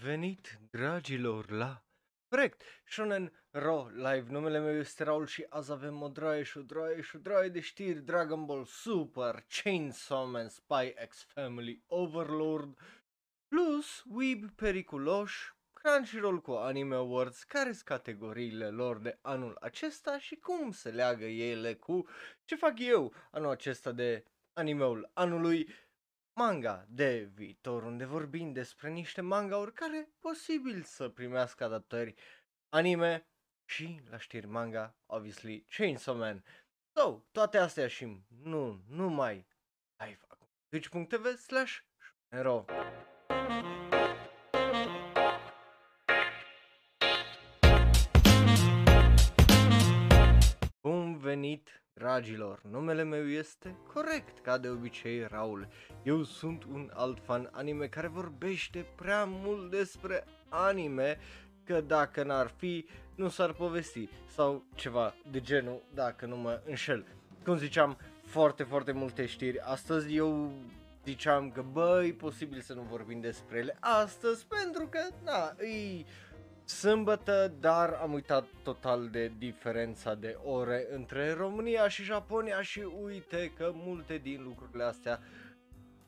[0.00, 1.84] venit, dragilor, la
[2.28, 6.62] Corect, Shonen Ro Live, numele meu este Raul și azi avem o draie și o
[6.62, 12.78] draie și o draie de știri Dragon Ball Super, Chainsaw Man, Spy X Family, Overlord
[13.48, 20.36] Plus Weeb periculoși, Crunchyroll cu Anime Awards, care sunt categoriile lor de anul acesta și
[20.36, 22.06] cum se leagă ele cu
[22.44, 25.68] ce fac eu anul acesta de animeul anului
[26.40, 32.14] manga de viitor, unde vorbim despre niște mangauri care posibil să primească adaptări
[32.68, 33.26] anime
[33.64, 36.44] și la știri manga, obviously, Chainsaw Man.
[36.92, 39.46] So, toate astea și nu, nu mai
[39.96, 40.48] live acum.
[40.68, 41.78] Twitch.tv slash
[52.00, 55.68] Dragilor, numele meu este corect, ca de obicei Raul.
[56.02, 61.18] Eu sunt un alt fan anime care vorbește prea mult despre anime,
[61.64, 67.06] că dacă n-ar fi, nu s-ar povesti, sau ceva de genul, dacă nu mă înșel.
[67.44, 69.58] Cum ziceam, foarte, foarte multe știri.
[69.58, 70.52] Astăzi eu
[71.04, 76.06] ziceam că băi, e posibil să nu vorbim despre ele astăzi, pentru că, na, îi
[76.70, 83.52] sâmbătă, dar am uitat total de diferența de ore între România și Japonia și uite
[83.56, 85.20] că multe din lucrurile astea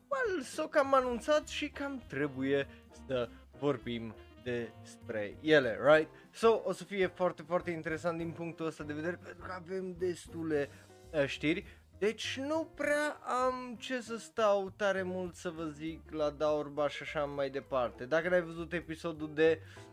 [0.08, 2.68] well, s-au cam anunțat și cam trebuie
[3.06, 6.08] să vorbim despre ele, right?
[6.30, 9.94] So, o să fie foarte, foarte interesant din punctul ăsta de vedere pentru că avem
[9.98, 10.70] destule
[11.10, 11.80] uh, știri.
[11.98, 17.02] Deci nu prea am ce să stau tare mult să vă zic la Daurba și
[17.02, 18.04] așa mai departe.
[18.04, 19.91] Dacă n-ai văzut episodul de uh,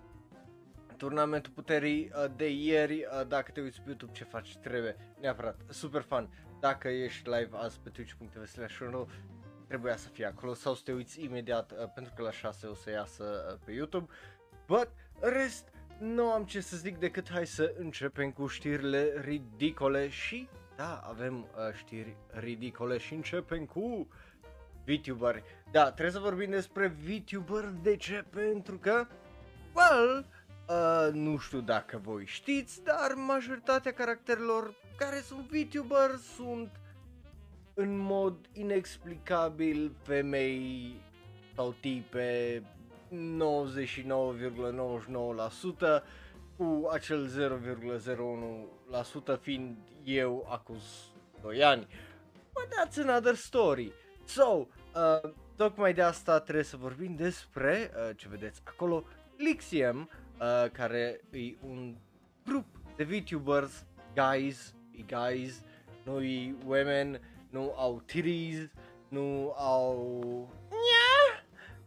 [0.99, 5.55] turnamentul puterii uh, de ieri, uh, dacă te uiți pe YouTube ce faci, trebuie neapărat,
[5.69, 6.29] super fan.
[6.59, 8.81] Dacă ești live azi pe twitch.tv slash
[9.69, 12.73] trebuia să fie acolo sau să te uiți imediat uh, pentru că la 6 o
[12.73, 14.11] să iasă uh, pe YouTube.
[14.67, 14.89] But
[15.19, 15.67] rest,
[15.99, 21.35] nu am ce să zic decât hai să începem cu știrile ridicole și da, avem
[21.35, 24.07] uh, știri ridicole și începem cu
[24.85, 25.43] VTuber.
[25.71, 28.25] Da, trebuie să vorbim despre VTuber, de ce?
[28.29, 29.07] Pentru că,
[29.73, 30.25] well,
[30.69, 36.69] Uh, nu știu dacă voi știți, dar majoritatea caracterelor care sunt VTuber sunt
[37.73, 40.95] în mod inexplicabil femei
[41.55, 42.63] sau tipe
[43.09, 43.11] 99,99%
[46.57, 47.29] cu acel
[49.35, 50.83] 0,01% fiind eu acuz
[51.41, 51.87] 2 ani.
[52.53, 53.91] But that's another story.
[54.25, 54.65] So, uh,
[55.55, 59.03] tocmai de asta trebuie să vorbim despre, uh, ce vedeți acolo,
[59.37, 60.07] Lixium, uh,
[60.71, 61.95] care e un
[62.45, 65.63] grup de VTubers, guys, e guys,
[66.03, 68.69] nu e women, nu au titties,
[69.09, 70.49] nu au...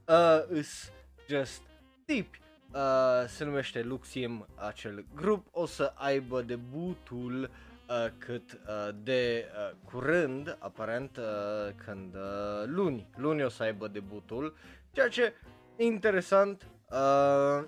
[0.09, 0.93] Uh, is
[1.29, 1.63] just
[2.05, 2.41] tipi.
[2.75, 9.77] Uh, se numește Luxiem acel grup, o să aibă debutul uh, cât uh, de uh,
[9.85, 14.57] curând, aparent uh, când uh, luni, luni o să aibă debutul,
[14.91, 15.33] ceea ce
[15.77, 17.65] interesant, uh,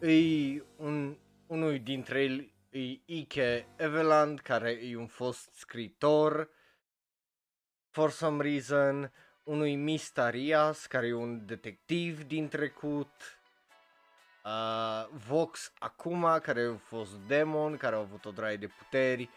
[0.00, 1.16] e un,
[1.46, 6.48] unul dintre ei e Ike Eveland, care e un fost scritor,
[7.90, 9.12] for some reason,
[9.44, 13.40] unui Mistarias, care e un detectiv din trecut,
[14.44, 19.30] uh, Vox Akuma, care a fost demon, care a avut o draie de puteri,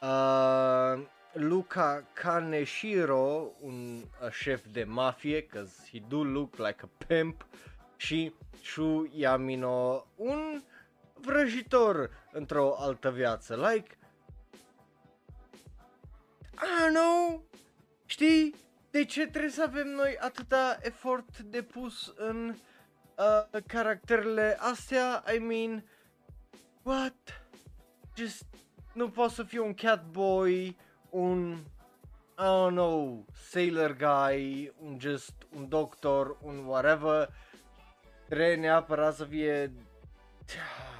[0.00, 7.46] uh, Luca Kaneshiro, un uh, șef de mafie, cause he do look like a pimp,
[7.96, 10.62] și Shu Yamino, un
[11.14, 13.98] vrăjitor într-o altă viață, like,
[16.52, 17.44] I don't know,
[18.06, 18.54] știi,
[18.90, 22.54] de ce trebuie să avem noi atâta efort de pus în
[23.16, 25.84] uh, caracterele astea, I mean,
[26.82, 27.42] what,
[28.16, 28.44] just,
[28.92, 30.76] nu pot să fiu un catboy,
[31.10, 31.64] un,
[32.38, 37.28] I don't know, sailor guy, un just, un doctor, un whatever,
[38.28, 39.72] Trebuie neapărat să fie...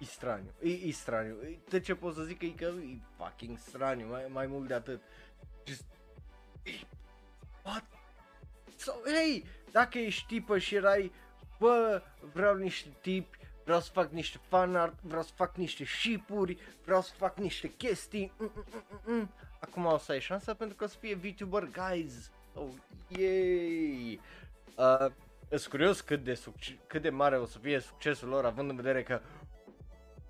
[0.00, 1.36] E straniu, e, e straniu.
[1.68, 4.74] De ce pot să zic că e, că e fucking straniu, mai, mai mult de
[4.74, 5.02] atât.
[5.66, 5.84] Just...
[6.62, 6.70] E,
[7.64, 7.84] what?
[8.76, 11.12] So, hey, dacă ești tipă și erai,
[11.58, 12.02] bă,
[12.32, 17.12] vreau niște tipi, vreau să fac niște fanart, vreau să fac niște shipuri, vreau să
[17.16, 18.32] fac niște chestii.
[18.38, 19.14] Mm, mm, mm, mm.
[19.14, 19.30] mm.
[19.60, 22.30] Acum o să ai șansa pentru că o să fie VTuber guys.
[22.54, 22.68] Oh,
[23.08, 24.20] yay!
[24.76, 25.12] Uh,
[25.56, 28.76] sunt curios cât de, succes, cât de mare o să fie succesul lor, având în
[28.76, 29.20] vedere că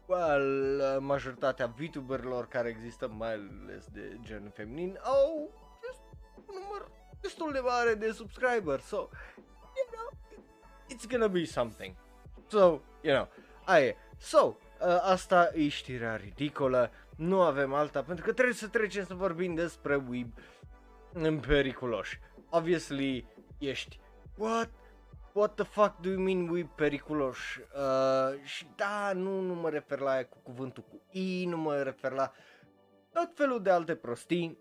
[0.07, 5.51] well, majoritatea VTuberilor care există, mai ales de gen feminin, au
[6.47, 6.91] un număr
[7.21, 8.83] destul de mare de subscriberi.
[8.83, 8.97] So,
[9.77, 10.39] you know,
[10.91, 11.95] it's gonna be something.
[12.47, 13.29] So, you know,
[13.65, 13.97] aia e.
[14.19, 14.57] So, uh,
[15.03, 20.03] asta e știrea ridicolă, nu avem alta, pentru că trebuie să trecem să vorbim despre
[20.09, 20.33] Weeb
[21.13, 22.21] în periculoși.
[22.51, 23.27] Obviously,
[23.59, 24.01] ești,
[24.37, 24.71] what?
[25.33, 27.61] What the fuck do you mean we periculoși?
[27.61, 31.83] Uh, și da, nu, nu mă refer la aia cu cuvântul cu I, nu mă
[31.83, 32.33] refer la
[33.13, 34.59] tot felul de alte prostii.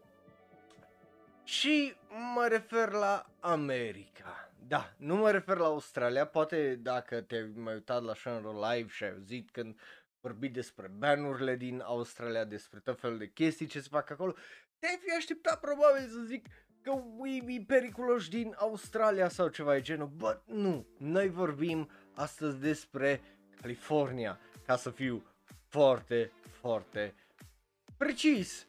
[1.43, 1.93] Și
[2.35, 4.51] mă refer la America.
[4.67, 9.03] Da, nu mă refer la Australia, poate dacă te-ai mai uitat la Shannon Live și
[9.03, 9.79] ai auzit când
[10.21, 14.35] vorbi despre banurile din Australia, despre tot felul de chestii ce se fac acolo,
[14.79, 16.45] te-ai fi așteptat probabil să zic
[16.81, 23.21] că weebie periculoși din Australia sau ceva de genul, but nu, noi vorbim astăzi despre
[23.61, 25.23] California, ca să fiu
[25.67, 27.13] foarte, foarte
[27.99, 28.65] precis.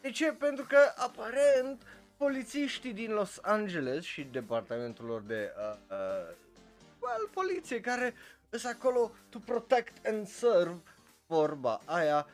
[0.00, 0.32] De ce?
[0.32, 1.82] Pentru că aparent
[2.16, 6.34] polițiștii din Los Angeles și departamentul lor de uh, uh,
[7.00, 8.14] well, poliție care
[8.50, 10.82] sunt acolo to protect and serve
[11.26, 12.26] vorba aia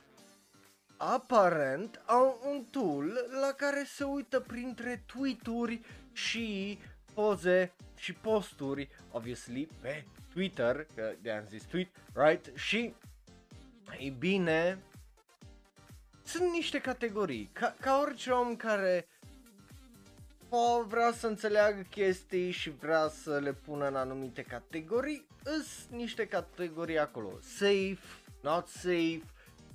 [1.02, 5.80] aparent au un tool la care se uită printre tweet-uri
[6.12, 6.78] și
[7.14, 12.56] poze și posturi, obviously, pe Twitter, că de-am zis tweet, right?
[12.56, 12.94] Și,
[13.98, 14.78] ei bine,
[16.22, 19.08] sunt niște categorii, ca, ca orice om care
[20.48, 26.26] o vrea să înțeleagă chestii și vrea să le pună în anumite categorii, sunt niște
[26.26, 27.98] categorii acolo, safe,
[28.42, 29.22] not safe,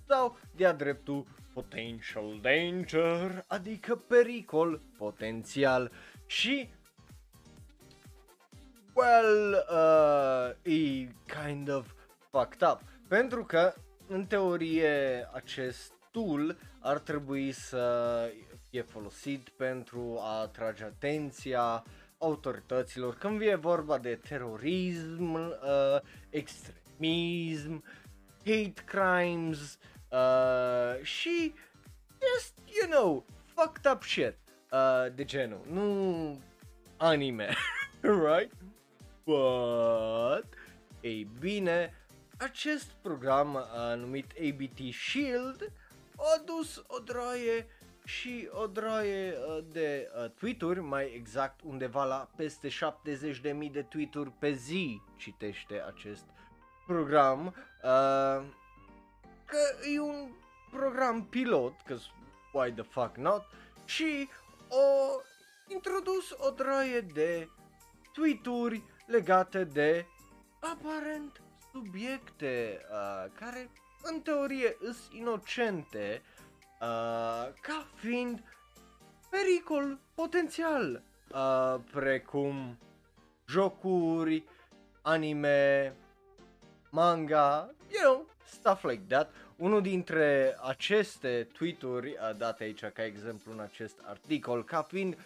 [0.07, 5.92] sau de-a dreptul potential danger, adică pericol potențial.
[6.25, 6.69] Și
[8.94, 11.07] well, uh, e
[11.44, 11.92] kind of
[12.30, 13.74] fucked up, pentru că
[14.07, 18.30] în teorie acest tool ar trebui să
[18.69, 21.84] fie folosit pentru a atrage atenția
[22.18, 26.00] autorităților când vine vorba de terorism, uh,
[26.30, 27.84] extremism,
[28.46, 29.94] hate crimes uh,
[31.01, 31.53] și
[32.09, 33.25] just, you know,
[33.56, 34.35] fucked up shit
[34.71, 36.39] uh, de genul, nu
[36.97, 37.50] anime,
[38.01, 38.51] right?
[39.23, 40.45] But,
[41.01, 41.94] ei bine,
[42.38, 45.71] acest program uh, numit ABT Shield
[46.17, 47.67] a dus o droaie
[48.06, 54.31] și o droaie uh, de uh, tweet-uri, mai exact undeva la peste 70.000 de tweet-uri
[54.39, 56.25] pe zi citește acest
[56.88, 57.56] program.
[57.83, 58.45] Uh,
[59.45, 60.30] că e un
[60.71, 61.97] program pilot, că
[62.53, 63.44] why the fuck not,
[63.86, 64.30] și
[64.69, 65.19] o
[65.68, 67.50] introdus o droaie de
[68.13, 70.06] tweet-uri legate de
[70.59, 73.69] aparent subiecte uh, care
[74.03, 76.21] în teorie sunt inocente
[76.81, 78.44] uh, ca fiind
[79.30, 81.03] pericol potențial,
[81.33, 82.77] uh, precum
[83.48, 84.44] jocuri,
[85.01, 85.95] anime,
[86.91, 89.33] manga, you know, stuff like that.
[89.56, 95.18] Unul dintre aceste tweet-uri uh, date aici ca exemplu în acest articol ca fiind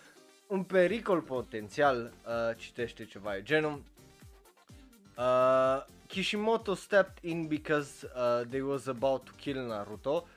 [0.48, 3.82] un pericol potențial, uh, citește ceva de genul.
[5.18, 10.28] Uh, Kishimoto stepped in because uh, they was about to kill Naruto.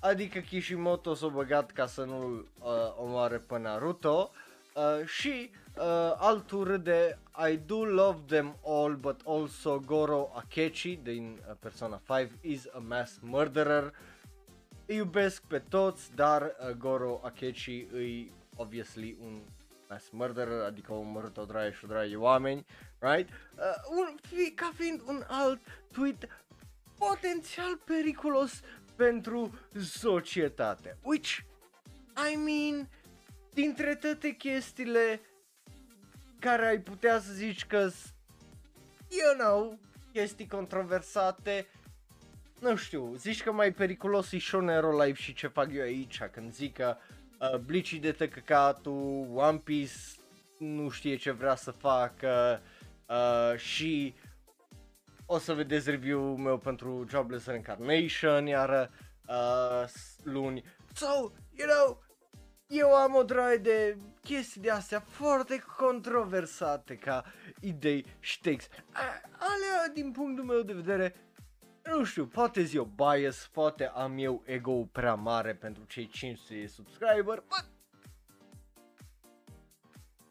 [0.00, 4.30] Adică Kishimoto s-a băgat ca să nu-l uh, omoare pe Naruto.
[4.74, 7.18] Uh, și uh, altul râde
[7.50, 12.78] I do love them all but also Goro Akechi din uh, Persona 5 is a
[12.78, 13.94] mass murderer.
[14.86, 19.40] Îi iubesc pe toți, dar uh, Goro Akechi îi obviously un
[19.88, 22.64] mass murderer, adică o omorât o draie și o draie oameni,
[22.98, 23.28] right?
[23.28, 25.60] Uh, un, fi, ca fiind un alt
[25.92, 26.28] tweet
[26.98, 28.60] potențial periculos
[28.96, 30.96] pentru societate.
[31.02, 31.38] Which,
[32.32, 32.88] I mean,
[33.54, 35.20] dintre toate chestiile
[36.46, 37.78] care ai putea să zici că
[39.08, 39.78] you know,
[40.12, 41.66] chestii controversate,
[42.60, 46.52] nu știu, zici că mai periculos e Shonero Live și ce fac eu aici când
[46.52, 46.96] zic că
[47.40, 49.94] uh, Bleach de tăcăcatul, One Piece
[50.58, 52.62] nu știe ce vrea să facă
[53.08, 54.14] uh, și
[55.26, 58.90] o să vedeți review-ul meu pentru Jobless Reincarnation iar
[59.28, 59.84] uh,
[60.22, 60.64] luni.
[60.94, 61.06] So,
[61.56, 62.02] you know,
[62.66, 63.96] eu am o droaie de
[64.26, 67.24] chestii de astea foarte controversate ca
[67.60, 68.84] idei și text.
[69.38, 71.14] Alea, din punctul meu de vedere,
[71.84, 76.60] nu știu, poate zi o bias, poate am eu ego prea mare pentru cei 500
[76.60, 77.64] de subscriber, but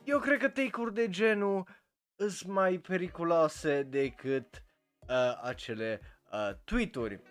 [0.03, 1.67] eu cred că take-uri de genul
[2.15, 4.63] sunt mai periculoase decât
[5.07, 7.21] uh, acele uh, tweet-uri.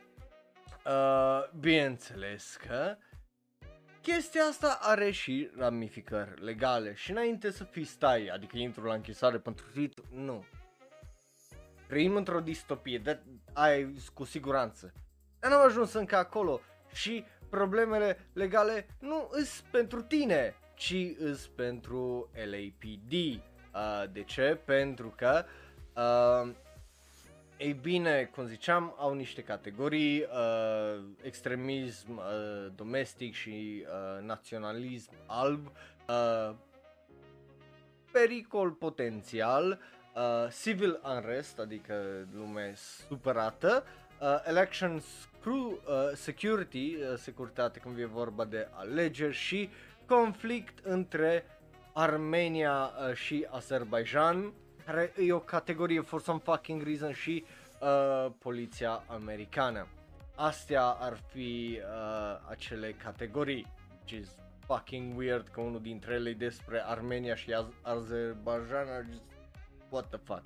[0.87, 2.97] Uh, bineînțeles că
[4.05, 9.39] chestia asta are și ramificări legale și înainte să fii stai, adică intru la închisoare
[9.39, 10.45] pentru tweet, nu.
[11.89, 14.93] trăim într-o distopie, de aia cu siguranță.
[15.41, 16.61] Dar n-am ajuns încă acolo
[16.93, 23.13] și problemele legale nu îs pentru tine, ci îs pentru LAPD.
[23.13, 24.61] Uh, de ce?
[24.65, 25.45] Pentru că
[25.95, 26.55] uh,
[27.57, 35.73] ei bine, cum ziceam, au niște categorii, uh, extremism uh, domestic și uh, naționalism alb,
[36.09, 36.55] uh,
[38.13, 39.79] pericol potențial,
[40.15, 41.95] uh, civil unrest, adică
[42.35, 42.75] lume
[43.09, 43.85] supărată,
[44.21, 45.05] uh, elections
[45.43, 49.71] crew, uh, security, uh, securitate când e vorba de alegeri și
[50.07, 51.45] conflict între
[51.93, 54.53] Armenia uh, și Azerbaijan,
[54.87, 57.45] care e o categorie for some fucking reason și
[57.81, 59.87] uh, poliția americană.
[60.37, 63.67] Astea ar fi uh, acele categorii,
[63.99, 64.35] which is
[64.67, 69.23] fucking weird că unul dintre ele e despre Armenia și Az- Azerbaijan, just,
[69.89, 70.43] what the fuck.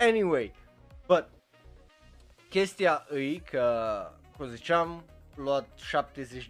[0.00, 0.52] Anyway,
[1.06, 1.26] but
[2.48, 5.04] chestia e că, cum ziceam,
[5.34, 5.68] luat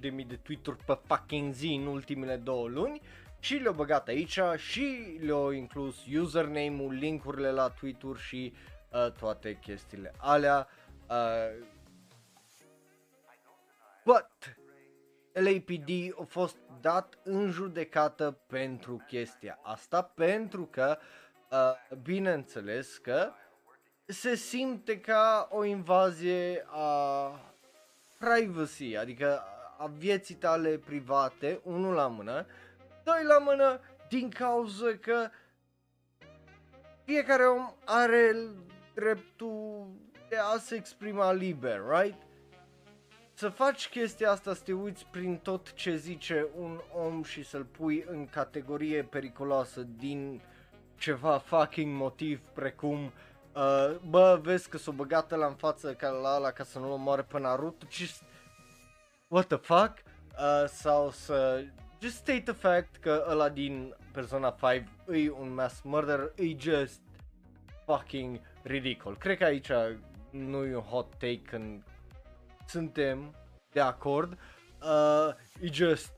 [0.02, 3.00] 70.000 de tweet-uri pe fucking zi în ultimele două luni
[3.44, 8.52] și le-au băgat aici și le-au inclus username-ul, linkurile la tweet-uri și
[8.92, 10.68] uh, toate chestiile alea.
[11.08, 11.66] Uh,
[14.04, 14.56] but
[15.32, 20.98] LAPD a fost dat în judecată pentru chestia asta pentru că
[21.50, 23.30] uh, bineînțeles că
[24.06, 27.30] se simte ca o invazie a
[28.18, 29.42] privacy, adică
[29.78, 32.46] a vieții tale private, unul la mână,
[33.04, 35.30] doi la mână din cauza că
[37.04, 38.36] fiecare om are
[38.94, 39.86] dreptul
[40.28, 42.22] de a se exprima liber, right?
[43.32, 47.64] Să faci chestia asta, să te uiți prin tot ce zice un om și să-l
[47.64, 50.40] pui în categorie periculoasă din
[50.96, 53.12] ceva fucking motiv precum
[53.54, 56.90] uh, bă, vezi că s-o băgat la în față ca la ala ca să nu-l
[56.90, 58.22] omoare pe Naruto, just
[59.28, 59.92] what the fuck?
[60.38, 61.64] Uh, sau să
[62.04, 64.88] just state the fact că ăla din Persona 5
[65.24, 67.00] e un mass murder, e just
[67.86, 69.16] fucking ridicol.
[69.16, 69.70] Cred că aici
[70.30, 71.82] nu e un hot take când
[72.66, 73.34] suntem
[73.72, 74.38] de acord.
[74.82, 76.12] Uh, e just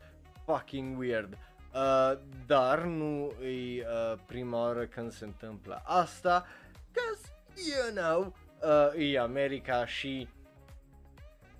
[0.45, 1.39] fucking weird.
[1.75, 6.47] Uh, dar nu e uh, prima oară când se întâmplă asta,
[6.93, 10.29] cause you know, uh, e America și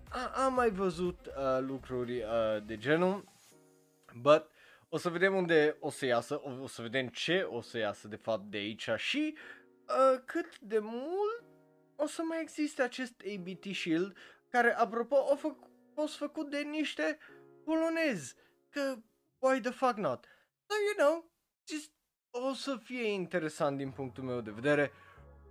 [0.09, 3.25] a, am mai văzut uh, lucruri uh, de genul,
[4.21, 4.51] but
[4.89, 8.09] o să vedem unde o să iasă, o, o să vedem ce o să iasă
[8.09, 9.37] de fapt de aici și
[9.89, 11.45] uh, cât de mult
[11.97, 14.17] o să mai existe acest ABT Shield,
[14.51, 17.19] care apropo a fă- fost făcut de niște
[17.65, 18.35] polonezi,
[18.71, 18.95] că
[19.39, 20.25] why the fuck not?
[20.67, 21.31] So you know,
[21.69, 21.91] just
[22.31, 24.93] o să fie interesant din punctul meu de vedere,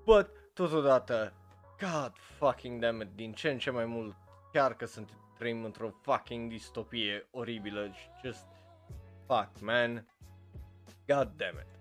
[0.03, 1.33] but totodată,
[1.79, 4.15] god fucking damn it, din ce în ce mai mult
[4.51, 8.45] chiar că sunt trăim într-o fucking distopie oribilă și just
[9.27, 10.05] fuck man,
[11.07, 11.75] god damn it.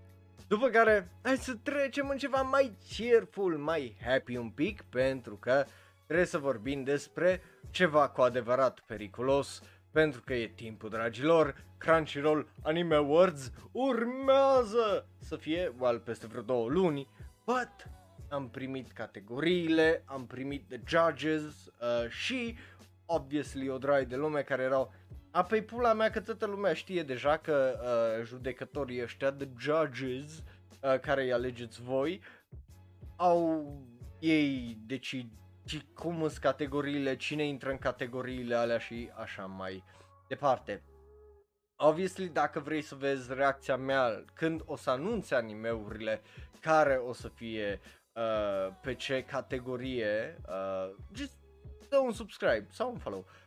[0.48, 5.64] După care, hai să trecem în ceva mai cheerful, mai happy un pic, pentru că
[6.06, 12.94] trebuie să vorbim despre ceva cu adevărat periculos, pentru că e timpul, dragilor, Crunchyroll Anime
[12.94, 17.08] Awards urmează să fie, well, peste vreo două luni,
[17.44, 17.90] but
[18.28, 22.56] am primit categoriile, am primit the judges uh, și,
[23.06, 24.92] obviously, o draie de lume care erau
[25.34, 30.42] a, pe pula mea că toată lumea știe deja că uh, judecătorii ăștia, the judges,
[30.80, 32.20] uh, care îi alegeți voi,
[33.16, 33.66] au
[34.20, 35.30] ei decid
[35.64, 39.84] și cum sunt categoriile, cine intră în categoriile alea și așa mai
[40.28, 40.82] departe.
[41.76, 46.22] Obviously, dacă vrei să vezi reacția mea când o să anunțe animeurile
[46.60, 47.80] care o să fie
[48.12, 51.36] uh, pe ce categorie, uh, just
[51.88, 53.18] dă un subscribe sau un follow.
[53.18, 53.43] Uh,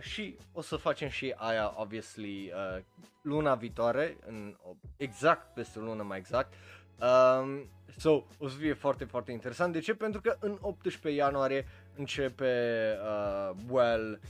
[0.00, 2.82] și o să facem și aia, obviously, uh,
[3.22, 4.56] luna viitoare, în,
[4.96, 6.52] exact peste o lună mai exact.
[7.00, 9.72] Um, so, o să fie foarte, foarte interesant.
[9.72, 9.94] De ce?
[9.94, 14.20] Pentru că în 18 ianuarie începe, uh, well,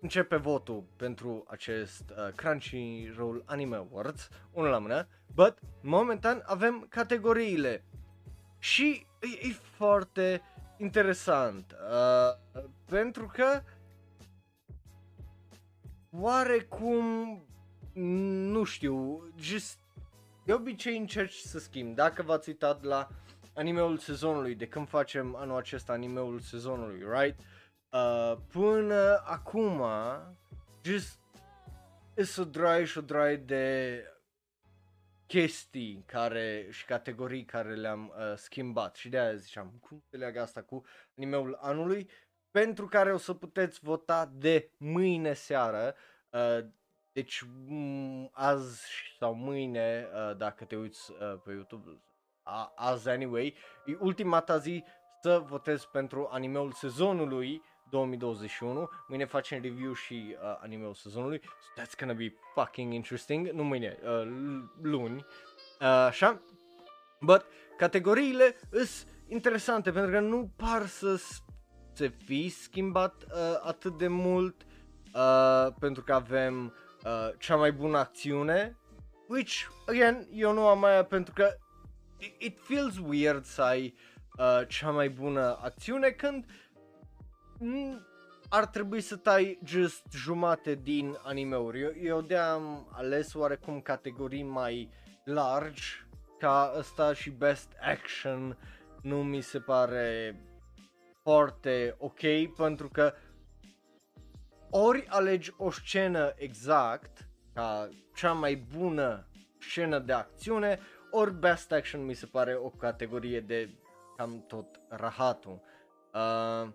[0.00, 7.84] începe votul pentru acest uh, Crunchyroll Anime Awards, unul la mână, but momentan avem categoriile
[8.58, 10.42] și e, e foarte
[10.76, 13.62] interesant, uh, pentru că
[16.10, 17.40] oarecum,
[18.52, 19.78] nu știu, just
[20.44, 21.94] de obicei încerci să schimbi.
[21.94, 23.08] Dacă v-ați uitat la
[23.54, 27.38] animeul sezonului, de când facem anul acesta animeul sezonului, right?
[27.90, 29.82] Uh, până acum,
[30.82, 31.18] just,
[32.14, 34.02] e o draie și o draie de
[35.26, 38.96] chestii care și categorii care le-am uh, schimbat.
[38.96, 40.84] Și de aia ziceam cum se leagă asta cu
[41.16, 42.10] animeul anului?
[42.50, 45.94] Pentru care o să puteți vota de mâine seară
[46.30, 46.66] uh,
[47.12, 48.86] deci m- azi
[49.18, 52.00] sau mâine uh, dacă te uiți uh, pe YouTube
[52.42, 53.54] a, azi anyway
[53.84, 54.84] e ultima ta zi
[55.22, 58.88] să votezi pentru animeul sezonului 2021.
[59.08, 61.40] Mâine facem review și uh, animeul sezonului.
[61.42, 63.48] So that's gonna be fucking interesting.
[63.48, 64.28] Nu mâine, uh,
[64.82, 65.26] luni.
[65.80, 66.42] Uh, așa.
[67.20, 71.20] But categoriile sunt interesante pentru că nu par să
[71.92, 74.66] se fi schimbat uh, atât de mult
[75.14, 76.74] uh, pentru că avem
[77.04, 78.76] uh, cea mai bună acțiune
[79.28, 81.56] which again eu nu am aia pentru că
[82.18, 83.94] it, it feels weird să ai
[84.38, 86.46] uh, cea mai bună acțiune când
[88.48, 91.80] ar trebui să tai just jumate din animeuri.
[91.80, 94.90] Eu, eu de-am ales oarecum categorii mai
[95.24, 96.06] largi
[96.38, 98.58] ca ăsta și Best Action
[99.02, 100.40] nu mi se pare
[101.22, 103.12] foarte ok pentru că
[104.70, 109.26] ori alegi o scenă exact ca cea mai bună
[109.58, 110.78] scenă de acțiune,
[111.10, 113.70] ori Best Action mi se pare o categorie de
[114.16, 115.60] cam tot rahatul.
[116.14, 116.68] Uh,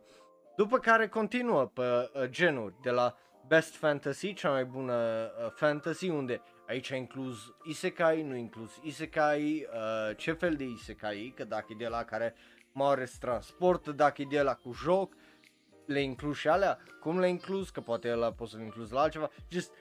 [0.55, 3.15] după care continuă pe uh, genuri, de la
[3.47, 9.67] Best Fantasy, cea mai bună uh, fantasy, unde aici a inclus Isekai, nu inclus Isekai,
[9.73, 12.35] uh, ce fel de Isekai, că dacă e de la care
[12.71, 15.13] moare transport, dacă e de la cu joc,
[15.85, 19.29] le inclus și alea, cum le inclus, că poate ăla poți să-l inclus la altceva,
[19.49, 19.71] just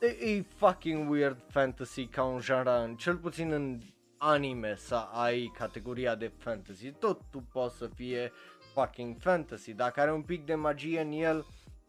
[0.00, 3.80] e, e fucking weird fantasy ca un genre, cel puțin în
[4.16, 8.32] anime să ai categoria de fantasy, tot tu poți să fie
[8.80, 9.72] fucking fantasy.
[9.72, 11.46] Dacă are un pic de magie în el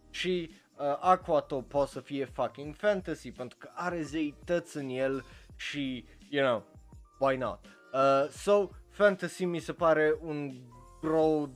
[0.09, 6.05] și uh, Aquato poate să fie fucking fantasy pentru că are zeități în el și,
[6.29, 6.65] you know,
[7.19, 7.59] why not?
[7.93, 10.51] Uh, so, fantasy mi se pare un
[11.01, 11.51] broad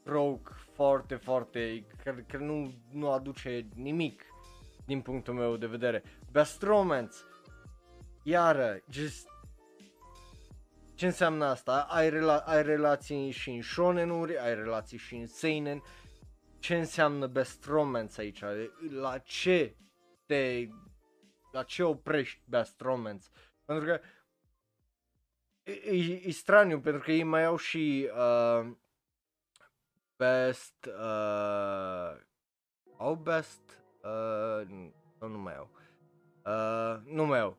[0.00, 4.22] stroke foarte, foarte, care, care nu, nu aduce nimic
[4.86, 6.02] din punctul meu de vedere.
[6.32, 7.16] Best Romance,
[8.22, 9.28] iară, just
[10.98, 11.82] ce înseamnă asta?
[11.82, 15.82] Ai, rela- ai relații și în shonenuri, ai relații și în seinen.
[16.58, 18.42] Ce înseamnă best romance aici?
[18.90, 19.76] La ce
[20.26, 20.68] te...
[21.52, 23.28] La ce oprești best romance?
[23.64, 24.00] Pentru că
[25.62, 28.70] e, e, e straniu, pentru că ei mai au și uh,
[30.16, 30.84] best...
[30.86, 32.20] Uh,
[32.96, 33.78] au best...
[34.02, 35.70] Uh, nu, nu mai au.
[36.44, 37.58] Uh, nu mai au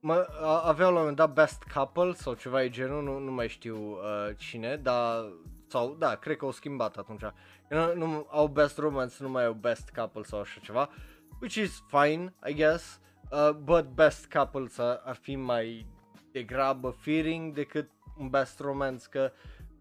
[0.00, 0.26] mă,
[0.64, 3.76] aveau la un moment dat Best Couple sau ceva de genul, nu, nu mai știu
[3.76, 5.24] uh, cine, dar
[5.66, 7.22] sau da, cred că au schimbat atunci.
[7.68, 10.90] Nu, nu au Best Romance, nu mai au Best Couple sau așa ceva,
[11.40, 14.68] which is fine, I guess, uh, but Best Couple
[15.04, 15.86] ar fi mai
[16.32, 19.32] degrabă fearing decât un Best Romance, că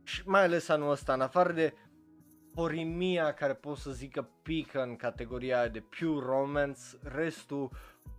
[0.03, 1.73] și mai ales anul ăsta, în afară de
[2.53, 7.69] porimia care pot să zică pică în categoria de pure romance, restul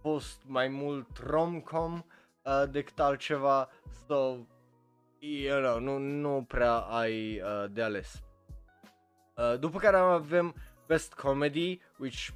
[0.01, 2.05] fost mai mult rom-com
[2.43, 3.69] uh, decât altceva,
[4.07, 4.37] so,
[5.19, 8.23] you know, nu, nu prea ai uh, de ales.
[9.37, 10.55] Uh, după care avem
[10.87, 12.29] Best Comedy, which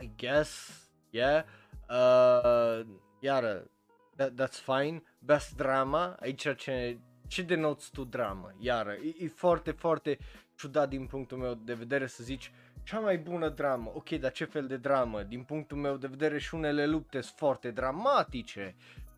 [0.00, 1.44] I guess, yeah,
[1.88, 2.86] uh,
[3.20, 3.70] iară,
[4.16, 5.02] that, that's fine.
[5.18, 10.18] Best Drama, aici ce, ce denoți tu drama, iară, e, e foarte, foarte
[10.56, 12.52] ciudat din punctul meu de vedere să zici
[12.82, 15.22] cea mai bună dramă, ok, dar ce fel de dramă?
[15.22, 18.76] Din punctul meu de vedere și unele lupte sunt foarte dramatice.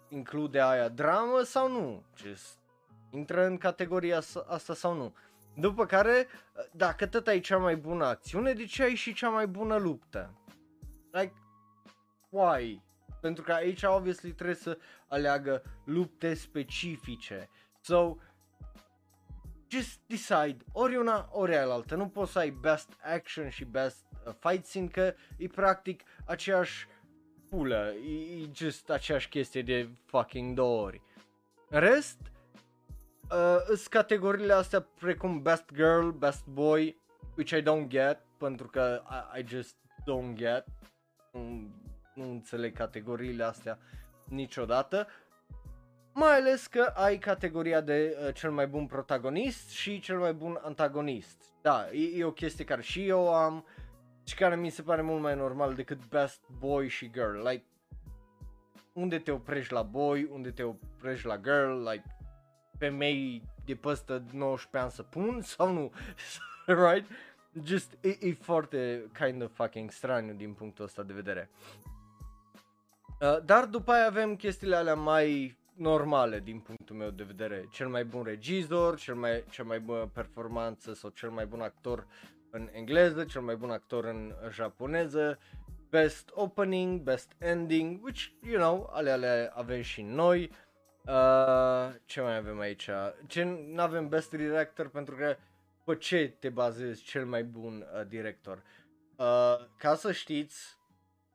[0.08, 2.04] Include aia dramă sau nu?
[2.16, 2.58] Just
[3.10, 5.14] intră în categoria asta sau nu?
[5.56, 6.26] După care,
[6.72, 10.34] dacă tot ai cea mai bună acțiune, de ce ai și cea mai bună luptă?
[11.12, 11.34] Like,
[12.28, 12.82] why?
[13.20, 17.48] Pentru că aici, obviously, trebuie să aleagă lupte specifice.
[17.80, 18.16] So,
[19.68, 21.94] just decide ori una, ori altă.
[21.94, 26.88] Nu poți să ai best action și best uh, fight scene că e practic aceeași
[27.48, 31.02] pulă, e, e just aceeași chestie de fucking două ori.
[31.68, 32.18] În rest,
[33.30, 37.00] uh, sunt categoriile astea precum best girl, best boy,
[37.36, 39.02] which I don't get, pentru că
[39.34, 40.64] I, I just don't get.
[41.32, 41.70] Nu,
[42.14, 43.78] nu înțeleg categoriile astea
[44.24, 45.06] niciodată.
[46.16, 50.58] Mai ales că ai categoria de uh, cel mai bun protagonist și cel mai bun
[50.62, 51.42] antagonist.
[51.62, 53.64] Da, e, e o chestie care și eu am
[54.24, 57.48] și care mi se pare mult mai normal decât best boy și girl.
[57.48, 57.64] Like,
[58.92, 62.16] unde te oprești la boy, unde te oprești la girl, like,
[62.78, 65.92] femei de păstă 19 ani să pun sau nu,
[66.86, 67.10] right?
[67.64, 71.50] Just, e, e foarte kind of fucking straniu din punctul ăsta de vedere.
[73.20, 77.68] Uh, dar după aia avem chestiile alea mai normale din punctul meu de vedere.
[77.70, 82.06] Cel mai bun regizor, cel mai, cel mai bună performanță sau cel mai bun actor
[82.50, 85.38] în engleză, cel mai bun actor în japoneză,
[85.90, 90.50] best opening, best ending, which, you know, ale ale avem și noi.
[91.06, 92.90] Uh, ce mai avem aici?
[93.26, 95.36] Ce nu avem best director pentru că
[95.84, 98.62] pe ce te bazezi cel mai bun uh, director?
[99.16, 100.76] Uh, ca să știți,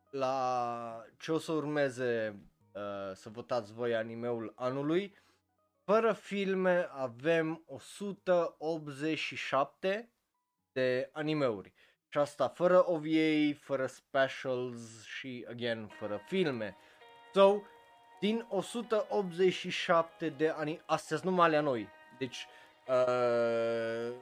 [0.10, 2.40] la ce o să urmeze
[2.80, 5.18] uh, să votați voi animeul anului,
[5.84, 10.12] fără filme avem 187
[10.72, 11.74] de animeuri.
[12.08, 16.76] Și asta fără OVA, fără specials și, again, fără filme.
[17.34, 17.62] So,
[18.20, 21.88] din 187 de ani, astea numai alea noi.
[22.18, 22.48] Deci,
[22.88, 24.14] uh,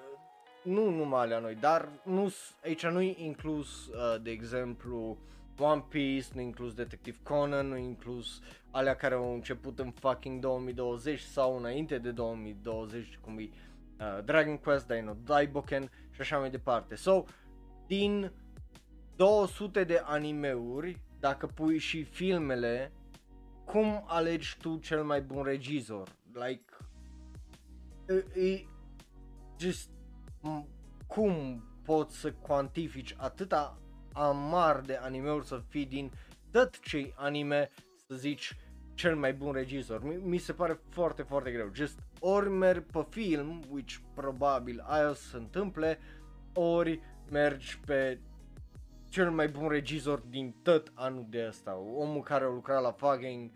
[0.63, 5.17] nu numai alea noi, dar nu, aici nu e inclus, uh, de exemplu,
[5.59, 8.41] One Piece, nu inclus Detective Conan, nu inclus
[8.71, 13.49] alea care au început în fucking 2020 sau înainte de 2020, cum e
[13.99, 16.95] uh, Dragon Quest, Dino Daiboken și așa mai departe.
[16.95, 17.23] So,
[17.87, 18.31] din
[19.15, 22.91] 200 de animeuri, dacă pui și filmele,
[23.65, 26.09] cum alegi tu cel mai bun regizor?
[26.33, 26.73] Like,
[28.07, 28.65] e, e
[29.59, 29.89] just,
[31.07, 33.77] cum poți să cuantifici atâta
[34.17, 36.11] amar de animeuri să fii din
[36.51, 37.69] tot ce anime
[38.07, 38.57] să zici
[38.93, 40.03] cel mai bun regizor.
[40.03, 41.69] Mi, mi se pare foarte, foarte greu.
[41.73, 45.99] Just ori merg pe film, which probabil aia o să se întâmple,
[46.53, 47.01] ori
[47.31, 48.19] mergi pe
[49.09, 51.77] cel mai bun regizor din tot anul de asta.
[51.77, 53.51] Omul care a lucrat la fucking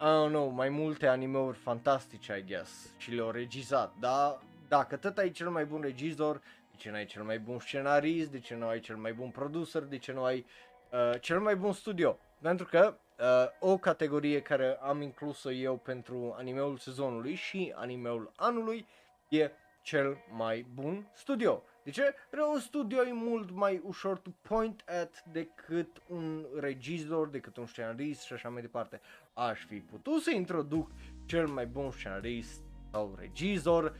[0.00, 5.18] I don't know, mai multe animeuri fantastice, I guess, și le-au regizat, dar dacă tot
[5.18, 6.40] ai cel mai bun regizor,
[6.78, 9.82] de ce n-ai cel mai bun scenarist, de ce nu ai cel mai bun producer,
[9.82, 10.46] de ce nu ai
[10.92, 12.18] uh, cel mai bun studio?
[12.40, 18.86] Pentru că uh, o categorie care am inclus-o eu pentru animeul sezonului și animeul anului
[19.28, 19.50] e
[19.82, 21.62] cel mai bun studio.
[21.82, 22.14] De ce?
[22.30, 27.66] Pentru un studio e mult mai ușor to point at decât un regizor, decât un
[27.66, 29.00] scenarist și așa mai departe.
[29.34, 30.90] Aș fi putut să introduc
[31.26, 33.96] cel mai bun scenarist sau regizor,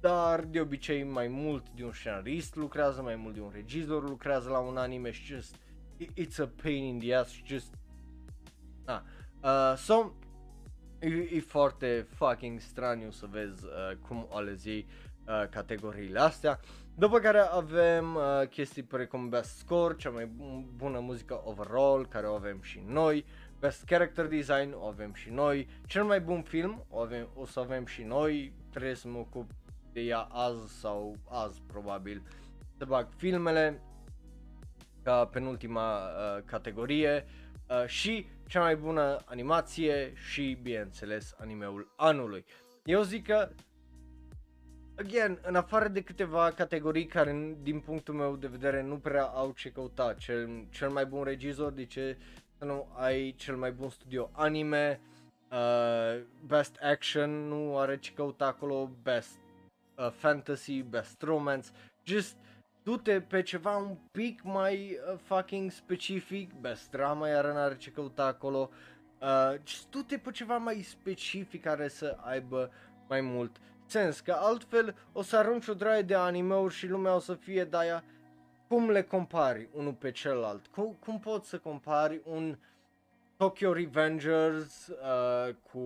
[0.00, 4.48] dar de obicei mai mult de un scenarist lucrează, mai mult de un regizor lucrează
[4.48, 5.56] la un anime și just
[5.98, 7.74] it's a pain in the ass just
[8.86, 9.02] Ah.
[9.42, 10.12] Uh, so,
[10.98, 14.84] e, e foarte fucking straniu să vezi uh, cum alezi uh,
[15.50, 16.60] categoriile astea.
[16.94, 20.26] După care avem uh, chestii precum Best Score, cea mai
[20.76, 23.24] bună muzică overall, care o avem și noi,
[23.58, 27.60] Best Character Design, o avem și noi, cel mai bun film, o, avem, o să
[27.60, 29.50] avem și noi, trebuie să mă ocup
[29.96, 32.22] de ea azi sau azi probabil,
[32.78, 33.82] să bag filmele
[35.02, 37.24] ca penultima uh, categorie
[37.68, 42.44] uh, și cea mai bună animație și, bineînțeles, animeul anului.
[42.84, 43.48] Eu zic că
[44.96, 49.52] again, în afară de câteva categorii care, din punctul meu de vedere, nu prea au
[49.52, 52.18] ce căuta, cel, cel mai bun regizor, de ce
[52.58, 55.00] să nu ai cel mai bun studio anime,
[55.50, 59.44] uh, best action, nu are ce căuta acolo, best
[59.96, 61.68] uh, fantasy, best romance,
[62.04, 62.36] just
[62.82, 68.24] du-te pe ceva un pic mai uh, fucking specific, best drama iar n-are ce căuta
[68.24, 68.70] acolo,
[69.20, 72.70] uh, just du-te pe ceva mai specific care să aibă
[73.08, 73.56] mai mult
[73.86, 77.64] sens, că altfel o să arunci o draie de anime-uri și lumea o să fie
[77.64, 78.04] de aia
[78.68, 80.66] cum le compari unul pe celălalt?
[80.66, 82.58] Cum, cum poți să compari un
[83.36, 85.80] Tokyo Revengers uh, cu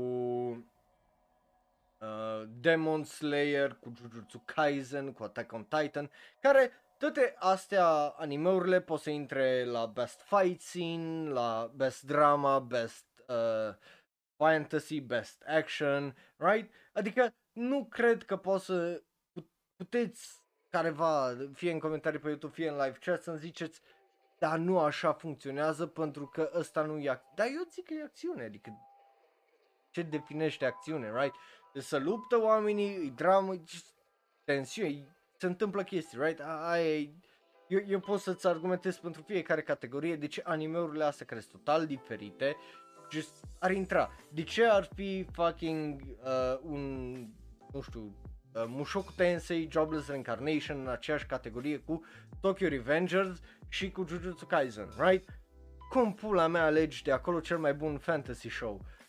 [2.00, 6.10] uh, Demon Slayer, cu Jujutsu Kaisen, cu Attack on Titan,
[6.40, 13.06] care toate astea animeurile pot să intre la Best Fight Scene, la Best Drama, Best
[13.28, 13.74] uh,
[14.36, 16.72] Fantasy, Best Action, right?
[16.92, 19.02] Adică nu cred că poți să
[19.76, 23.80] puteți careva, fie în comentarii pe YouTube, fie în live chat, să-mi ziceți
[24.40, 28.02] dar nu așa funcționează pentru că ăsta nu e ac- Dar eu zic că e
[28.02, 28.70] acțiune, adică
[29.90, 31.34] ce definește acțiune, right?
[31.72, 33.62] Deci să luptă oamenii, e dramă, e
[34.44, 36.40] tensiune, se întâmplă chestii, right?
[36.40, 37.10] Aia e,
[37.68, 41.86] eu, eu pot să-ți argumentez pentru fiecare categorie de ce animeurile astea care sunt total
[41.86, 42.56] diferite
[43.10, 44.10] just ar intra.
[44.28, 47.10] De ce ar fi fucking uh, un,
[47.72, 48.00] nu știu,
[48.54, 52.04] uh, Mushoku Tensei Jobless Reincarnation în aceeași categorie cu
[52.40, 55.28] Tokyo Revengers și cu Jujutsu Kaisen, right?
[55.88, 58.74] Cum pula mea alegi de acolo cel mai bun fantasy show?
[58.74, 58.99] Uh,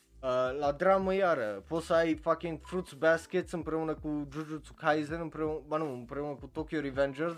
[0.60, 5.78] la dramă iară, poți să ai fucking Fruits Baskets împreună cu Jujutsu Kaisen, împreună, ba
[5.78, 7.36] nu, împreună cu Tokyo Revengers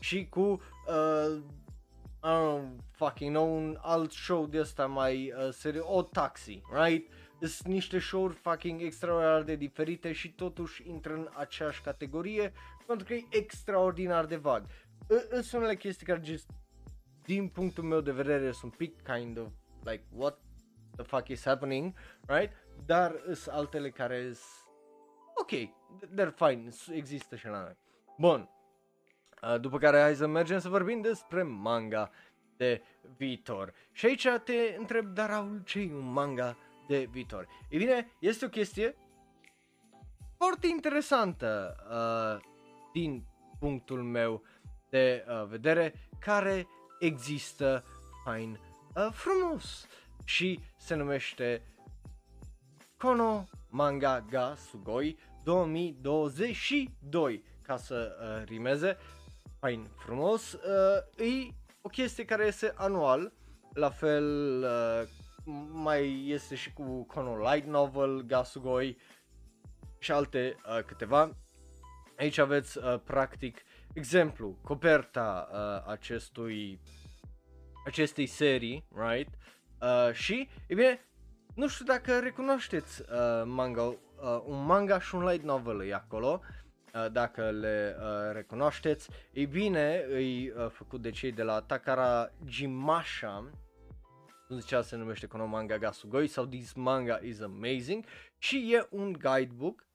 [0.00, 1.38] și cu uh,
[2.22, 7.12] uh, fucking know, un alt show de ăsta mai uh, serios, o taxi, right?
[7.40, 12.52] Sunt niște show-uri fucking extraordinar de diferite și totuși intră în aceeași categorie
[12.86, 14.64] pentru că e extraordinar de vag.
[15.30, 16.50] Sunt unele chestii care just,
[17.24, 19.48] din punctul meu de vedere sunt un pic kind of
[19.84, 20.38] like what
[20.96, 21.94] the fuck is happening,
[22.26, 22.52] right?
[22.86, 24.66] Dar sunt altele care sunt
[25.36, 25.50] ok,
[26.14, 27.76] they're fine, există și la noi.
[28.18, 28.50] Bun,
[29.42, 32.10] uh, după care hai să mergem să vorbim despre manga
[32.56, 32.82] de
[33.16, 33.72] viitor.
[33.92, 36.56] Și aici te întreb, dar Raul, ce e un manga
[36.88, 37.48] de viitor?
[37.68, 38.96] E bine, este o chestie
[40.36, 42.44] foarte interesantă uh,
[42.92, 43.26] din
[43.58, 44.42] punctul meu
[44.90, 46.66] de uh, vedere, care
[46.98, 47.84] există
[48.24, 48.60] fain
[48.94, 49.86] uh, frumos
[50.26, 51.62] și se numește
[52.98, 58.96] Kono Manga ga Sugoi 2022 ca să uh, rimeze
[59.58, 60.60] fain frumos uh,
[61.26, 63.32] e o chestie care este anual
[63.72, 65.02] la fel uh,
[65.72, 68.96] mai este și cu Kono Light Novel Gasugoi
[69.98, 71.30] și alte uh, câteva.
[72.18, 73.62] Aici aveți uh, practic
[73.92, 76.80] exemplu coperta uh, acestui
[77.84, 79.28] acestei serii right?
[79.28, 79.55] uh,
[80.12, 81.06] și e bine
[81.56, 83.96] nu știu dacă recunoașteți uh, manga, uh,
[84.44, 86.40] un manga și un light novel e acolo,
[86.94, 89.10] uh, dacă le uh, recunoașteți.
[89.32, 93.50] Ei bine, e uh, făcut de cei de la Takara Jimasha,
[94.46, 98.04] cum zicea se numește Kono Manga Gasugoi sau This Manga is Amazing
[98.38, 99.86] și e un guidebook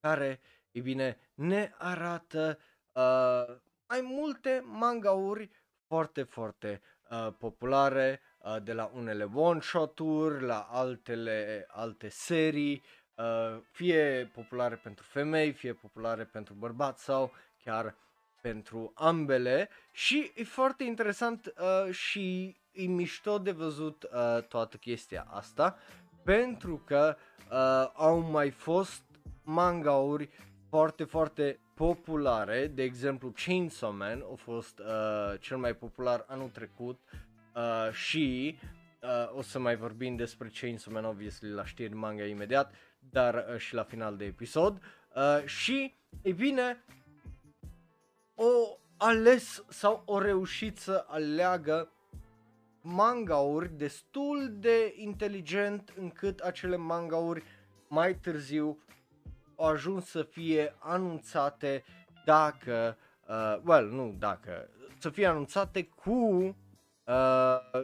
[0.00, 2.58] care, e bine, ne arată
[2.92, 3.56] uh,
[3.88, 5.50] mai multe mangauri
[5.86, 6.80] foarte, foarte
[7.10, 12.82] uh, populare Uh, de la unele one-shot-uri la altele, alte serii,
[13.14, 17.32] uh, fie populare pentru femei, fie populare pentru bărbați sau
[17.64, 17.94] chiar
[18.40, 19.68] pentru ambele.
[19.92, 25.78] Și e foarte interesant uh, și e mișto de văzut uh, toată chestia asta
[26.22, 27.16] pentru că
[27.50, 29.02] uh, au mai fost
[29.42, 30.28] mangauri
[30.68, 37.00] foarte, foarte populare, de exemplu Chainsaw Man a fost uh, cel mai popular anul trecut
[37.60, 38.58] Uh, și
[39.02, 42.74] uh, o să mai vorbim despre Chainsaw Man, obviously, la știri manga imediat,
[43.10, 44.82] dar uh, și la final de episod.
[45.14, 46.84] Uh, și, e bine,
[48.34, 51.92] o ales sau o reușit să aleagă
[52.80, 57.42] mangauri destul de inteligent încât acele mangauri
[57.88, 58.78] mai târziu
[59.56, 61.84] au ajuns să fie anunțate
[62.24, 62.96] dacă,
[63.28, 64.68] uh, well, nu dacă,
[64.98, 66.54] să fie anunțate cu
[67.10, 67.82] uh,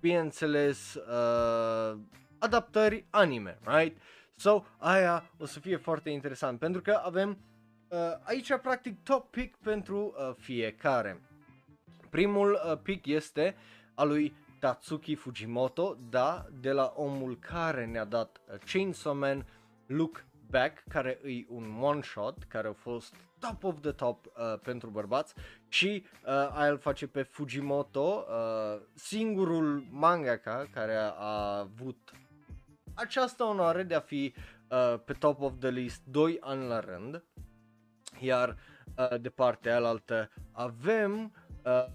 [0.00, 1.98] bineînțeles, uh,
[2.38, 3.96] adaptări anime, right?
[4.36, 7.38] So, aia o să fie foarte interesant, pentru că avem
[7.88, 11.20] uh, aici, practic, top pick pentru uh, fiecare.
[12.10, 13.56] Primul uh, pick este
[13.94, 19.46] al lui Tatsuki Fujimoto, da, de la omul care ne-a dat uh, Chainsaw Man,
[19.86, 24.90] Look Back, care e un one-shot, care a fost top of the top uh, pentru
[24.90, 25.34] bărbați.
[25.68, 32.12] Și uh, aia îl face pe Fujimoto, uh, singurul mangaka care a, a avut
[32.94, 34.34] această onoare de a fi
[34.68, 37.24] uh, pe top of the list 2 ani la rând,
[38.20, 38.56] iar
[38.96, 41.32] uh, de partea alaltă avem
[41.64, 41.86] uh,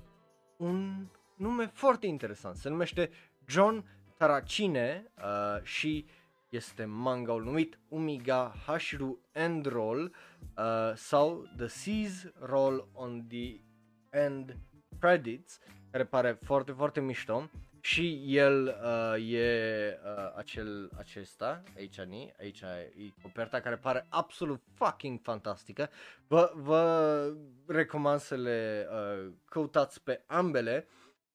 [0.58, 3.10] un nume foarte interesant, se numește
[3.46, 3.86] John
[4.18, 6.06] Taracine uh, și
[6.50, 10.16] este mangaul numit Umiga Hashiru End Roll
[10.58, 13.62] uh, sau The Seas Roll on the
[14.10, 14.58] End
[15.00, 15.60] Credits,
[15.92, 17.50] care pare foarte, foarte mișto.
[17.82, 24.62] Și el uh, e uh, acel, acesta, aici, ni, aici e coperta care pare absolut
[24.74, 25.90] fucking fantastică.
[26.28, 27.34] Vă, vă
[27.68, 30.88] recomand să le uh, căutați pe ambele.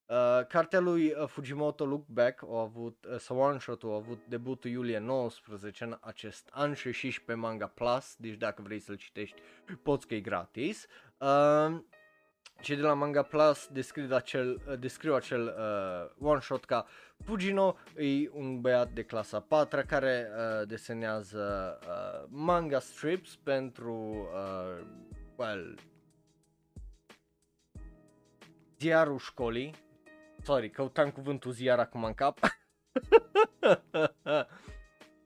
[0.07, 4.19] Uh, cartea lui uh, Fujimoto Look Back a avut, uh, sau One Shot a avut
[4.29, 8.97] debutul iulie 19 în acest an și și pe Manga Plus, deci dacă vrei să-l
[8.97, 9.40] citești
[9.83, 10.87] poți că e gratis.
[11.19, 11.81] Uh,
[12.61, 16.87] cei de la Manga Plus descriu acel, uh, descriu acel uh, one shot ca
[17.25, 24.87] Fujino e un băiat de clasa 4 care uh, desenează uh, manga strips pentru uh,
[25.37, 25.79] well,
[28.79, 29.84] ziarul școlii
[30.44, 32.38] Sorry, căutam cuvântul ziar acum în cap.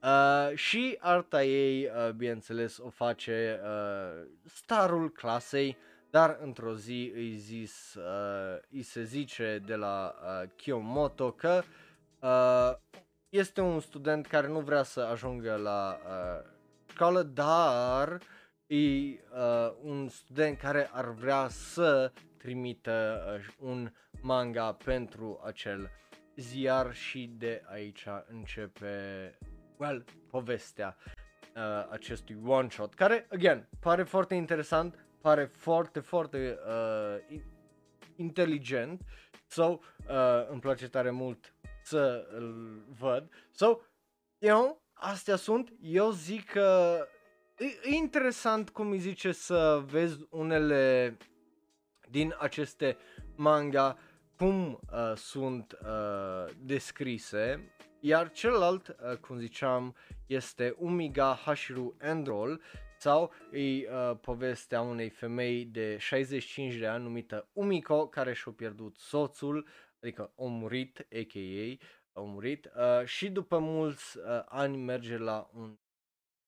[0.02, 5.76] uh, și arta ei, uh, bineînțeles, o face uh, starul clasei,
[6.10, 11.62] dar într-o zi îi zis, uh, îi se zice de la uh, Kiyomoto că
[12.20, 12.72] uh,
[13.28, 16.50] este un student care nu vrea să ajungă la uh,
[16.90, 18.18] școală, dar
[18.66, 23.90] e uh, un student care ar vrea să trimită uh, un
[24.22, 25.90] manga pentru acel
[26.36, 29.38] ziar și de aici începe,
[29.76, 30.96] well, povestea
[31.56, 37.40] uh, acestui one shot, care, again, pare foarte interesant, pare foarte, foarte uh,
[38.16, 39.00] inteligent,
[39.46, 43.66] so, uh, îmi place tare mult să îl văd, so,
[44.38, 46.98] you know, astea sunt, eu zic că
[47.58, 51.16] e, e interesant cum îi zice să vezi unele
[52.10, 52.96] din aceste
[53.36, 53.98] manga
[54.38, 59.96] cum uh, sunt uh, descrise, iar celălalt, uh, cum ziceam,
[60.26, 62.62] este Umiga Hashiru Androll
[62.98, 68.96] sau e uh, povestea unei femei de 65 de ani numită Umiko care și-a pierdut
[68.96, 69.68] soțul,
[70.02, 71.86] adică a murit, a.k.a.
[72.12, 75.78] a murit uh, și după mulți uh, ani merge la un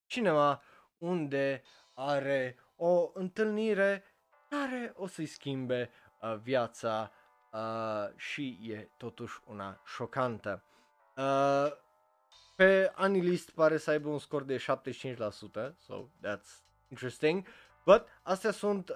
[0.05, 0.61] cinema
[0.97, 4.03] unde are o întâlnire
[4.49, 5.89] care o să-i schimbe
[6.21, 7.11] uh, viața
[7.53, 10.63] uh, și e totuși una șocantă.
[11.17, 11.71] Uh,
[12.55, 14.61] pe Anilist pare să aibă un scor de 75%,
[15.77, 17.45] so that's interesting.
[17.85, 18.95] But astea sunt uh,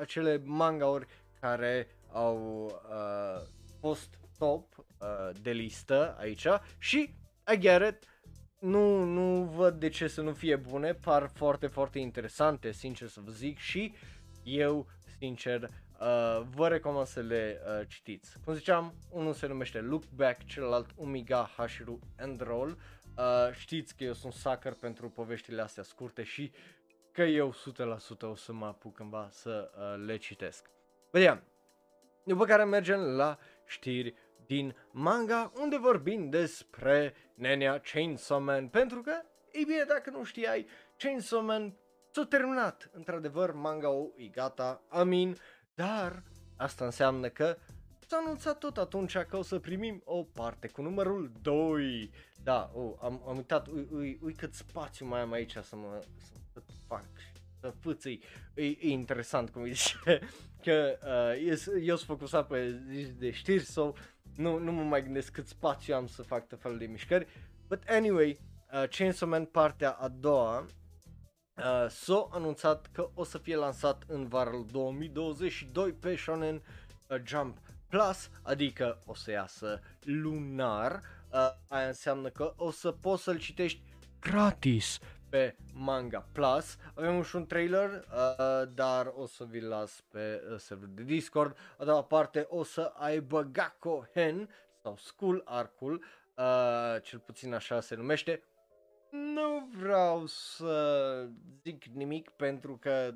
[0.00, 1.06] acele mangauri
[1.40, 3.42] care au uh,
[3.80, 6.46] fost top uh, de listă aici
[6.78, 7.14] și
[7.52, 8.08] I get it,
[8.58, 13.20] nu, nu văd de ce să nu fie bune, par foarte, foarte interesante, sincer să
[13.20, 13.94] vă zic și
[14.42, 14.86] eu,
[15.18, 18.36] sincer, uh, vă recomand să le uh, citiți.
[18.44, 22.78] Cum ziceam, unul se numește Look Back, celălalt Umiga Hashiru and Roll.
[23.16, 26.52] Uh, știți că eu sunt sucker pentru poveștile astea scurte și
[27.12, 27.54] că eu
[28.16, 30.70] 100% o să mă apuc cândva să uh, le citesc.
[31.10, 31.42] Vedem.
[32.24, 34.14] După care mergem la știri
[34.46, 40.66] din manga, unde vorbim despre nenea Chainsaw Man, pentru că, ei bine, dacă nu știai,
[40.96, 41.76] Chainsaw Man
[42.10, 45.36] s-a terminat, într-adevăr, manga-ul e gata, amin,
[45.78, 46.22] dar
[46.56, 47.56] asta înseamnă că
[48.06, 52.10] s-a anunțat tot atunci că o să primim o parte cu numărul 2.
[52.42, 56.02] Da, oh, am, am uitat, ui, ui, ui cât spațiu mai am aici să mă,
[56.52, 57.04] să fac
[57.60, 58.22] să fâțâi.
[58.54, 59.98] E, e interesant cum îi zice
[60.64, 64.02] că uh, eu sunt focusat pe zi de știri sau so
[64.36, 67.26] nu, nu mă mai gândesc cât spațiu am să fac tot felul de mișcări.
[67.68, 68.38] But anyway,
[68.72, 70.66] uh, Chainsaw Man partea a doua
[71.58, 76.62] uh, s-a anunțat că o să fie lansat în varul 2022 pe Shonen
[77.06, 81.02] uh, Jump Plus, adică o să iasă lunar.
[81.32, 83.82] Uh, aia înseamnă că o să poți să-l citești
[84.20, 86.76] gratis pe Manga Plus.
[86.94, 91.56] Avem și un trailer, uh, dar o să vi las pe uh, serverul de Discord.
[91.78, 94.48] A doua parte o să aibă Gakko Hen
[94.82, 96.04] sau School Arcul,
[96.36, 98.42] uh, cel puțin așa se numește.
[99.10, 101.28] Nu vreau să
[101.62, 103.14] zic nimic pentru că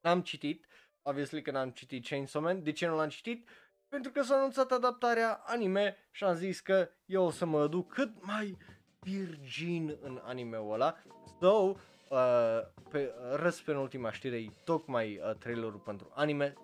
[0.00, 0.66] n-am citit,
[1.02, 2.62] obviously că n-am citit Chainsaw Man.
[2.62, 3.48] De ce nu l-am citit?
[3.88, 7.92] Pentru că s-a anunțat adaptarea anime și am zis că eu o să mă duc
[7.92, 8.56] cât mai
[9.00, 10.96] virgin în anime-ul ăla.
[11.40, 16.54] So, uh, pe răs pe ultima știre e tocmai uh, trailerul pentru anime.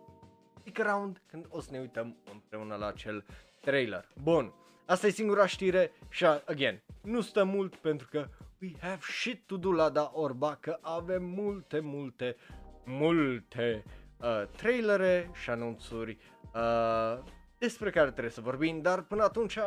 [0.60, 3.24] Stick around când o să ne uităm împreună la acel
[3.60, 4.08] trailer.
[4.22, 4.54] Bun,
[4.86, 8.28] asta e singura știre și again, nu stă mult pentru că
[8.60, 12.36] we have shit to do la da orba că avem multe, multe,
[12.84, 13.84] multe
[14.20, 16.18] uh, trailere și anunțuri
[16.54, 17.18] uh,
[17.58, 19.58] despre care trebuie să vorbim, dar până atunci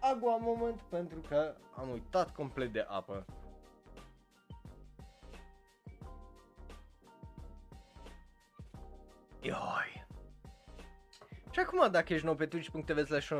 [0.00, 3.24] agua moment pentru că am uitat complet de apă.
[9.40, 9.93] Ioi.
[11.54, 13.30] Și acum, dacă ești nou pe twitch.tv slash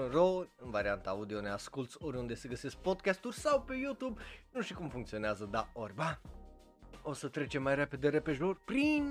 [0.57, 4.21] în varianta audio ne asculti oriunde se găsesc podcasturi sau pe YouTube,
[4.53, 6.21] nu știu cum funcționează, da, orba.
[7.03, 9.05] O să trecem mai repede repejor prin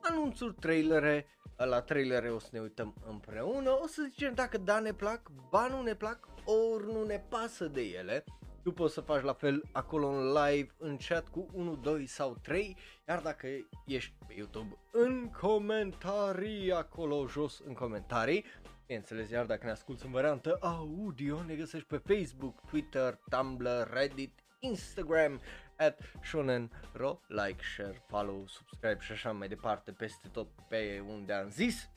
[0.00, 4.92] anunțuri, trailere, la trailere o să ne uităm împreună, o să zicem dacă da ne
[4.92, 8.24] plac, ba nu ne plac, ori nu ne pasă de ele.
[8.64, 12.38] Tu poți să faci la fel acolo în live, în chat cu 1, 2 sau
[12.42, 12.76] 3,
[13.08, 13.46] iar dacă
[13.86, 18.44] ești pe YouTube, în comentarii acolo jos în comentarii.
[18.86, 24.40] Bineînțeles, iar dacă ne asculti în variantă audio, ne găsești pe Facebook, Twitter, Tumblr, Reddit,
[24.58, 25.40] Instagram,
[25.76, 26.00] at
[26.92, 31.90] Ro, like, share, follow, subscribe și așa mai departe peste tot pe unde am zis.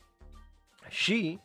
[0.88, 1.40] Și,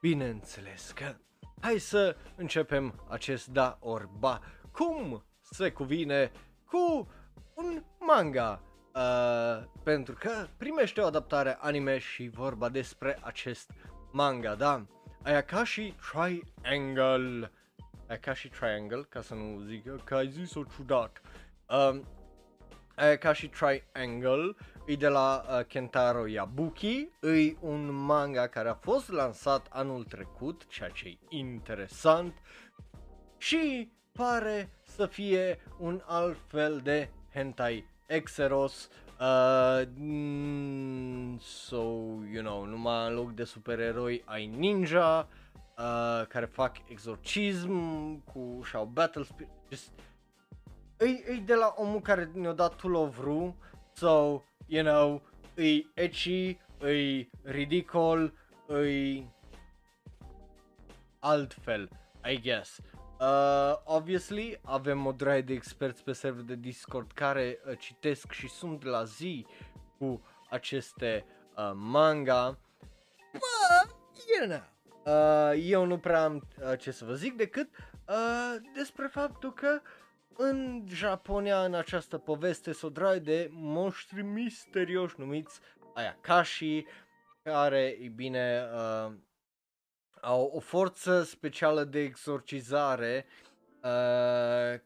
[0.00, 1.16] bineînțeles că
[1.60, 4.40] hai să începem acest da orba
[4.72, 6.32] cum se cuvine
[6.64, 7.08] cu
[7.54, 8.62] un manga
[8.94, 13.70] uh, pentru că primește o adaptare anime și vorba despre acest
[14.10, 14.86] manga, da?
[15.22, 17.50] Ayakashi Triangle
[18.12, 21.20] Ayakashi Triangle, ca să nu zic că ai zis-o ciudat.
[21.68, 22.06] Um,
[22.94, 24.54] Ayakashi Triangle
[24.86, 30.66] e de la uh, Kentaro Yabuki, e un manga care a fost lansat anul trecut,
[30.68, 32.34] ceea ce e interesant
[33.38, 38.88] și pare să fie un alt fel de hentai Exeros
[39.22, 41.76] Uh, mm, so,
[42.32, 45.28] you know, numai în loc de supereroi ai ninja
[45.78, 47.74] uh, care fac exorcism
[48.32, 49.52] cu și-au battle spirit.
[49.70, 49.90] Just,
[50.98, 53.56] e, e de la omul care ne-a dat Tool of Ru,
[53.92, 54.42] so,
[54.72, 55.20] you know,
[55.54, 58.32] e ecchi, e ridicol,
[58.70, 59.26] e
[61.20, 61.88] altfel,
[62.24, 62.80] I guess.
[63.20, 68.48] Uh, obviously, avem o draie de experți pe server de Discord care uh, citesc și
[68.48, 69.46] sunt la zi
[69.98, 71.24] cu aceste
[71.56, 72.58] uh, manga.
[73.32, 73.96] But,
[74.38, 74.62] you know,
[75.04, 77.68] uh, eu nu prea am uh, ce să vă zic decât
[78.08, 79.80] uh, despre faptul că
[80.36, 85.60] în Japonia, în această poveste, s-o draie de monștri misterioși numiți
[85.94, 86.84] Ayakashi,
[87.42, 89.12] care, e bine, uh,
[90.20, 93.26] au o forță specială de exorcizare.
[93.82, 94.80] Uh,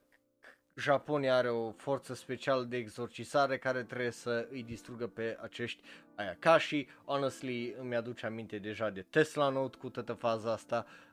[0.75, 5.83] Japonia are o forță specială de exorcizare care trebuie să îi distrugă pe acești
[6.15, 6.87] Ayakashi.
[7.05, 10.87] Honestly, îmi aduce aminte deja de Tesla Note cu toată faza asta.
[10.87, 11.06] Uh,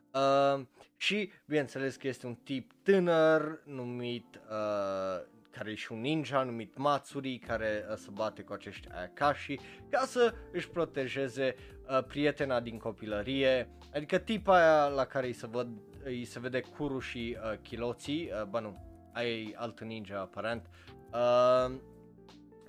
[0.96, 6.76] și, bineînțeles că este un tip tânăr numit uh, care e și un ninja numit
[6.76, 9.58] Matsuri care uh, se bate cu acești Ayakashi
[9.90, 11.54] ca să își protejeze
[11.88, 15.68] uh, prietena din copilărie, adică tipa aia la care îi se, văd,
[16.04, 18.76] îi se vede Kuru și uh, Kiloții, uh, bă nu,
[19.12, 20.66] ai alt ninja aparent,
[21.12, 21.74] uh,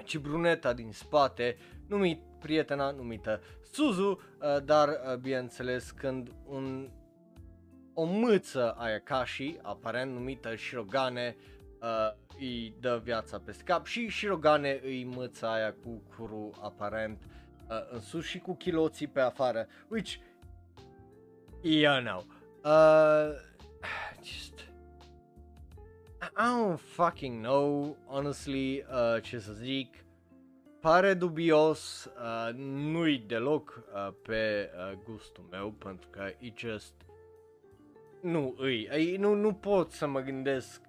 [0.04, 3.42] ci bruneta din spate, numit prietena numită
[3.72, 6.90] Suzu, uh, dar uh, bineînțeles când un
[7.96, 11.36] o mâță Ayakashi, aparent numită Shirogane,
[11.82, 17.22] uh, îi dă viața pe cap și Shirogane îi mâța aia cu Kuru aparent
[17.70, 20.14] uh, în sus și cu chiloții pe afară, which,
[21.62, 22.26] you know,
[22.64, 23.36] uh,
[24.24, 24.60] just,
[26.22, 30.06] I don't fucking know, honestly, uh, ce să zic,
[30.80, 36.94] pare dubios, uh, nu-i deloc uh, pe uh, gustul meu, pentru că e just,
[38.26, 40.82] nu îi, nu, nu pot să mă gândesc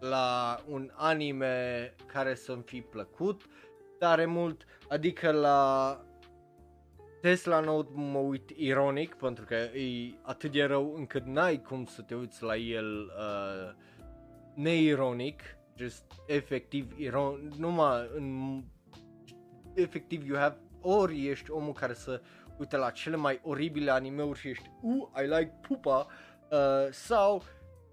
[0.00, 3.42] la un anime care să-mi fi plăcut
[3.98, 6.00] tare mult, adică la
[7.20, 12.02] Tesla Note mă uit ironic pentru că e atât de rău încât n-ai cum să
[12.02, 13.74] te uiți la el uh,
[14.54, 15.42] neironic,
[15.76, 18.60] just efectiv ironic, numai în
[19.74, 22.20] efectiv you have ori ești omul care să
[22.58, 26.06] uite la cele mai oribile animeuri și ești uh, I like pupa
[26.50, 26.58] uh,
[26.90, 27.42] sau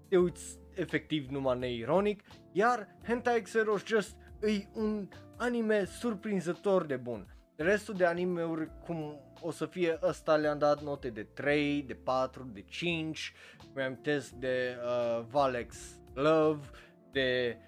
[0.08, 6.96] te uiți efectiv numai neironic, iar Hentai X Heroes Just e un anime surprinzător de
[6.96, 7.36] bun.
[7.56, 12.50] Restul de animeuri cum o să fie ăsta le-am dat note de 3, de 4,
[12.52, 13.32] de 5,
[13.74, 15.76] mi-am test de uh, Valex
[16.14, 16.66] Love,
[17.12, 17.58] de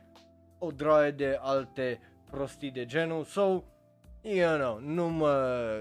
[0.59, 3.62] o droaie de alte prostii de genul, so,
[4.22, 5.78] you know, nu mă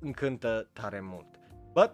[0.00, 1.26] încântă tare mult.
[1.72, 1.90] But,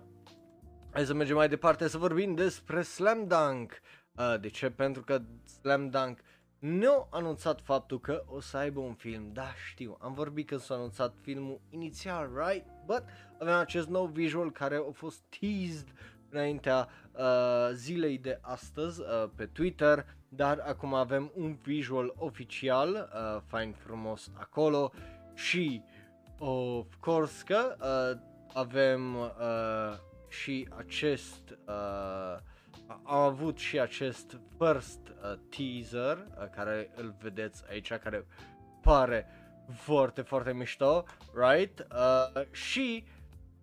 [0.92, 3.80] hai să mergem mai departe să vorbim despre Slam Dunk.
[4.16, 4.70] Uh, de ce?
[4.70, 6.18] Pentru că Slam Dunk
[6.58, 9.30] nu a anunțat faptul că o să aibă un film.
[9.32, 12.66] Da, știu, am vorbit că s-a anunțat filmul inițial, right?
[12.86, 13.04] But
[13.40, 15.88] avem acest nou visual care a fost teased
[16.28, 23.42] înaintea uh, zilei de astăzi uh, pe Twitter, dar acum avem un visual oficial, uh,
[23.46, 24.92] fain frumos acolo
[25.34, 25.82] și
[26.38, 28.20] of course că uh,
[28.54, 32.38] avem uh, și acest uh,
[32.86, 38.26] am avut și acest first uh, teaser uh, care îl vedeți aici, care
[38.82, 39.26] pare
[39.74, 41.04] foarte, foarte mișto,
[41.34, 41.86] right?
[41.90, 43.04] Uh, și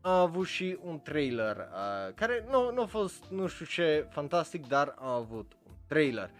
[0.01, 4.67] am avut și un trailer uh, care nu, nu a fost nu știu ce fantastic,
[4.67, 6.31] dar am avut un trailer.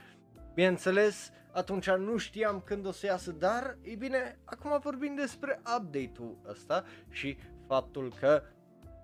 [0.54, 6.38] Bineînțeles, atunci nu știam când o să iasă, dar, e bine, acum vorbim despre update-ul
[6.48, 8.44] ăsta și faptul că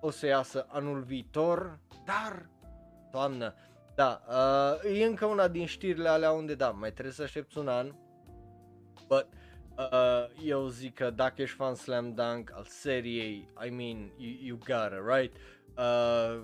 [0.00, 2.48] o să iasă anul viitor, dar,
[3.10, 3.54] toamnă,
[3.96, 7.68] da, uh, e încă una din știrile alea unde da, mai trebuie să aștepți un
[7.68, 7.94] an.
[9.08, 9.26] But
[9.76, 14.56] uh, eu zic că dacă ești fan Slam Dunk al seriei, I mean, you, you
[14.56, 15.36] got it, right?
[15.76, 16.42] Uh,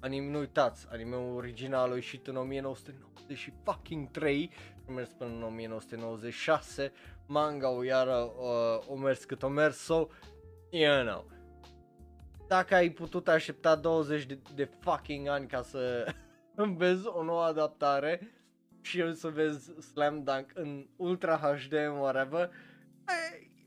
[0.00, 4.50] anime, nu uitați, anime-ul original a ieșit în 1993
[4.84, 6.92] și mers până în 1996,
[7.26, 10.06] manga-ul iară uh, o mers cât o mers, so,
[10.70, 11.34] you know.
[12.48, 16.12] Dacă ai putut aștepta 20 de, de fucking ani ca să
[16.76, 18.30] vezi o nouă adaptare
[18.80, 22.50] și eu să vezi Slam Dunk în Ultra HD, whatever,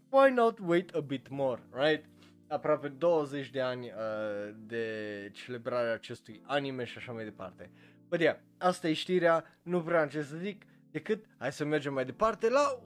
[0.10, 2.06] why not wait a bit more, right?
[2.48, 4.86] Aproape 20 de ani uh, de
[5.34, 7.72] celebrarea acestui anime și așa mai departe.
[8.08, 11.94] Bă, yeah, asta e știrea, nu prea am ce să zic, decât hai să mergem
[11.94, 12.80] mai departe la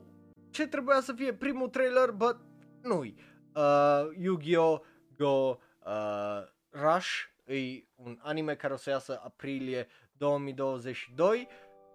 [0.50, 2.36] ce trebuia să fie primul trailer, but
[2.82, 3.14] nu-i.
[3.54, 4.80] Uh, Yu-Gi-Oh!
[5.16, 11.48] Go uh, Rush e un anime care o să iasă aprilie 2022.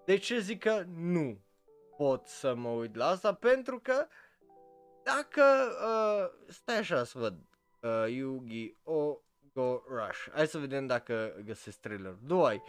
[0.06, 1.42] De ce zic că nu
[1.98, 3.34] pot să mă uit la asta?
[3.34, 4.08] Pentru că
[5.04, 5.44] dacă
[5.86, 7.38] uh, stai așa să văd
[7.82, 9.18] uh, Yu-Gi-Oh!
[9.54, 10.28] Go Rush.
[10.34, 12.18] Hai să vedem dacă găsesc trailer.
[12.24, 12.64] Doi.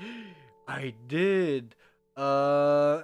[0.83, 1.77] I did.
[2.17, 3.03] Uh,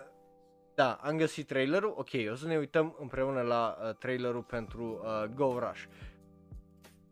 [0.75, 1.95] da, am găsit trailerul.
[1.97, 5.85] Ok, o să ne uităm împreună la uh, trailerul pentru uh, Go Rush.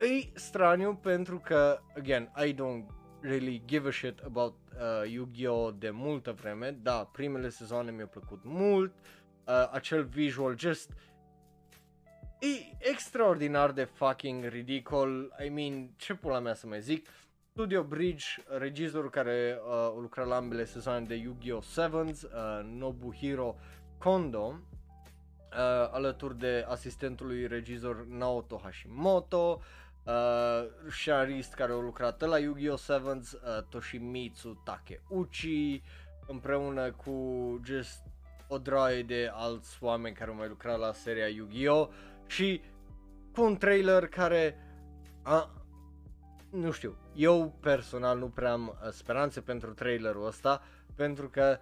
[0.05, 2.87] E straniu pentru că, again, I don't
[3.21, 5.75] really give a shit about uh, Yu-Gi-Oh!
[5.79, 6.71] de multă vreme.
[6.71, 8.93] Da, primele sezoane mi-au plăcut mult.
[9.47, 10.91] Uh, acel visual just
[12.39, 15.35] e extraordinar de fucking ridicol.
[15.45, 17.09] I mean, ce pula mea să mai zic.
[17.51, 18.25] Studio Bridge,
[18.59, 21.63] regizorul care uh, a lucrat la ambele sezoane de Yu-Gi-Oh!
[21.63, 22.31] Sevens, uh,
[22.65, 23.57] Nobuhiro
[23.99, 25.59] Kondo, uh,
[25.91, 29.65] alături de asistentului regizor Naoto Hashimoto, uh,
[30.91, 32.79] scenarist care a lucrat la Yu-Gi-Oh!
[32.79, 35.83] Sevens, uh, Toshimitsu Takeuchi,
[36.27, 37.15] împreună cu
[37.65, 38.03] just
[38.49, 41.89] o draie de alți oameni care au mai lucrat la seria Yu-Gi-Oh!
[42.27, 42.63] și
[43.33, 44.59] cu un trailer care
[45.23, 45.51] a,
[46.51, 50.63] nu știu, eu personal nu prea am uh, speranțe pentru trailerul ăsta
[50.95, 51.59] pentru că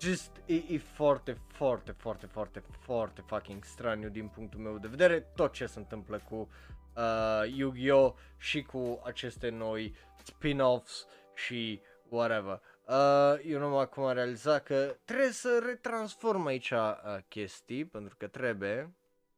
[0.00, 5.20] just e, e foarte, foarte, foarte, foarte, foarte fucking straniu din punctul meu de vedere
[5.20, 6.48] tot ce se întâmplă cu
[6.96, 8.12] uh, Yu-Gi-Oh!
[8.36, 12.60] și cu aceste noi spin-offs și whatever.
[12.86, 18.26] Uh, eu nu acum am realizat că trebuie să retransform aici uh, chestii, pentru că
[18.26, 18.94] trebuie.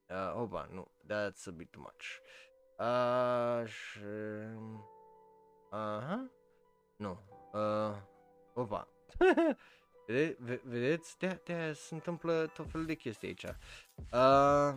[0.09, 2.05] Uh, oba, nu, that's a bit too much.
[2.77, 3.97] Aș...
[5.71, 6.31] Aha?
[6.97, 7.19] Nu.
[7.53, 7.97] Uh,
[8.55, 8.89] opa.
[10.07, 11.19] Vede, vedeți?
[11.19, 13.45] De, de se întâmplă tot felul de chestii aici.
[14.13, 14.75] Uh,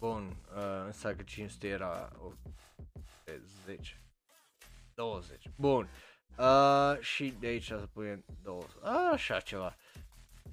[0.00, 2.32] bun, uh, însă că 500 era oh,
[3.64, 4.00] 10.
[4.94, 5.44] 20.
[5.56, 5.88] Bun.
[6.38, 8.70] Uh, și de aici să punem 20.
[9.12, 9.76] Așa ceva.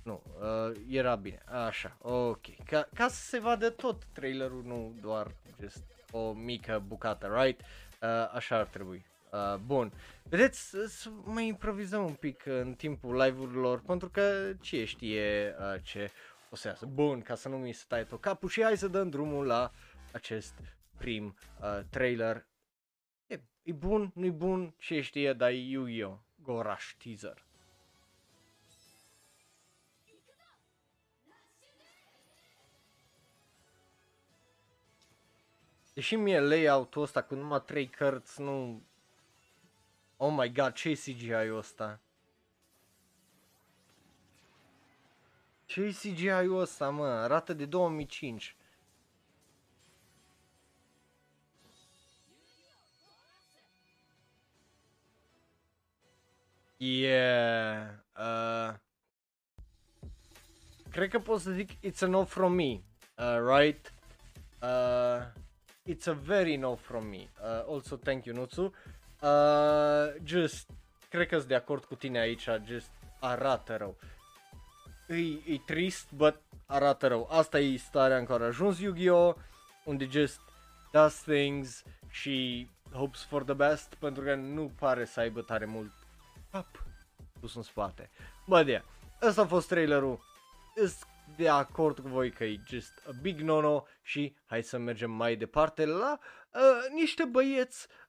[0.04, 1.42] Nu, uh, era bine.
[1.68, 2.64] Așa, ok.
[2.66, 7.62] Ca, ca să se vadă tot trailerul, nu doar just o mică bucată, right?
[7.62, 9.06] Uh, așa ar trebui.
[9.32, 9.92] Uh, bun.
[10.24, 16.12] Vedeți, să mai improvizăm un pic în timpul live-urilor, pentru că ce știe uh, ce
[16.58, 16.86] o să iasă.
[16.86, 19.72] Bun, ca să nu mi se taie tot capul și hai să dăm drumul la
[20.14, 20.54] acest
[20.98, 22.48] prim uh, trailer.
[23.28, 26.18] E, e bun, nu-i bun, ce știe, dar e Yu-Gi-Oh!
[26.42, 27.46] Gorash teaser.
[35.94, 38.84] Deși mie layout-ul ăsta cu numai 3 cărți nu...
[40.18, 42.00] Oh my god, ce CGI-ul ăsta?
[45.68, 47.06] Ce CGI-ul ăsta, mă?
[47.06, 48.56] Arată de 2005.
[56.78, 57.88] Yeah.
[58.18, 58.74] Uh,
[60.92, 62.82] cred că pot să zic it's a no from me,
[63.18, 63.94] uh, right?
[64.62, 65.26] Uh,
[65.86, 67.30] it's a very no from me.
[67.42, 68.74] Uh, also thank you, Nutsu.
[69.22, 70.70] Uh, just,
[71.10, 72.90] cred că sunt de acord cu tine aici, just
[73.20, 73.98] arată rău.
[75.08, 77.28] E, e trist, but arată rău.
[77.32, 79.36] Asta e starea în care a ajuns Yu-Gi-Oh!
[79.84, 80.40] Unde just
[80.92, 85.92] does things și hopes for the best pentru că nu pare să aibă tare mult
[86.54, 86.86] up
[87.40, 88.10] pus în spate.
[88.48, 88.84] Bă, yeah,
[89.22, 90.20] ăsta a fost trailerul.
[90.84, 91.00] Is
[91.36, 95.36] de acord cu voi că e just a big no-no și hai să mergem mai
[95.36, 96.20] departe la
[96.54, 98.07] uh, niște băieți uh,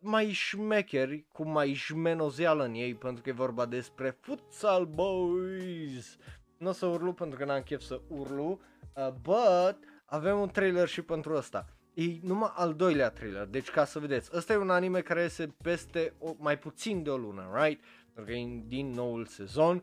[0.00, 6.16] mai șmecheri, cu mai șmenozeală în ei, pentru că e vorba despre Futsal Boys.
[6.58, 8.60] Nu o să urlu pentru că n-am chef să urlu,
[8.94, 11.66] uh, but avem un trailer și pentru asta.
[11.94, 15.54] E numai al doilea trailer, deci ca să vedeți, ăsta e un anime care este
[15.62, 17.84] peste o, mai puțin de o lună, right?
[18.14, 19.82] Pentru că e din noul sezon.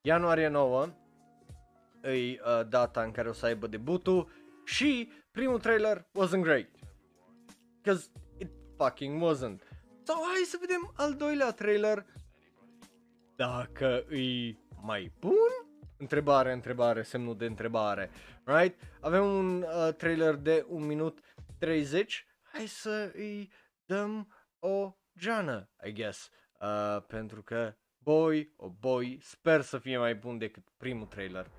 [0.00, 0.86] Ianuarie 9,
[2.02, 4.28] e uh, data în care o să aibă debutul
[4.64, 6.68] și primul trailer wasn't great.
[7.82, 8.25] Cause it
[8.76, 9.60] fucking wasn't.
[10.02, 12.06] So hai să vedem al doilea trailer
[13.36, 15.50] dacă e mai bun?
[15.96, 18.10] Întrebare, întrebare, semnul de întrebare.
[18.44, 18.80] Right?
[19.00, 21.18] Avem un uh, trailer de 1 minut
[21.58, 22.26] 30.
[22.42, 23.50] Hai să îi
[23.84, 26.30] dăm o geană, I guess.
[26.60, 31.50] Uh, pentru că boy, oh boy, sper să fie mai bun decât primul trailer.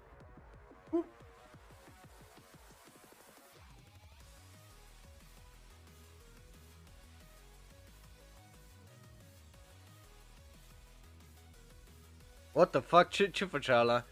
[12.57, 13.09] What the fuck?
[13.09, 14.05] Ce, ce făcea ăla?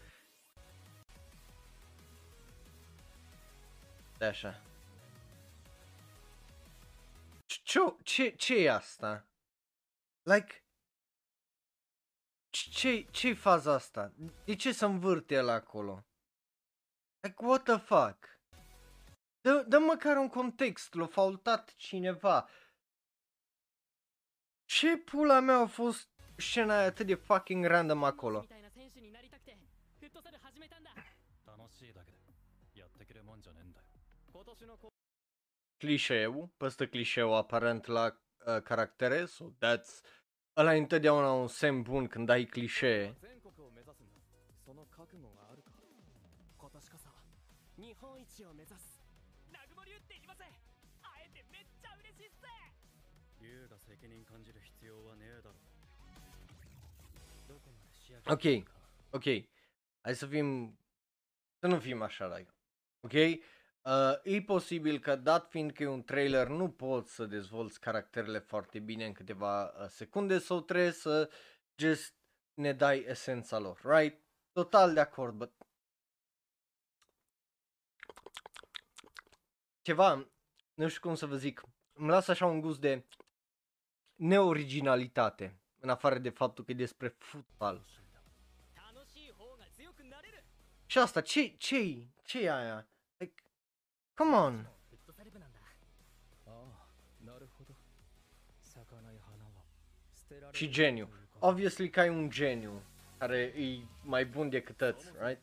[4.18, 4.62] De așa.
[7.46, 9.28] Ce, ce, ce e asta?
[10.22, 10.64] Like,
[12.50, 14.12] ce, ce faza asta?
[14.44, 16.06] De ce să învârte el acolo?
[17.20, 18.40] Like, what the fuck?
[19.40, 22.48] Dă, dă măcar un context, l-a faultat cineva.
[24.64, 28.46] Ce pula mea a fost scena aia atât de fucking random acolo?
[35.76, 38.04] Clișeu, păstă clișeu aparent la
[38.46, 40.04] uh, caractere, so that's...
[40.56, 43.16] Ăla e întotdeauna un semn bun când ai clișee.
[58.28, 58.42] Ok,
[59.10, 59.24] ok.
[60.00, 60.78] Hai să fim...
[61.58, 62.54] Să nu fim așa, like.
[63.00, 63.12] Ok?
[63.12, 68.38] Uh, e posibil că, dat fiind că e un trailer, nu poți să dezvolți caracterele
[68.38, 71.30] foarte bine în câteva uh, secunde sau trebuie să
[71.76, 72.14] just
[72.54, 74.20] ne dai esența lor, right?
[74.52, 75.52] Total de acord, but
[79.82, 80.28] ceva,
[80.74, 81.62] nu știu cum să vă zic,
[81.92, 83.04] îmi lasă așa un gust de
[84.14, 87.84] neoriginalitate, în afară de faptul că e despre fotbal.
[90.96, 92.88] Și asta, ce, ce ce e aia?
[93.16, 93.42] Like,
[94.14, 94.70] come on!
[100.52, 101.08] Și geniu.
[101.38, 102.82] Obviously că ai un geniu
[103.18, 105.42] care e mai bun decât tăți, right?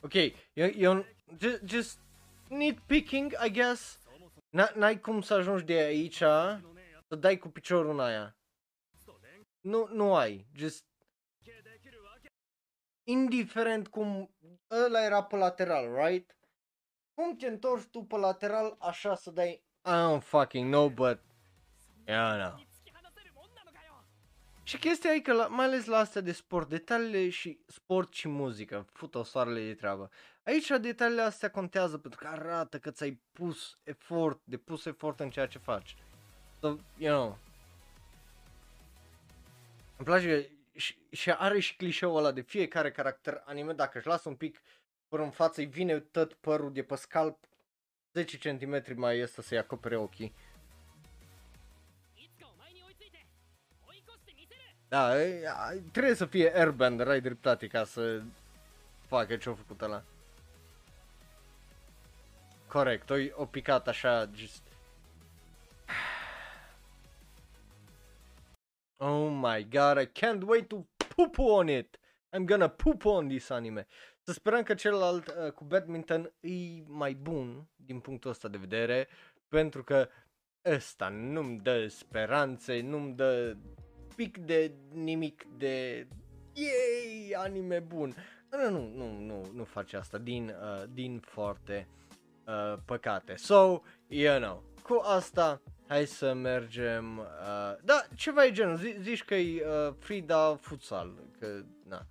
[0.00, 0.14] Ok,
[0.52, 1.06] eu, eu
[1.38, 1.98] just, just
[2.48, 4.00] nitpicking, I guess.
[4.74, 6.16] N-ai cum să ajungi de aici
[7.08, 8.36] să dai cu piciorul în aia.
[9.64, 10.46] Nu, nu ai.
[10.54, 10.84] Just
[13.04, 14.34] indiferent cum
[14.70, 16.36] ăla era pe lateral, right?
[17.14, 21.20] Cum te întorci tu pe lateral așa să dai I don't fucking know, but
[22.06, 22.62] yeah, no.
[24.62, 28.28] Și chestia e că, la, mai ales la astea de sport, detaliile și sport și
[28.28, 30.10] muzică, fut-o soarele de treabă.
[30.42, 35.30] Aici detaliile astea contează pentru că arată că ți-ai pus efort, de pus efort în
[35.30, 35.96] ceea ce faci.
[36.60, 37.38] So, you know.
[40.04, 40.48] Îmi place că
[40.78, 44.62] și, și are și clișeul ăla de fiecare caracter anime, dacă își lasă un pic
[45.08, 47.44] păr în față, îi vine tot părul de pe scalp
[48.12, 50.34] 10 cm mai este să-i acopere ochii.
[54.88, 55.14] Da,
[55.92, 58.22] trebuie să fie Airbender, ai dreptate ca să
[59.06, 60.02] facă ce-a făcut ăla.
[62.68, 64.62] Corect, o, o picat așa, just...
[68.96, 70.86] Oh my god, I can't wait to
[71.16, 71.98] poop on it!
[72.36, 73.86] I'm gonna poop on this anime.
[74.20, 79.08] Să sperăm că celălalt uh, cu badminton e mai bun din punctul ăsta de vedere,
[79.48, 80.08] pentru că
[80.64, 83.56] ăsta nu-mi dă speranțe, nu-mi dă
[84.16, 86.08] pic de nimic de
[86.52, 88.14] yay, anime bun.
[88.50, 91.88] Nu, nu, nu, nu, nu face asta din, uh, din foarte
[92.46, 93.36] uh, păcate.
[93.36, 99.24] So, you know, cu asta hai să mergem, uh, da, ceva e genul, zi, zici
[99.24, 102.06] că e uh, Frida Futsal, că, na.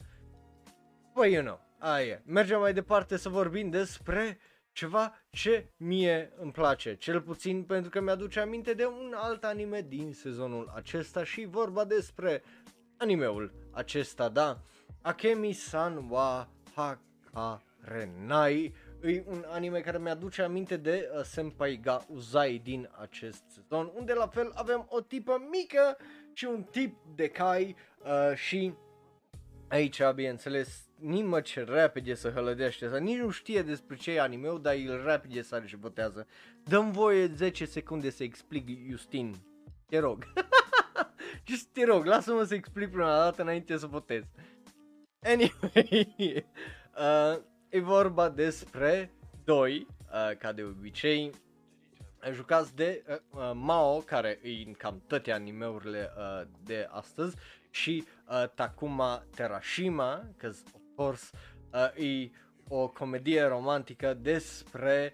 [1.14, 4.40] Păi, you know, aia, mergem mai departe să vorbim despre
[4.72, 9.86] ceva ce mie îmi place, cel puțin pentru că mi-aduce aminte de un alt anime
[9.88, 12.44] din sezonul acesta și vorba despre
[12.98, 14.62] animeul acesta, da,
[15.02, 18.74] Akemi-san wa Hakarenai,
[19.08, 24.14] e un anime care mi-aduce aminte de uh, Senpai ga Uzai din acest sezon, unde
[24.14, 25.97] la fel avem o tipă mică
[26.34, 28.74] și un tip de cai uh, și
[29.68, 34.58] aici, bineînțeles, nimă ce repede să hălădește asta, nici nu știe despre ce e anime
[34.62, 36.28] dar el repede sare și botează.
[36.64, 39.36] Dăm voie 10 secunde să explic, Justin.
[39.86, 40.24] Te rog.
[41.47, 44.24] Just te rog, lasă-mă să explic prima dată înainte să votez.
[45.20, 46.16] Anyway,
[46.97, 47.41] uh,
[47.74, 49.12] e vorba despre
[49.44, 51.32] doi, uh, ca de obicei,
[52.32, 57.36] jucați de uh, uh, Mao, care e în cam toate animeurile uh, de astăzi,
[57.70, 60.52] și uh, Takuma Terashima, că
[60.96, 61.30] course,
[61.74, 62.32] uh, e
[62.68, 65.14] o comedie romantică despre,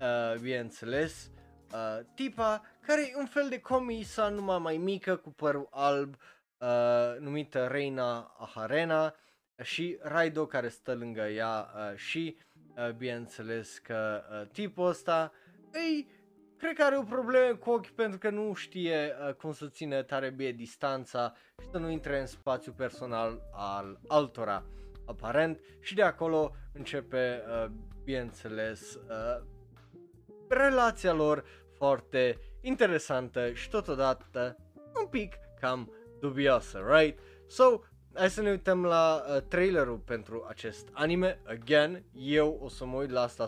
[0.00, 1.30] uh, bineînțeles,
[1.72, 6.16] uh, tipa care e un fel de comisa numai mai mică cu părul alb,
[6.58, 9.14] uh, numită Reina Aharena
[9.62, 12.36] și Raido care stă lângă ea uh, și,
[12.76, 15.32] uh, bineînțeles că uh, tipul ăsta
[15.72, 16.04] e
[16.60, 20.02] cred că are o problemă cu ochi pentru că nu știe uh, cum să ține
[20.02, 24.64] tare bine distanța și să nu intre în spațiu personal al altora,
[25.06, 25.60] aparent.
[25.80, 27.70] Și de acolo începe, uh,
[28.04, 29.46] bineînțeles, uh,
[30.48, 31.44] relația lor
[31.76, 34.56] foarte interesantă și totodată
[35.00, 37.18] un pic cam dubioasă, right?
[37.46, 37.80] So,
[38.13, 41.39] hai să ne uităm la uh, trailerul pentru acest anime.
[41.47, 43.45] Again, eu o să mă uit la asta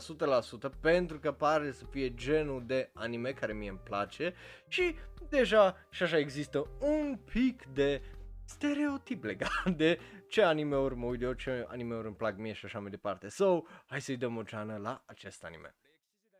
[0.69, 4.33] 100% pentru că pare să fie genul de anime care mie îmi place
[4.67, 4.95] și
[5.29, 8.01] deja și așa există un pic de
[8.45, 12.79] stereotip legat de ce anime-uri mă uit eu, ce anime-uri îmi plac mie și așa
[12.79, 13.29] mai departe.
[13.29, 15.75] So, hai să-i dăm o geană la acest anime.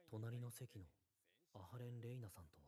[0.10, 0.86] 隣の席の
[1.54, 2.68] アハレン・レイナさんとは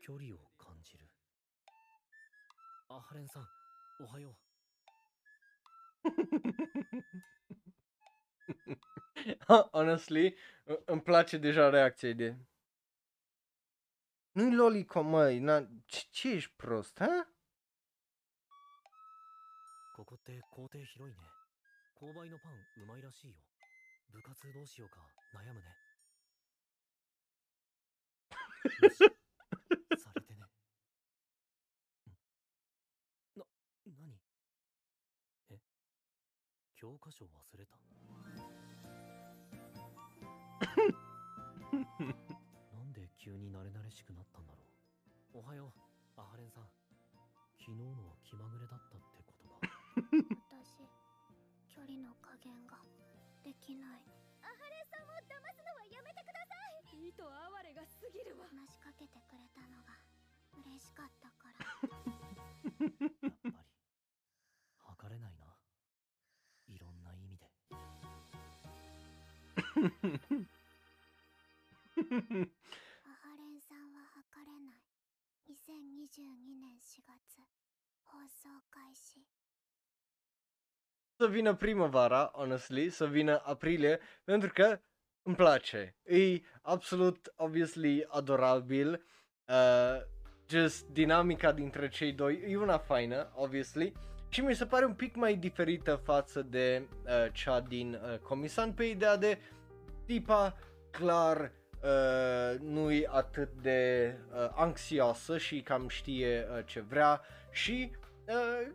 [0.00, 0.43] 距離を感じる
[2.95, 3.47] アハレンさん
[3.99, 4.37] おはよ
[9.73, 10.33] Honestly,
[10.65, 12.35] î- îmi place deja reacția de...
[14.31, 15.67] Nu-i lolico, măi, na...
[15.85, 17.27] ce, ce ești prost, ha?
[19.95, 21.21] ここって校庭広いね
[21.95, 22.51] 購買のパン
[22.83, 23.33] うまいらしいよ
[24.11, 24.99] 部活どうしようか
[25.33, 25.65] 悩むね
[37.05, 37.77] 教科書忘れた
[42.73, 44.63] なんで急に慣れ慣れしくなったんだろ
[45.35, 45.37] う？
[45.37, 45.71] おはよ
[46.17, 46.69] うアハレンさん。
[47.59, 49.39] 昨日のは気まぐれだったってことか
[50.49, 50.81] 私
[51.69, 52.79] 距離の加減が
[53.43, 54.01] できない。
[54.41, 56.55] アハレンさんを騙すのはやめてくださ
[56.93, 57.07] い！
[57.07, 58.47] 意図哀れが過ぎるわ。
[58.49, 59.93] 話しかけてくれたのが
[60.65, 61.59] 嬉しかったから。
[61.59, 61.71] やっ
[63.41, 63.64] ぱり
[69.74, 69.74] ハ
[73.36, 74.80] レンさんは測れない
[75.48, 77.42] 2022年4月
[78.04, 79.20] 放送開始
[81.16, 84.80] Să vină primăvara, honestly, să vină aprilie, pentru că
[85.22, 85.96] îmi place.
[86.04, 89.04] E absolut, obviously, adorabil.
[89.48, 90.00] Uh,
[90.48, 93.92] just dinamica dintre cei doi e una faină, obviously.
[94.28, 98.72] Și mi se pare un pic mai diferită față de uh, cea din uh, Comisan
[98.72, 99.38] pe ideea de
[100.05, 100.57] tipa
[100.91, 101.51] clar
[101.83, 107.91] uh, nu e atât de uh, anxioasă și cam știe uh, ce vrea și
[108.27, 108.67] uh,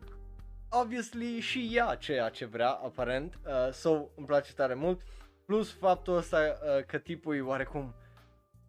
[0.71, 3.39] obviously și ea ceea ce vrea aparent.
[3.47, 5.01] Uh, so îmi place tare mult.
[5.47, 7.95] Plus faptul ăsta uh, că tipul e oarecum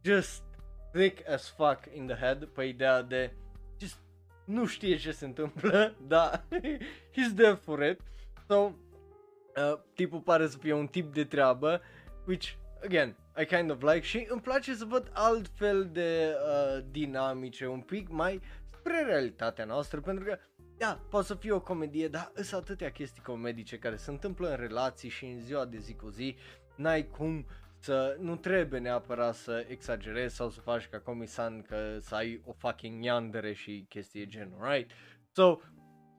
[0.04, 0.44] just
[0.92, 2.46] thick as fuck in the head.
[2.46, 3.34] Pe ideea de
[3.80, 3.98] just
[4.46, 6.44] nu știe ce se întâmplă, da,
[7.16, 8.00] he's there for it.
[8.48, 11.82] So, uh, tipul pare să fie un tip de treabă,
[12.26, 17.68] which, again, I kind of like și îmi place să văd altfel de uh, dinamice,
[17.68, 20.38] un pic mai spre realitatea noastră, pentru că,
[20.78, 24.56] da, poate să fie o comedie, dar sunt atâtea chestii comedice care se întâmplă în
[24.56, 26.36] relații și în ziua de zi cu zi,
[26.76, 27.46] n-ai cum
[27.80, 32.54] să nu trebuie neapărat să exagerezi sau să faci ca comisan că să ai o
[32.58, 34.92] fucking yandere și chestii de genul, right?
[35.32, 35.60] So,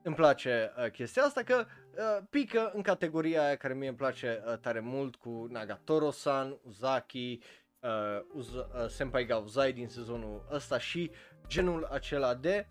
[0.03, 4.43] îmi place uh, chestia asta că uh, pică în categoria aia care mie îmi place
[4.47, 7.39] uh, tare mult cu Nagatoro-san, Uzaki,
[7.79, 11.11] uh, Uz- uh, Senpai ga Uzai din sezonul ăsta și
[11.47, 12.67] genul acela de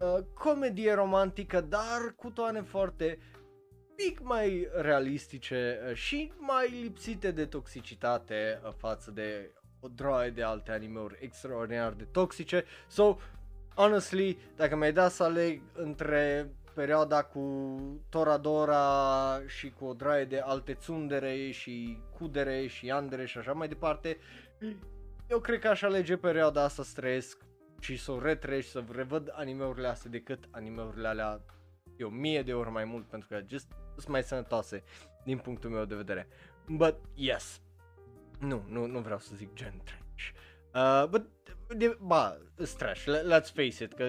[0.00, 3.18] uh, comedie romantică, dar cu toane foarte
[3.96, 9.50] pic mai realistice uh, și mai lipsite de toxicitate uh, față de
[9.80, 12.64] o droaie de alte animeuri extraordinar de toxice.
[12.88, 13.16] So,
[13.74, 17.76] honestly, dacă mi-ai dat să aleg între perioada cu
[18.08, 23.68] Toradora și cu o draie de alte tsundere și kudere și yandere și așa mai
[23.68, 24.18] departe,
[25.28, 27.44] eu cred că aș alege perioada asta să trăiesc
[27.80, 31.40] și să o retreci, să revăd animeurile astea decât animeurile alea
[31.96, 34.82] eu mie de ori mai mult pentru că just sunt mai sănătoase
[35.24, 36.28] din punctul meu de vedere.
[36.66, 37.60] But yes.
[38.38, 40.30] Nu, nu, nu vreau să zic gen trash.
[40.74, 41.26] Uh, but,
[41.76, 44.04] de, ba, it's trash, Let, let's face it, că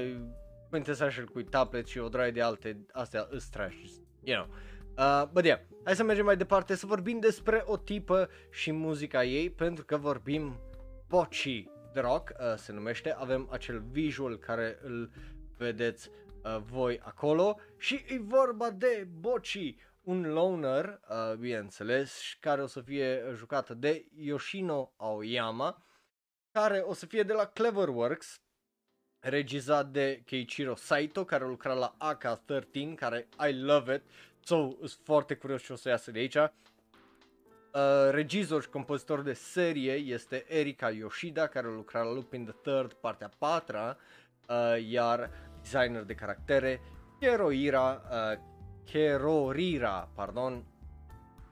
[0.70, 3.76] Quintessential cu tablet și o draie de alte, astea is trash,
[4.24, 4.55] you know.
[4.97, 9.24] Uh, but yeah, hai să mergem mai departe să vorbim despre o tipă și muzica
[9.24, 10.59] ei, pentru că vorbim
[11.07, 15.11] Pochi The Rock, uh, se numește, avem acel visual care îl
[15.57, 16.09] vedeți
[16.43, 22.68] uh, voi acolo și e vorba de Bochi, un loner, uh, bineînțeles, și care o
[22.68, 25.86] să fie jucată de Yoshino Aoyama,
[26.51, 28.41] care o să fie de la Cleverworks,
[29.28, 34.01] regizat de Keiichiro Saito, care lucra la AK-13, care I love it,
[34.43, 36.36] so sunt foarte curios ce o să iasă de aici.
[36.36, 36.51] Uh,
[38.09, 42.93] regizor și compozitor de serie este Erika Yoshida, care a lucrat la Lupin the Third,
[42.93, 43.95] partea 4 uh,
[44.89, 45.30] iar
[45.61, 46.82] designer de caractere
[47.19, 48.39] Keroira, uh,
[48.91, 50.63] Kerorira, pardon,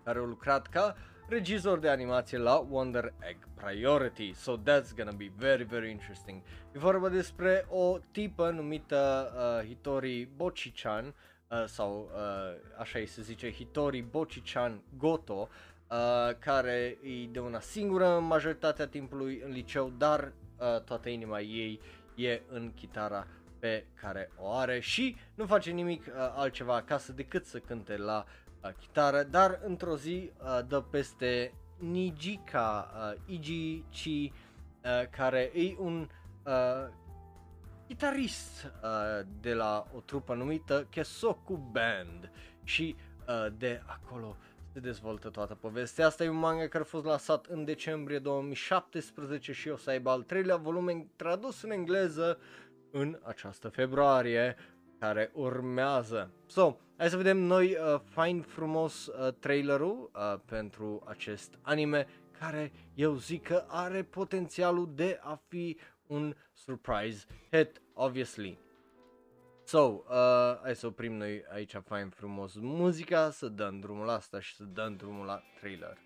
[0.03, 0.95] care a lucrat ca
[1.27, 4.33] regizor de animație la Wonder Egg Priority.
[4.33, 6.41] So that's gonna be very, very interesting.
[6.75, 11.05] E vorba despre o tipă numită uh, Hitori Bochichan,
[11.47, 15.49] uh, sau uh, așa îi se zice Hitori Bochichan Goto,
[15.89, 20.23] uh, care e de una singură în majoritatea timpului în liceu, dar
[20.57, 21.79] uh, toată inima ei
[22.15, 23.27] e în chitara
[23.59, 28.25] pe care o are și nu face nimic uh, altceva acasă decât să cânte la
[28.27, 34.31] uh, chitară, dar într-o zi uh, dă peste Nijika uh, Ijichi,
[34.83, 36.09] uh, care e un
[36.45, 36.87] uh,
[37.87, 42.31] chitarist uh, de la o trupă numită Kesoku Band
[42.63, 42.95] și
[43.27, 44.35] uh, de acolo
[44.73, 46.05] se dezvoltă toată povestea.
[46.05, 50.09] Asta e un manga care a fost lansat în decembrie 2017 și o să aibă
[50.09, 52.39] al treilea volume tradus în engleză
[52.91, 54.55] în această februarie
[54.99, 56.31] care urmează.
[56.45, 62.07] So, hai să vedem noi uh, fain frumos uh, trailerul uh, pentru acest anime
[62.39, 65.77] care eu zic că are potențialul de a fi
[66.07, 68.57] un surprise hit, obviously.
[69.63, 74.39] So, uh, hai să oprim noi aici fain frumos muzica, să dăm drumul la asta
[74.39, 75.97] și să dăm drumul la trailer.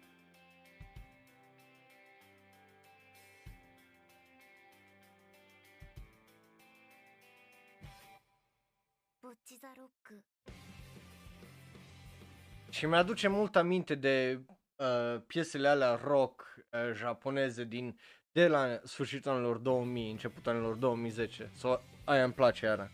[12.77, 17.99] Și mi-aduce mult aminte de uh, piesele alea rock uh, japoneze din
[18.31, 21.51] de la sfârșitul anilor 2000, începutul anilor 2010.
[21.55, 22.91] So, aia îmi place iară.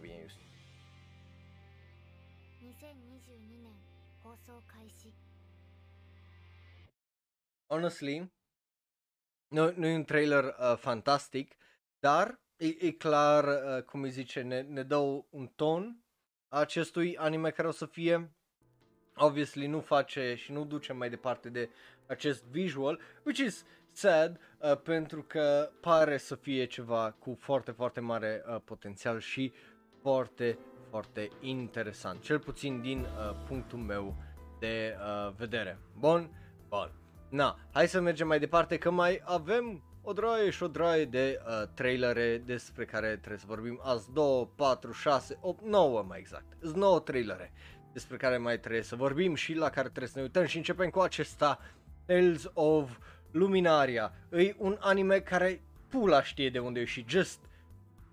[0.00, 0.38] Bine, just.
[7.66, 8.32] Honestly,
[9.48, 11.56] nu, nu e un trailer uh, fantastic,
[11.98, 14.96] dar e, e clar, uh, cum îi zice, ne, ne dă
[15.30, 16.00] un ton
[16.48, 18.30] acestui anime care o să fie
[19.16, 21.70] obviously nu face și nu duce mai departe de
[22.06, 28.00] acest visual, which is sad uh, pentru că pare să fie ceva cu foarte, foarte
[28.00, 29.52] mare uh, potențial și
[30.00, 30.58] foarte,
[30.90, 34.16] foarte interesant, cel puțin din uh, punctul meu
[34.58, 35.78] de uh, vedere.
[35.98, 36.30] Bun?
[36.68, 36.92] Bun.
[37.30, 41.40] Na, hai să mergem mai departe că mai avem o draie și o draie de
[41.46, 46.44] uh, trailere despre care trebuie să vorbim azi 2, 4, 6, 8, 9 mai exact.
[46.62, 47.52] Sunt 9 trailere
[47.92, 50.90] despre care mai trebuie să vorbim și la care trebuie să ne uităm și începem
[50.90, 51.60] cu acesta
[52.04, 52.98] Tales of
[53.30, 54.12] Luminaria.
[54.32, 57.40] E un anime care pula știe de unde e și just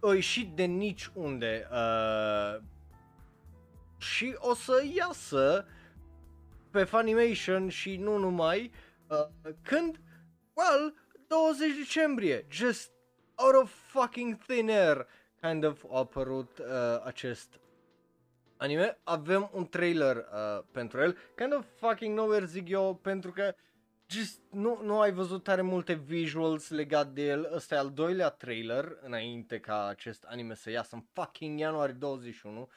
[0.03, 2.61] e ieșit de nici unde uh,
[3.97, 5.65] și o să iasă
[6.71, 8.71] pe Funimation și nu numai
[9.07, 9.99] uh, când,
[10.53, 11.02] well,
[11.33, 12.91] 20 decembrie, just
[13.35, 15.07] out of fucking thin air,
[15.41, 16.65] kind of a apărut uh,
[17.03, 17.59] acest
[18.57, 18.97] anime.
[19.03, 23.55] Avem un trailer uh, pentru el, kind of fucking nowhere zic eu, pentru că
[24.07, 27.49] just nu, nu ai văzut tare multe visuals legat de el.
[27.53, 32.69] Ăsta e al doilea trailer înainte ca acest anime să iasă în fucking ianuarie 21.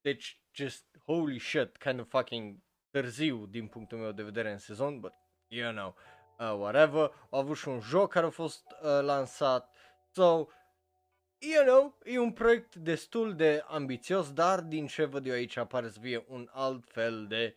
[0.00, 2.56] Deci, just holy shit, kind of fucking
[2.90, 5.12] târziu din punctul meu de vedere în sezon, but
[5.48, 7.12] you know, uh, whatever.
[7.30, 9.74] Au avut și un joc care a fost uh, lansat.
[10.10, 10.46] So,
[11.38, 15.88] you know, e un proiect destul de ambițios, dar din ce văd eu aici pare
[15.88, 17.56] să fie un alt fel de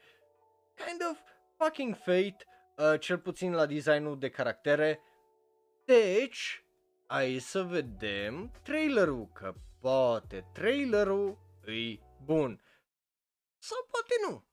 [0.75, 1.19] kind of
[1.57, 2.37] fucking fate,
[2.77, 5.01] uh, cel puțin la designul de caractere.
[5.85, 6.63] Deci,
[7.07, 12.61] hai să vedem trailerul, că poate trailerul e bun.
[13.57, 14.47] Sau poate nu.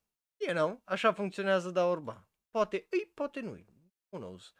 [0.47, 2.27] You know, așa funcționează da orba.
[2.51, 3.76] Poate îi, poate nu Who
[4.19, 4.53] knows?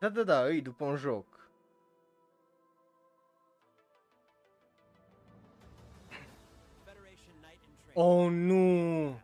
[0.00, 1.26] Da, da, da, îi după un joc.
[6.84, 7.96] Federation Knight in training.
[7.96, 9.20] Oh, nu!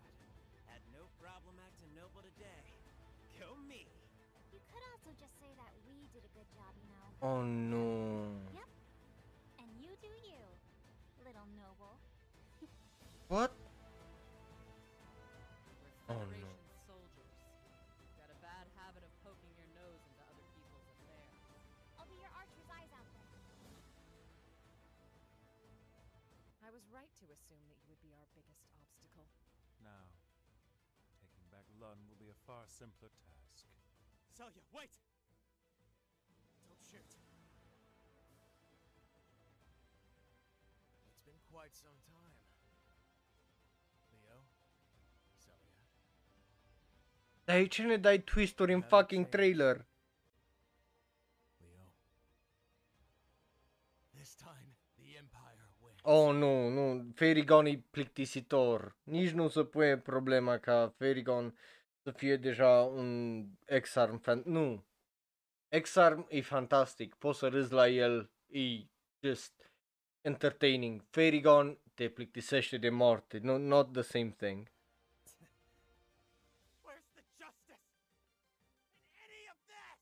[0.66, 2.62] Had no problem acting noble today.
[3.38, 3.86] Go me.
[4.52, 4.82] You could
[13.38, 13.63] also
[26.74, 29.30] was right to assume that you would be our biggest obstacle.
[29.78, 30.10] Now,
[31.22, 33.70] taking back Lun will be a far simpler task.
[34.34, 34.90] Selya, wait!
[36.66, 37.06] Don't shoot.
[41.06, 42.34] It's been quite some time.
[44.10, 44.42] Leo?
[45.38, 45.78] Celia?
[47.46, 49.86] Dar de ce ne dai twisturi în fucking trailer?
[56.06, 58.96] Oh, nu, nu, Ferigon e plictisitor.
[59.02, 61.58] Nici nu se pune problema ca Ferigon
[62.02, 63.44] să fie deja un
[63.80, 64.42] X-Arm fan.
[64.44, 64.84] Nu.
[65.82, 68.60] X-Arm e fantastic, poți să râzi la el, e
[69.20, 69.70] just
[70.20, 71.04] entertaining.
[71.10, 74.70] Ferigon te plictisește de moarte, no, not the same thing.
[76.82, 77.80] Where's the justice?
[79.12, 79.98] In any of this?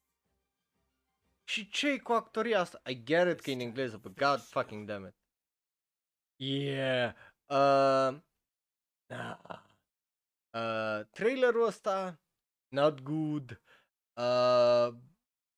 [1.44, 2.80] Și ce cu actoria asta?
[2.86, 5.14] I get it că e în engleză, but god fucking damn it.
[6.42, 7.14] Yeah.
[7.48, 8.18] Uh,
[9.06, 9.38] nah.
[10.50, 12.20] uh, trailerul ăsta,
[12.68, 13.60] not good.
[14.16, 14.88] Uh,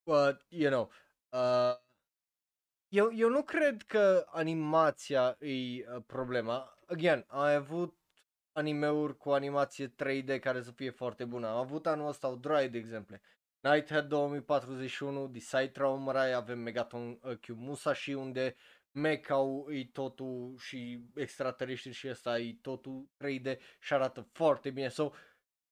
[0.07, 0.91] but, you know,
[1.28, 1.76] uh,
[2.89, 6.78] eu, eu nu cred că animația e uh, problema.
[6.87, 7.99] Again, am avut
[8.53, 11.49] animeuri cu animație 3D care să fie foarte bună.
[11.49, 13.22] Am avut anul ăsta o droaie de exemple.
[13.61, 18.57] Nighthead 2041, Decide Traumarai, avem Megaton uh, Q Musashi unde
[18.95, 24.88] mechau e totul și extraterestri și ăsta e totul 3D și arată foarte bine.
[24.88, 25.11] So,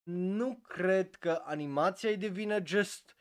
[0.03, 3.17] nu cred că animația e de vină, just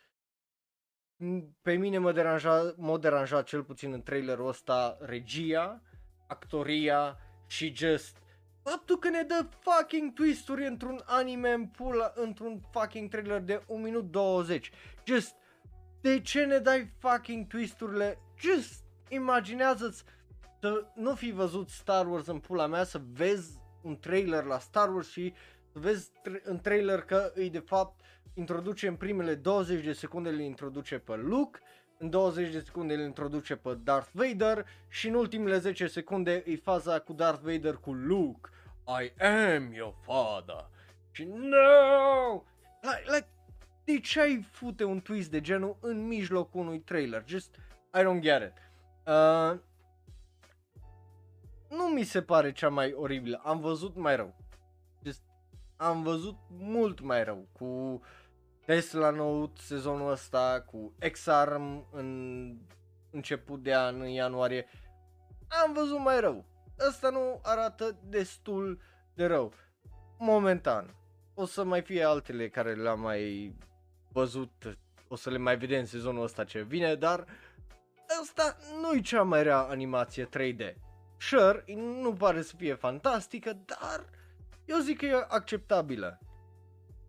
[1.15, 5.81] m, pe mine mă deranja, mă deranja cel puțin în trailerul ăsta regia,
[6.27, 8.21] actoria și just
[8.63, 13.81] faptul că ne dă fucking twisturi într-un anime în pula, într-un fucking trailer de 1
[13.81, 14.71] minut 20.
[15.05, 15.35] Just,
[16.01, 18.17] de ce ne dai fucking twisturile?
[18.39, 18.80] Just,
[19.13, 20.03] imaginează-ți
[20.59, 24.93] să nu fi văzut Star Wars în pula mea, să vezi un trailer la Star
[24.93, 25.33] Wars și
[25.71, 27.99] să vezi tra- în trailer că îi de fapt
[28.33, 31.59] introduce în primele 20 de secunde îl introduce pe Luke,
[31.97, 36.55] în 20 de secunde îl introduce pe Darth Vader și în ultimele 10 secunde e
[36.55, 38.49] faza cu Darth Vader cu Luke.
[38.85, 40.69] I am your father.
[41.11, 42.43] Și no!
[42.81, 43.27] Like, like,
[43.83, 47.23] de ce ai fute un twist de genul în mijlocul unui trailer?
[47.27, 47.55] Just,
[47.93, 48.70] I don't get it.
[49.05, 49.59] Uh,
[51.69, 53.41] nu mi se pare cea mai oribilă.
[53.43, 54.35] Am văzut mai rău.
[55.03, 55.21] Just,
[55.77, 58.01] am văzut mult mai rău cu
[58.65, 62.57] Tesla Note sezonul ăsta, cu X-Arm în
[63.11, 64.67] început de an, în ianuarie.
[65.65, 66.45] Am văzut mai rău.
[66.87, 68.81] Ăsta nu arată destul
[69.13, 69.53] de rău.
[70.17, 70.95] Momentan.
[71.33, 73.55] O să mai fie altele care le-am mai
[74.11, 74.77] văzut,
[75.07, 77.35] o să le mai vedem sezonul ăsta ce vine, dar ăsta
[78.81, 80.73] nu e cea mai rea animație 3D.
[81.17, 81.63] Sure,
[82.01, 84.05] nu pare să fie fantastică, dar
[84.65, 86.19] eu zic că e acceptabilă.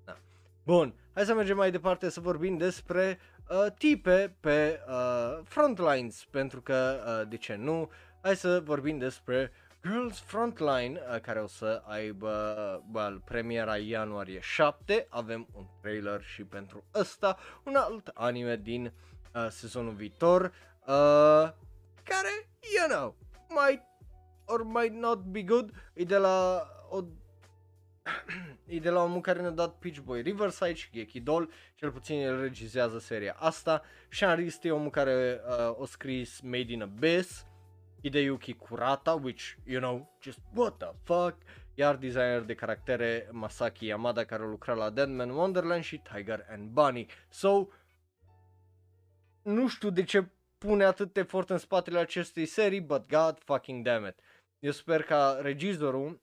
[0.05, 0.17] Da.
[0.65, 6.61] Bun, hai să mergem mai departe să vorbim despre uh, tipe pe uh, frontlines, pentru
[6.61, 7.91] că, uh, de ce nu,
[8.23, 9.53] hai să vorbim despre
[9.83, 16.23] Girls Frontline, uh, care o să aibă uh, well, premiera ianuarie 7, avem un trailer
[16.23, 18.93] și pentru ăsta, un alt anime din
[19.35, 20.53] uh, sezonul viitor,
[20.87, 21.51] uh,
[22.05, 23.15] care, you know,
[23.51, 23.83] might
[24.47, 27.05] or might not be good, e de la o
[28.67, 32.21] e de la omul care ne-a dat Peach Boy Riverside și Geki Doll, cel puțin
[32.21, 33.83] el regizează seria asta.
[34.09, 37.47] Sean Rist e omul care uh, a scris Made in Abyss,
[38.03, 41.37] Hideyuki Kurata, which, you know, just what the fuck,
[41.75, 46.69] iar designer de caractere Masaki Yamada care a lucrat la Deadman Wonderland și Tiger and
[46.69, 47.07] Bunny.
[47.29, 47.67] So,
[49.43, 50.29] nu știu de ce
[50.63, 54.15] pune atât efort în spatele acestei serii, but god fucking damn it.
[54.59, 56.21] Eu sper ca regizorul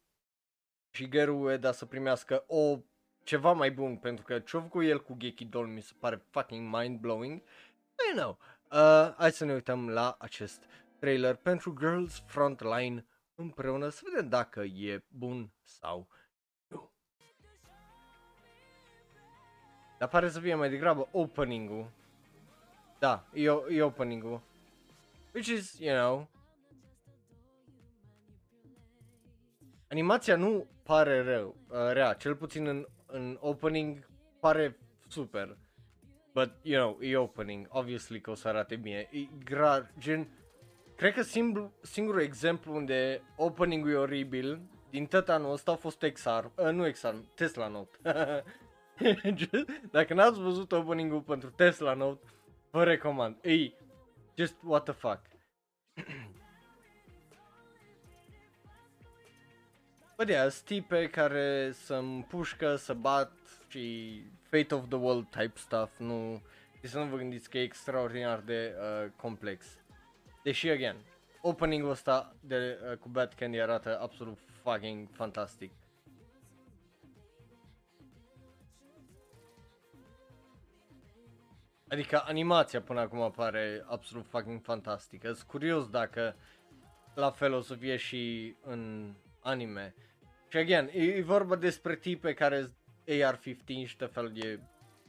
[0.91, 2.79] Shigeru Ueda să primească o
[3.23, 6.75] ceva mai bun, pentru că ce-a făcut el cu Geki Doll mi se pare fucking
[6.75, 7.41] mind-blowing.
[8.11, 8.37] I know.
[8.71, 10.63] Uh, hai să ne uităm la acest
[10.99, 16.07] trailer pentru Girls Frontline împreună să vedem dacă e bun sau
[16.67, 16.91] nu.
[19.99, 21.91] Dar pare să fie mai degrabă opening-ul.
[22.99, 24.41] Da, e, e opening-ul.
[25.33, 26.29] Which is, you know,
[29.89, 34.07] animația nu pare rău, uh, rea, cel puțin în, în opening
[34.39, 34.77] pare
[35.07, 35.57] super.
[36.33, 39.09] But, you know, e opening, obviously că o să arate bine.
[39.11, 40.27] E gra, gen,
[40.95, 46.05] cred că singur, singurul exemplu unde opening-ul e oribil din tot anul ăsta a fost
[46.13, 47.97] XR, uh, nu XR, Tesla Note.
[49.91, 52.25] Dacă n-ați văzut opening-ul pentru Tesla Note,
[52.72, 53.38] vă recomand.
[53.41, 53.72] E
[54.36, 55.22] just what the fuck.
[60.15, 63.32] Bă, de yeah, tipe care să împușcă, să bat
[63.67, 66.41] și Fate of the World type stuff, nu...
[66.80, 69.65] Și să nu vă gândiți că e extraordinar de uh, complex.
[70.43, 70.95] Deși, again,
[71.41, 75.72] opening-ul ăsta de, uh, cu Bad Candy arată absolut fucking fantastic.
[81.89, 85.31] Adică animația până acum pare absolut fucking fantastică.
[85.31, 86.35] Sunt curios dacă
[87.13, 89.95] la fel o să fie și în anime.
[90.47, 92.73] Și again, e, e vorba despre tipe care
[93.07, 94.59] AR-15 și tot fel de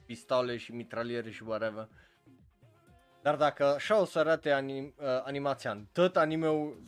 [0.06, 1.88] pistole și mitraliere și whatever.
[3.22, 6.82] Dar dacă așa o să arate anim, uh, animația în tot animeul,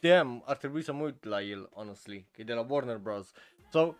[0.00, 3.32] damn, ar trebui să mă uit la el, honestly, că e de la Warner Bros.
[3.70, 3.94] So,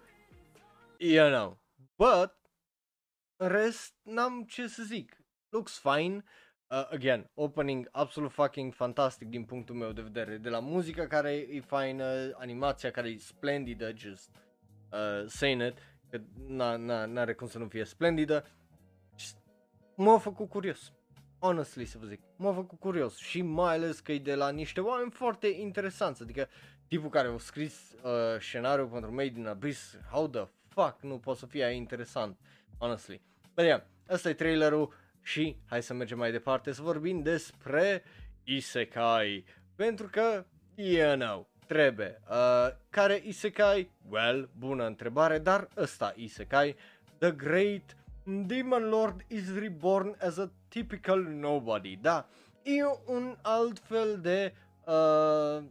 [0.98, 1.58] you know,
[1.96, 2.41] but, în
[3.47, 5.16] rest, n-am ce să zic.
[5.49, 6.24] Looks fine.
[6.70, 10.36] Uh, again, opening absolut fucking fantastic din punctul meu de vedere.
[10.36, 12.05] De la muzica care e faină,
[12.38, 14.30] animația care e splendidă, just
[14.93, 15.78] uh, saying it,
[16.11, 18.45] că n- n- n-are cum să nu fie splendidă.
[19.16, 19.36] Just,
[19.97, 20.93] m-a făcut curios.
[21.38, 24.80] Honestly să vă zic, m-a făcut curios și mai ales că e de la niște
[24.80, 26.49] oameni foarte interesanți, adică
[26.88, 31.38] tipul care a scris uh, scenariul pentru Made in Abyss, how the fuck nu poate
[31.38, 32.38] să fie aia interesant,
[32.78, 33.22] honestly.
[33.55, 38.03] But yeah, ăsta e trailerul și hai să mergem mai departe să vorbim despre
[38.44, 39.44] Isekai,
[39.74, 40.44] pentru că,
[40.74, 42.20] you know, trebuie.
[42.30, 43.90] Uh, care Isekai?
[44.09, 46.76] Well, bună întrebare, dar ăsta Isekai,
[47.18, 52.28] The Great Demon Lord is reborn as a typical nobody, da,
[52.62, 54.55] e un alt fel de
[54.86, 55.64] uh,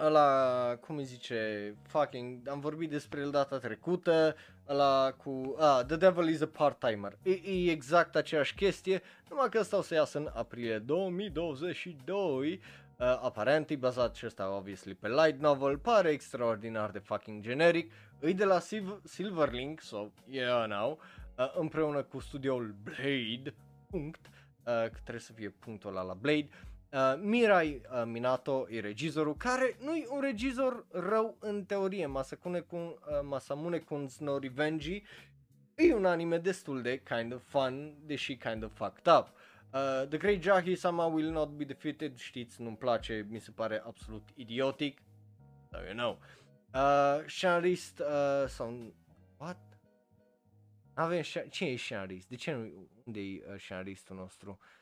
[0.00, 4.36] ăla, cum îi zice, fucking, am vorbit despre el data trecută,
[4.72, 9.58] ăla cu, ah, The Devil is a Part-Timer, e, e exact aceeași chestie, numai că
[9.58, 12.60] ăsta o să iasă în aprilie 2022,
[13.02, 17.92] Uh, aparent e bazat și ăsta obviously pe light novel, pare extraordinar de fucking generic,
[18.18, 20.98] îi de la Sil- Silverlink, so yeah now,
[21.38, 23.54] uh, împreună cu studioul Blade,
[23.90, 24.32] punct, uh,
[24.64, 26.71] că trebuie să fie punctul ăla la Blade, Uh,
[27.20, 32.78] Mirai uh, Minato e regizorul, care nu e un regizor rău în teorie, Masakune Kun,
[32.78, 35.02] uh, Masamune Kun's No Revenge
[35.74, 39.28] e un anime destul de kind of fun, deși kind of fucked up.
[39.74, 43.82] Uh, The Great Jahi Sama Will Not Be Defeated, știți, nu-mi place, mi se pare
[43.86, 44.98] absolut idiotic,
[45.70, 46.18] so you know.
[46.74, 48.94] Uh, Shanrist uh, sau...
[49.36, 49.58] What?
[50.94, 52.28] Avem Sha- Cine e Shanrist?
[52.28, 52.88] De ce nu...
[53.04, 54.50] Unde e uh, Shanristul nostru?
[54.50, 54.81] Uh,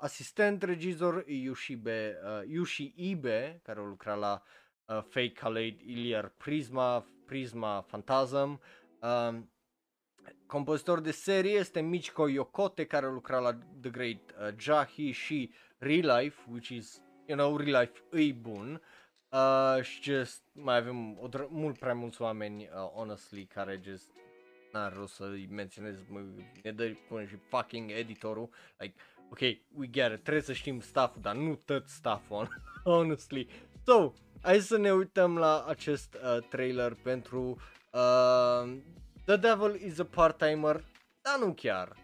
[0.00, 4.42] asistent regizor e Yushibe, uh, Yushi Ibe, care a lucrat la
[4.84, 8.60] uh, Fake Khaled Iliar Prisma, Prisma Phantasm.
[9.00, 9.38] Uh,
[10.46, 15.50] compozitor de serie este Michiko Yokote, care a lucrat la The Great uh, Jahi și
[15.78, 18.82] Real Life, which is, you know, Real Life e bun.
[19.28, 24.10] Uh, și just mai avem o dr- mult prea mulți oameni, uh, honestly, care just
[24.76, 26.20] n-are rost să-i menționez, mă,
[26.62, 28.94] ne dă până și fucking editorul, like,
[29.30, 29.40] ok,
[29.74, 32.48] we get it, trebuie să știm staff dar nu tot staff-ul,
[32.84, 33.48] honestly.
[33.84, 34.12] So,
[34.42, 37.60] hai să ne uităm la acest uh, trailer pentru
[37.92, 38.76] uh,
[39.24, 40.84] The Devil is a Part-Timer,
[41.20, 41.96] dar nu chiar.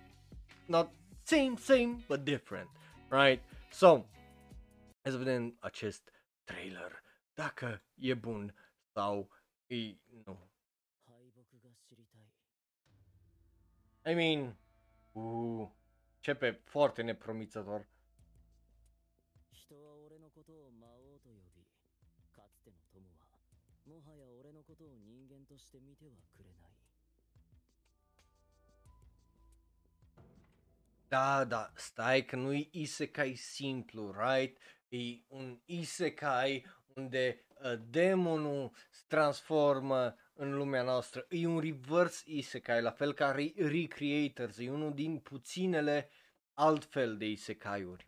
[0.67, 0.91] Not
[1.23, 2.69] same, same, but different,
[3.09, 3.43] right?
[3.71, 4.07] So,
[5.03, 6.13] hai să vedem acest
[6.45, 7.03] trailer,
[7.35, 8.55] dacă e bun
[8.93, 9.29] sau
[9.67, 10.52] e, nu.
[14.05, 14.57] I mean,
[15.13, 15.69] uh,
[16.17, 17.89] începe foarte nepromițător.
[31.09, 34.59] Da, da, stai că nu-i isekai simplu, right?
[34.89, 41.27] E un isekai unde uh, demonul se transformă în lumea noastră.
[41.29, 46.11] E un reverse isekai, la fel ca Re- Recreators, e unul din puținele
[46.55, 48.07] altfel de isekai-uri.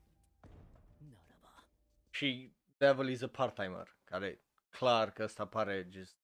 [2.10, 4.40] Și Devil is a part-timer, care
[4.70, 6.16] clar că ăsta pare just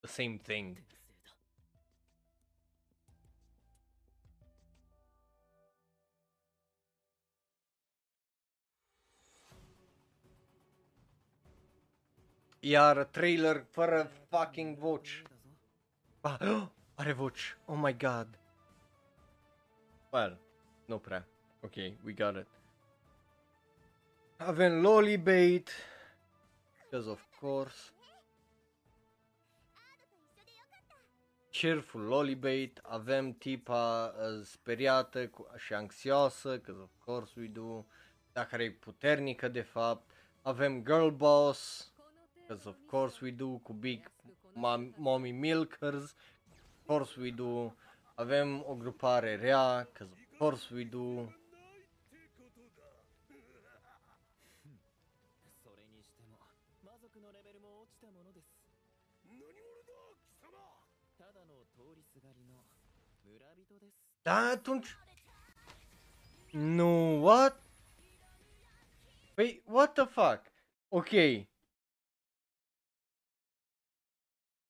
[0.00, 0.78] the same thing.
[12.68, 15.22] Iar trailer fără fucking voci.
[16.20, 16.38] Ah,
[16.94, 17.56] are voci.
[17.64, 18.38] Oh my god.
[20.10, 20.38] Well,
[20.84, 21.26] nu prea.
[21.60, 21.74] Ok,
[22.04, 22.46] we got it.
[24.36, 25.70] Avem Lolibait.
[26.82, 27.90] Because of course.
[31.50, 32.80] Cheerful Lolibait.
[32.82, 36.56] Avem tipa uh, speriată cu, și anxioasă.
[36.56, 37.84] Because of course we do.
[38.32, 40.10] Dar care e puternică de fapt.
[40.42, 41.90] Avem Girl Boss.
[42.46, 44.00] Because of course we do cu big
[44.54, 46.14] mommy milkers.
[46.80, 47.72] Of course we do.
[48.16, 49.84] Avem o grupare rea.
[49.84, 51.28] Because of course we do.
[64.22, 64.96] Da, atunci...
[66.52, 67.60] No, what?
[69.36, 70.50] Wait, what the fuck?
[70.92, 71.46] Okay.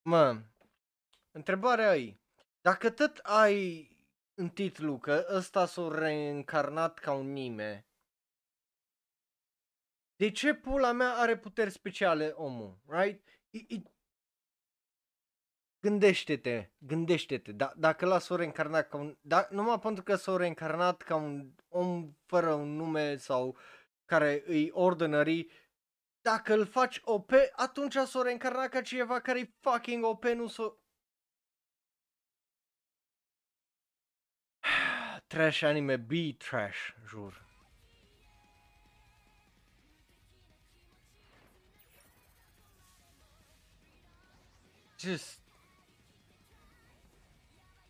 [0.09, 0.43] Mă,
[1.31, 2.21] întrebarea e,
[2.61, 3.89] dacă tot ai
[4.35, 7.87] în titlu că ăsta s-a reîncarnat ca un nime,
[10.17, 13.29] de ce pula mea are puteri speciale omul, right?
[13.51, 13.83] I, I,
[15.81, 21.03] gândește-te, gândește-te, da, dacă l-a s-o reîncarnat ca un, da, numai pentru că s-a reîncarnat
[21.03, 23.57] ca un om fără un nume sau
[24.05, 25.51] care îi ordinary,
[26.27, 30.73] dacă îl faci OP, atunci s-o reîncarnat ca cineva care e fucking OP, nu s-o...
[35.27, 37.45] trash anime, be trash, jur.
[44.99, 45.41] Just...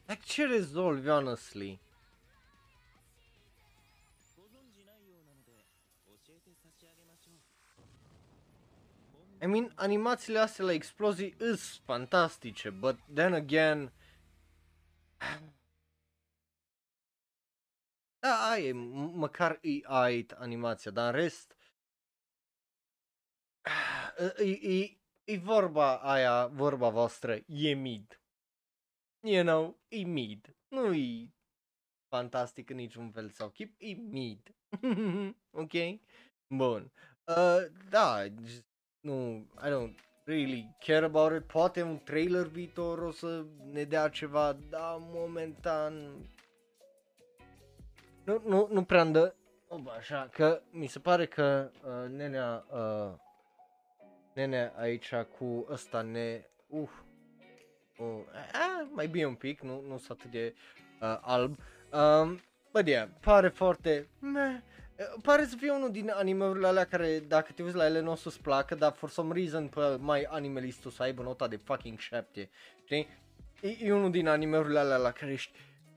[0.07, 1.86] Like, ce rezolvi, honestly?
[9.47, 13.93] I mean, animațiile astea la explozii îs fantastice, but then again...
[18.18, 21.56] Da, ai, m- măcar e ait animația, dar în rest...
[24.39, 28.20] E, e, e vorba aia, vorba voastră, e mid.
[29.20, 30.56] You know, e mid.
[30.68, 31.31] Nu e
[32.09, 34.55] fantastic în niciun fel sau chip, e mid.
[35.62, 35.73] ok?
[36.47, 36.93] Bun.
[37.24, 38.76] Uh, da, just,
[39.07, 41.47] nu, I don't really care about it.
[41.47, 45.95] Poate un trailer viitor o să ne dea ceva, dar momentan
[48.24, 49.35] nu, nu, nu prea îndă,
[49.69, 53.15] oh, așa, că mi se pare că uh, nenea, uh,
[54.35, 56.89] nenea aici cu ăsta ne, uh,
[57.99, 58.20] uh,
[58.53, 60.55] a, mai bine un pic, nu, nu sunt atât de
[61.01, 61.57] uh, alb,
[61.93, 62.41] um,
[62.73, 64.86] bă, yeah, pare foarte, meh, Uh,
[65.23, 68.14] Pare să fie unul din animeurile alea care, dacă te uiți la ele, nu o
[68.14, 72.51] să-ți placă, dar for some reason pe mai animalistul să aibă nota de fucking 7,
[72.85, 73.09] știi?
[73.60, 75.52] E, e unul din animeurile alea la care ești,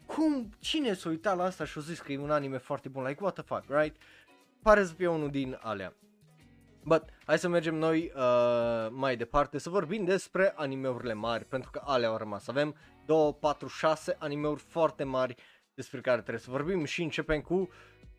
[0.06, 3.04] cum, cine s-a uitat la asta și a zis că e un anime foarte bun,
[3.06, 3.96] like what the fuck, right?
[4.62, 5.94] Pare să fie unul din alea.
[6.84, 11.82] But, hai să mergem noi uh, mai departe să vorbim despre animeurile mari, pentru că
[11.86, 12.48] alea au rămas.
[12.48, 15.36] Avem 2, 4, 6 animeuri foarte mari
[15.74, 17.70] despre care trebuie să vorbim și începem cu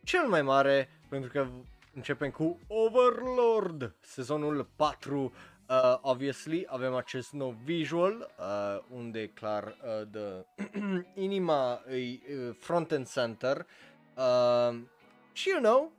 [0.04, 1.46] cel mai mare, pentru că
[1.94, 5.32] începem cu Overlord, sezonul 4.
[5.68, 10.46] Uh, obviously, avem acest nou visual, uh, unde clar uh, de
[11.26, 13.66] inima e uh, front and center.
[14.16, 14.78] Uh,
[15.32, 15.92] și you know,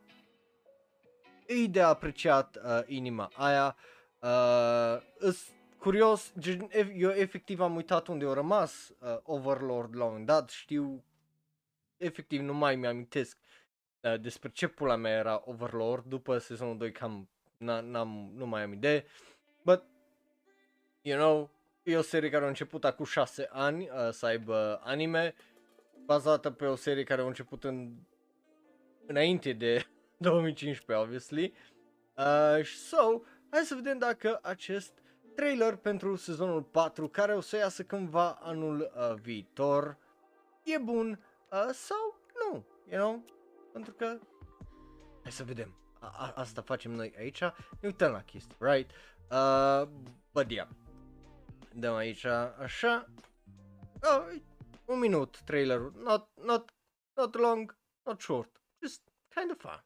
[1.45, 3.75] e de apreciat uh, inima aia.
[4.19, 5.47] Uh, îs
[5.77, 10.27] curios, gen, ef- eu efectiv am uitat unde a rămas uh, Overlord la un moment
[10.27, 11.03] dat, știu,
[11.97, 13.50] efectiv nu mai mi-amintesc uh,
[14.21, 18.71] despre ce pula mea era Overlord după sezonul 2 cam n- n-am, nu mai am
[18.73, 19.05] idee,
[19.63, 19.83] but,
[21.01, 21.49] you know,
[21.83, 25.35] e o serie care a început acum 6 ani uh, să aibă anime,
[26.05, 27.93] bazată pe o serie care a început în
[29.05, 29.85] înainte de
[30.17, 31.53] 2015, obviously.
[32.17, 34.93] Uh, so, hai să vedem dacă acest
[35.35, 39.97] trailer pentru sezonul 4, care o să iasă cândva anul uh, viitor,
[40.63, 41.19] e bun
[41.51, 43.23] uh, sau nu, you know?
[43.71, 44.19] Pentru că,
[45.21, 48.91] hai să vedem, a- a- asta facem noi aici, ne uităm la chestii, right?
[49.31, 49.89] Uh,
[50.31, 50.67] but yeah,
[51.73, 53.09] dăm aici așa,
[54.01, 54.35] oh,
[54.85, 56.73] un minut trailerul, not, not,
[57.13, 59.01] not long, not short, just
[59.35, 59.83] kind of fun.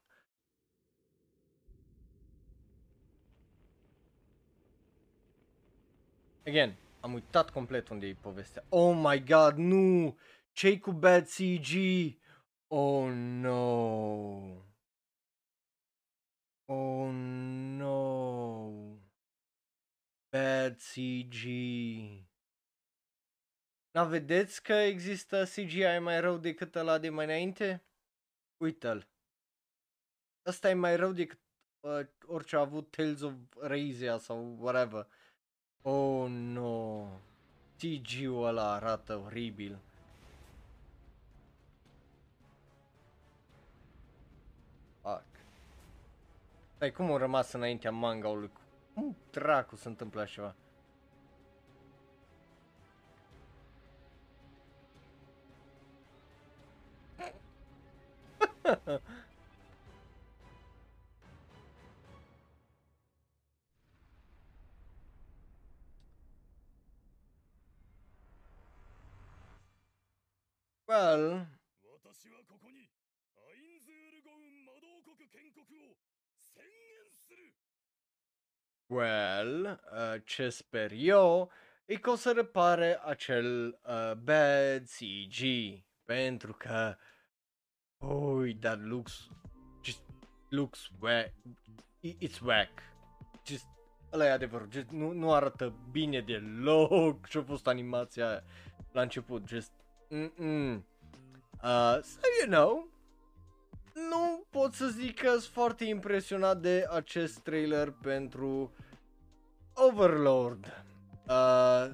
[6.48, 8.64] Again, am uitat complet unde e povestea.
[8.70, 10.18] Oh my god, nu!
[10.56, 11.72] ce cu bad CG?
[12.72, 14.64] Oh no!
[16.68, 18.98] Oh no!
[20.32, 21.36] Bad CG!
[23.92, 27.84] N-vedeți că există CGI mai rău decât ăla de mai înainte?
[28.58, 29.08] Uite-l.
[30.46, 31.40] Ăsta e mai rău decât
[31.80, 35.08] uh, orice a avut Tales of Razia sau whatever.
[35.82, 37.08] Oh no.
[37.78, 39.80] CG-ul ăla arată oribil.
[46.86, 48.52] Stai, cum a rămas înaintea manga-ului?
[48.94, 50.56] Cum dracu se întâmplă așa ceva?
[70.88, 71.48] Well,
[78.88, 81.52] Well, uh, ce sper eu
[81.86, 85.40] e că o să repare acel uh, bad CG,
[86.04, 86.96] pentru că,
[87.98, 89.30] ui, oh, that looks,
[89.84, 90.02] just
[90.50, 91.34] looks whack,
[92.04, 92.82] it's whack,
[93.46, 93.66] just,
[94.14, 98.44] ăla e adevărul, just, nu, nu arată bine deloc ce-a fost animația
[98.92, 99.72] la început, just,
[100.10, 100.84] mm-mm.
[101.64, 102.88] Uh, so you know,
[103.94, 108.74] nu pot să zic că sunt foarte impresionat de acest trailer pentru
[109.74, 110.84] Overlord.
[111.28, 111.92] Uh,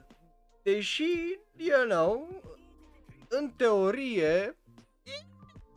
[0.63, 2.41] deși, you know,
[3.29, 4.57] în teorie,
[5.03, 5.25] it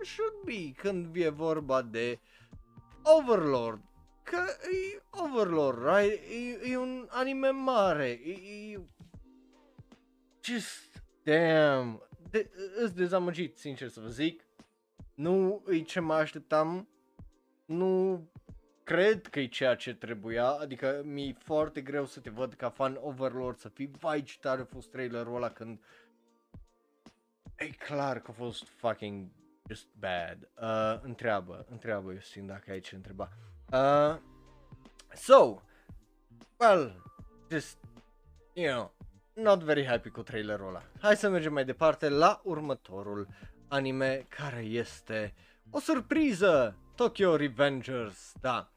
[0.06, 2.18] should be când e vorba de
[3.02, 3.80] Overlord.
[4.22, 6.20] Că e Overlord, right?
[6.64, 8.08] E, e un anime mare.
[8.08, 8.32] E,
[8.72, 8.80] e...
[10.40, 12.08] Just, damn.
[12.30, 12.50] De,
[12.82, 14.44] îți dezamăgit, sincer să vă zic.
[15.14, 16.88] Nu e ce mă așteptam.
[17.64, 18.22] Nu
[18.82, 22.98] cred că e ceea ce trebuia, adică mi-e foarte greu să te văd ca fan
[23.00, 25.80] Overlord, să fii vai ce tare a fost trailerul ăla când
[27.54, 29.30] e clar că a fost fucking
[29.68, 30.48] just bad.
[30.60, 33.28] Uh, întreabă, întreabă Justin dacă ai ce întreba.
[33.72, 34.18] Uh,
[35.14, 35.62] so,
[36.58, 37.02] well,
[37.50, 37.78] just,
[38.52, 38.94] you know,
[39.32, 40.82] not very happy cu trailerul ăla.
[41.00, 43.28] Hai să mergem mai departe la următorul
[43.68, 45.34] anime care este
[45.70, 46.78] o surpriză!
[46.94, 48.72] Tokyo Revengers, da.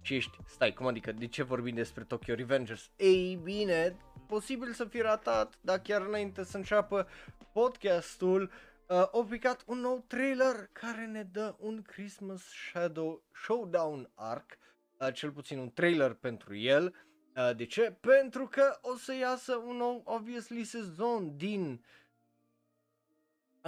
[0.00, 2.90] Și ești, stai, cum adică, de ce vorbim despre Tokyo Revengers?
[2.96, 3.96] Ei bine,
[4.26, 7.08] posibil să fi ratat, dar chiar înainte să înceapă
[7.52, 8.50] podcastul,
[8.86, 14.58] uh, au picat un nou trailer care ne dă un Christmas Shadow Showdown arc,
[14.98, 16.94] uh, cel puțin un trailer pentru el.
[17.36, 17.96] Uh, de ce?
[18.00, 21.84] Pentru că o să iasă un nou, obviously, sezon din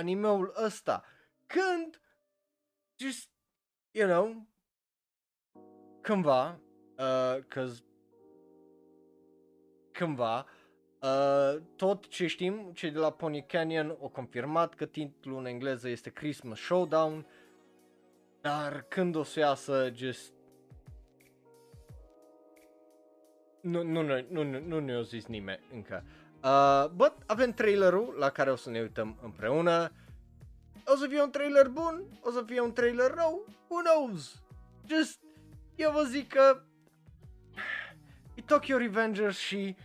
[0.01, 1.05] animeul ăsta.
[1.47, 2.01] Când,
[2.98, 3.31] just,
[3.90, 4.47] you know,
[6.01, 6.60] cândva,
[6.98, 7.85] uh, cause
[9.93, 10.47] cândva,
[11.02, 15.89] uh, tot ce știm, cei de la Pony Canyon au confirmat că titlul în engleză
[15.89, 17.27] este Christmas Showdown,
[18.40, 20.32] dar când o să iasă, just,
[23.60, 26.05] nu, nu, nu, nu, nu, nu ne-a zis nimeni încă.
[26.43, 29.93] Uh, but avem trailerul la care o să ne uităm împreună.
[30.85, 34.43] O să fie un trailer bun, o să fie un trailer rău, who knows?
[34.87, 35.21] Just,
[35.77, 36.62] eu vă zic că
[38.35, 39.77] e Tokyo Revengers și...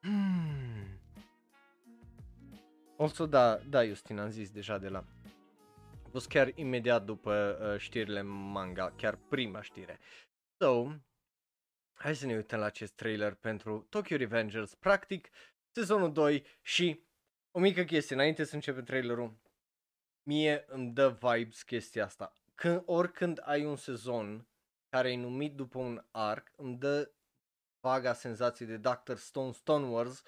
[0.00, 0.70] Hmm.
[2.98, 4.98] Also, da, da, Justin, am zis deja de la...
[6.04, 9.98] A fost chiar imediat după uh, știrile manga, chiar prima știre.
[10.56, 10.86] So,
[11.92, 15.28] hai să ne uităm la acest trailer pentru Tokyo Revengers, practic,
[15.72, 17.04] sezonul 2 și
[17.50, 19.38] o mică chestie, înainte să începem trailerul,
[20.22, 22.32] mie îmi dă vibes chestia asta.
[22.54, 24.48] Când, oricând ai un sezon
[24.88, 27.12] care e numit după un arc, îmi dă
[27.80, 29.14] vaga senzație de Dr.
[29.14, 30.22] Stone Stone Wars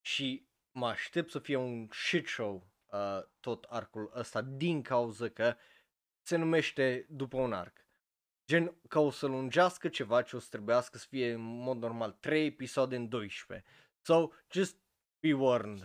[0.00, 5.56] și mă aștept să fie un shit show uh, tot arcul ăsta din cauza că
[6.26, 7.86] se numește după un arc.
[8.46, 12.12] Gen că o să lungească ceva ce o să trebuiască să fie în mod normal
[12.12, 13.66] 3 episoade în 12.
[14.00, 14.76] So, just
[15.24, 15.80] be warned.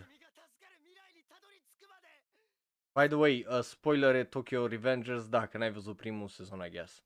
[2.92, 7.02] By the way, uh, spoilere Tokyo Revengers dacă n-ai văzut primul sezon, I guess.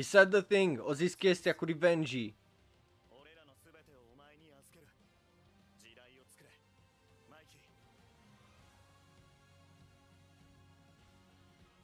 [0.00, 2.32] He said the thing, o zis chestia cu revenge
[3.12, 4.88] 俺らの全てをお前に預ける
[5.76, 6.48] 時代を作れ
[7.28, 7.68] マイキー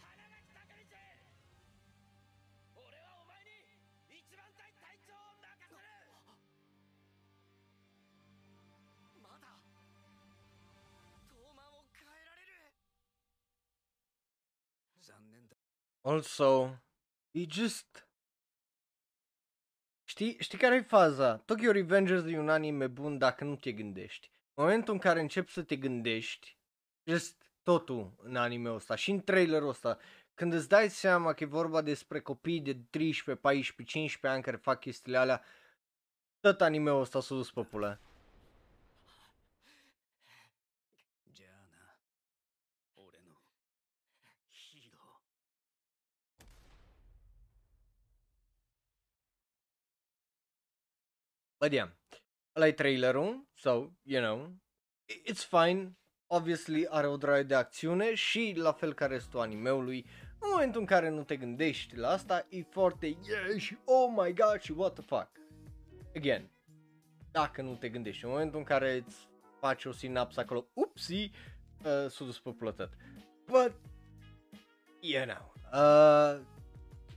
[0.00, 0.96] 花垣高道
[2.80, 5.84] 俺はお前に一番隊隊長を任せる。
[9.20, 9.60] まだ
[11.28, 12.80] 東満を変えられる。
[15.04, 15.60] 残念だ
[16.02, 16.80] Also,
[17.34, 18.05] e just...
[20.18, 21.36] Știi, știi care e faza?
[21.36, 24.30] Tokyo Revengers e un anime bun dacă nu te gândești.
[24.54, 26.58] În momentul în care începi să te gândești,
[27.04, 29.98] just totul în anime ăsta și în trailerul ăsta,
[30.34, 34.56] când îți dai seama că e vorba despre copii de 13, 14, 15 ani care
[34.56, 35.42] fac chestiile alea,
[36.40, 38.00] tot anime-ul ăsta s-a dus pe pulă.
[51.66, 51.88] But yeah,
[52.56, 53.70] ăla e trailerul, so,
[54.02, 54.54] you know,
[55.06, 55.96] i- it's fine.
[56.26, 60.06] Obviously are o draie de acțiune și la fel ca restul animeului,
[60.40, 64.32] în momentul în care nu te gândești la asta, e foarte yeah și oh my
[64.34, 65.30] god și what the fuck.
[66.16, 66.50] Again,
[67.30, 69.28] dacă nu te gândești, în momentul în care îți
[69.60, 71.30] faci o sinapsă acolo, upsi, uh,
[72.08, 72.92] s-a dus pe plătăt.
[73.46, 73.74] But,
[75.00, 76.40] you know, uh,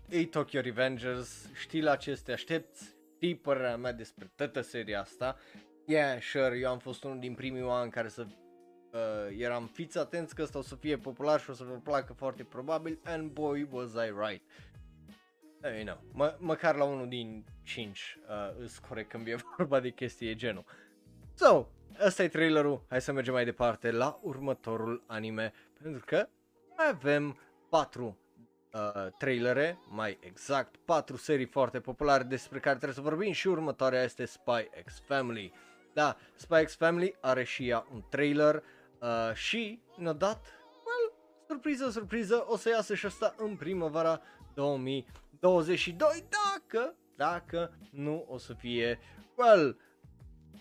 [0.07, 4.99] e Tokyo Revengers, știi la ce să te aștepți, știi părerea mea despre toată seria
[4.99, 5.37] asta.
[5.85, 8.25] Yeah, sure, eu am fost unul din primii oameni care să
[8.91, 12.13] uh, eram fiți atenți că ăsta o să fie popular și o să vă placă
[12.13, 14.43] foarte probabil and boy was I right.
[15.63, 19.79] Uh, you know, mă, măcar la unul din 5 uh, îs corect când e vorba
[19.79, 20.65] de chestii de genul.
[21.33, 21.67] So,
[22.05, 26.27] ăsta e trailerul, hai să mergem mai departe la următorul anime, pentru că
[26.77, 27.37] mai avem
[27.69, 28.17] 4
[28.73, 34.03] uh, trailere, mai exact 4 serii foarte populare despre care trebuie să vorbim și următoarea
[34.03, 35.53] este Spy X Family.
[35.93, 38.63] Da, Spy X Family are și ea un trailer
[38.99, 40.45] uh, și ne-a dat,
[40.85, 41.13] well,
[41.47, 44.21] surpriză, surpriză, o să iasă și asta în primăvara
[44.53, 48.99] 2022, dacă, dacă nu o să fie,
[49.35, 49.77] well,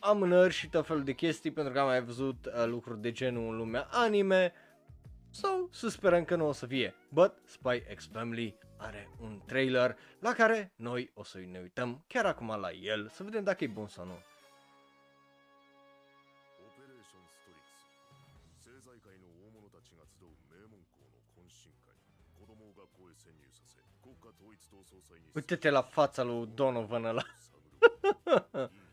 [0.01, 3.51] amânări și tot felul de chestii pentru că am mai văzut uh, lucruri de genul
[3.51, 4.52] în lumea anime
[5.31, 6.95] sau să sperăm că nu o să fie.
[7.09, 12.27] But Spy X Family are un trailer la care noi o să ne uităm chiar
[12.27, 14.19] acum la el să vedem dacă e bun sau nu.
[25.35, 27.23] Uite-te la fața lui Donovan ăla.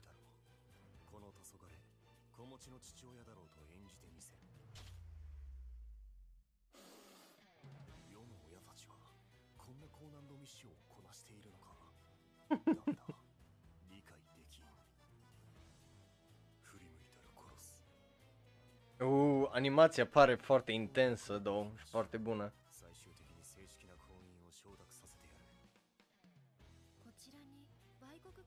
[19.00, 22.54] Uh, animația pare foarte intensă, două, și foarte bună.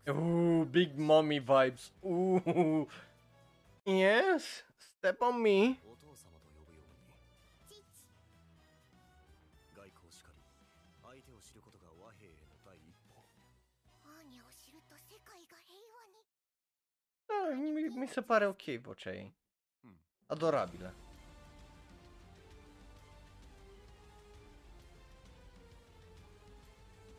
[0.07, 1.93] Uh, big mommy vibes.
[2.01, 2.87] Uh,
[3.83, 5.79] yes, step on me.
[17.39, 19.35] Ah, mi, mi se pare ok vocea ei.
[19.81, 20.01] Hmm.
[20.27, 20.95] Adorabilă.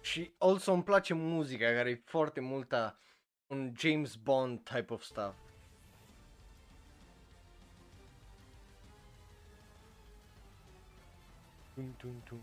[0.02, 3.00] Și also îmi place muzica care e foarte multă
[3.48, 5.36] un James Bond type of stuff.
[11.74, 12.42] Tum, tum, tum.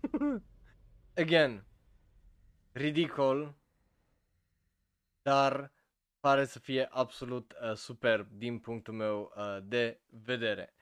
[1.16, 1.64] Again,
[2.72, 3.54] ridicol,
[5.22, 5.72] dar
[6.20, 10.74] pare să fie absolut uh, superb din punctul meu uh, de vedere.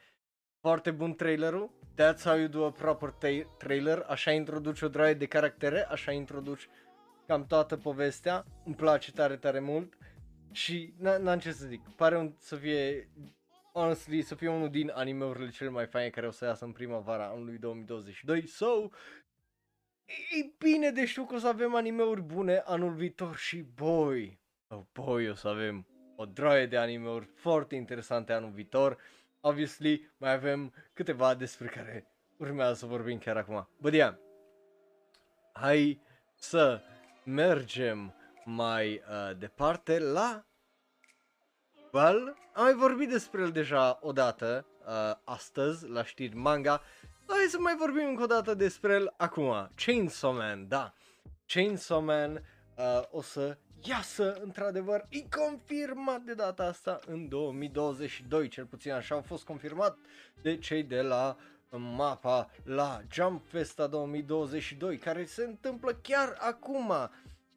[0.61, 5.15] Foarte bun trailerul, that's how you do a proper ta- trailer, așa introduci o draie
[5.15, 6.69] de caractere, așa introduci
[7.27, 9.97] cam toată povestea, îmi place tare, tare mult.
[10.51, 13.09] Și n- n-am ce să zic, pare un, să fie,
[13.73, 17.27] honestly, să fie unul din animeurile cele mai faine care o să iasă în primăvara
[17.27, 18.89] anului 2022, so,
[20.05, 24.83] E bine de știu că o să avem animeuri bune anul viitor și boy, oh
[24.93, 25.87] boy, o să avem
[26.17, 28.99] o droaie de animeuri foarte interesante anul viitor.
[29.41, 33.69] Obviously, mai avem câteva despre care urmează să vorbim chiar acum.
[33.81, 34.15] But yeah,
[35.53, 36.03] hai
[36.35, 36.83] să
[37.25, 40.47] mergem mai uh, departe la
[41.93, 46.83] Well, am mai vorbit despre el deja odată, uh, astăzi, la știri manga,
[47.27, 49.71] Hai să mai vorbim încă o dată despre el acum.
[49.75, 50.95] Chainsaw Man, da.
[51.47, 52.45] Chainsaw Man
[52.77, 59.15] uh, o să iasă într-adevăr, e confirmat de data asta în 2022, cel puțin așa
[59.15, 59.99] au fost confirmat
[60.43, 61.37] de cei de la
[61.79, 66.93] mapa la Jump Festa 2022, care se întâmplă chiar acum.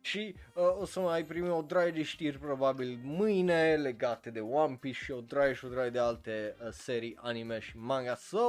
[0.05, 4.77] Și uh, o să mai primim o draie de știri probabil mâine legate de One
[4.79, 8.15] Piece și o draie și o draie de alte uh, serii anime și manga.
[8.15, 8.39] So,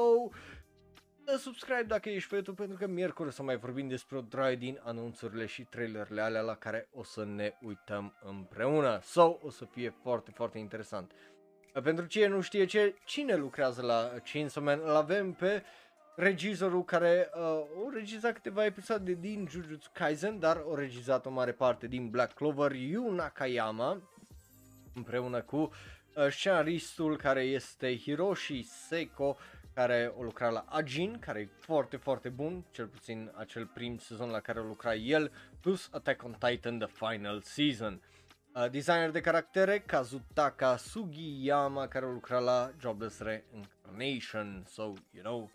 [1.25, 4.21] dă subscribe dacă ești pe YouTube pentru că miercuri o să mai vorbim despre o
[4.21, 9.01] draie din anunțurile și trailerele alea la care o să ne uităm împreună.
[9.03, 11.13] So, o să fie foarte, foarte interesant.
[11.75, 15.63] Uh, Pentru cine nu știe ce, cine lucrează la Chainsaw Man, îl avem pe
[16.17, 17.43] regizorul care uh,
[17.87, 22.35] a regizat câteva episoade din Jujutsu Kaisen, dar a regizat o mare parte din Black
[22.35, 24.03] Clover, Yu Nakayama.
[24.95, 29.37] împreună cu uh, scenaristul care este Hiroshi Seiko,
[29.75, 34.31] care o lucra la Ajin, care e foarte, foarte bun, cel puțin acel prim sezon
[34.31, 38.01] la care o lucra el, plus Attack on Titan The Final Season.
[38.55, 44.83] Uh, designer de caractere, Kazutaka Sugiyama, care o lucra la Jobless Reincarnation, so,
[45.13, 45.51] you know, uh,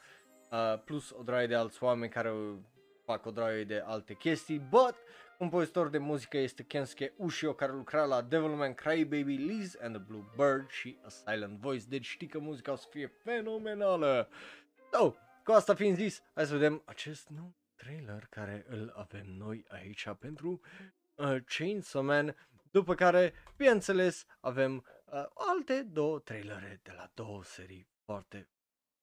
[0.85, 2.33] plus o draie de alți oameni care
[3.05, 4.95] fac o draie de alte chestii, but
[5.37, 10.25] compozitor de muzică este Kensuke Ushio, care lucra la Devilman Crybaby, Liz and the Blue
[10.35, 14.29] Bird și A Silent Voice, deci știi că muzica o să fie fenomenală.
[14.91, 15.13] So,
[15.43, 20.09] cu asta fiind zis, hai să vedem acest nou trailer care îl avem noi aici
[20.19, 20.61] pentru
[21.15, 22.35] uh, Chainsaw Man,
[22.71, 24.75] după care, bineînțeles, avem
[25.05, 28.47] uh, alte două trailere de la două serii foarte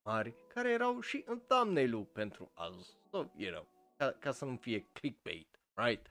[0.09, 2.97] mari care erau și în thumbnail-ul pentru azi.
[3.11, 3.67] So, you know,
[3.97, 6.07] ca, ca să nu fie clickbait, right?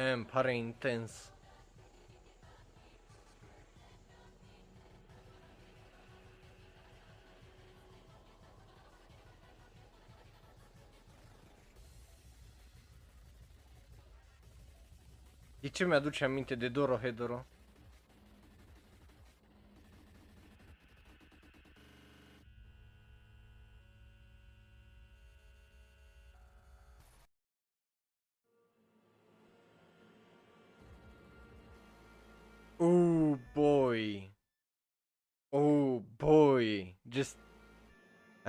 [0.00, 1.30] Damn, pare intens.
[15.60, 17.44] De ce mi-aduce aminte de Doro Hedoro?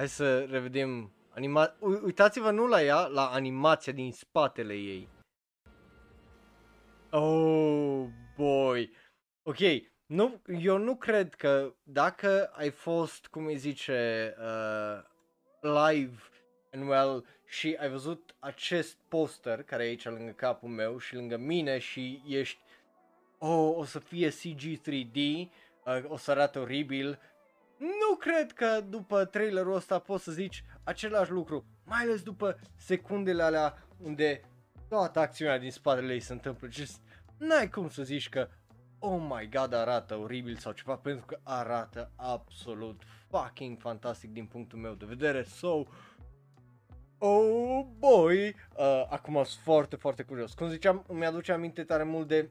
[0.01, 1.75] Hai să revedem anima...
[1.79, 5.09] U- uitați-vă nu la ea, la animația din spatele ei.
[7.11, 8.05] Oh
[8.35, 8.91] boy.
[9.43, 9.57] Ok,
[10.05, 15.03] nu, eu nu cred că dacă ai fost, cum îi zice, uh,
[15.61, 16.21] live
[16.71, 21.37] and well și ai văzut acest poster care e aici lângă capul meu și lângă
[21.37, 22.59] mine și ești
[23.37, 25.15] oh, o să fie CG 3D,
[25.85, 27.19] uh, o să arate oribil.
[27.81, 33.43] Nu cred că după trailerul ăsta poți să zici același lucru, mai ales după secundele
[33.43, 34.41] alea unde
[34.87, 36.67] toată acțiunea din spatele ei se întâmplă.
[36.69, 37.01] Just,
[37.37, 38.49] n-ai cum să zici că
[38.99, 44.79] oh my god arată oribil sau ceva pentru că arată absolut fucking fantastic din punctul
[44.79, 45.43] meu de vedere.
[45.43, 45.83] So,
[47.17, 50.53] oh boy, uh, acum sunt foarte, foarte curios.
[50.53, 52.49] Cum ziceam, îmi aduce aminte tare mult de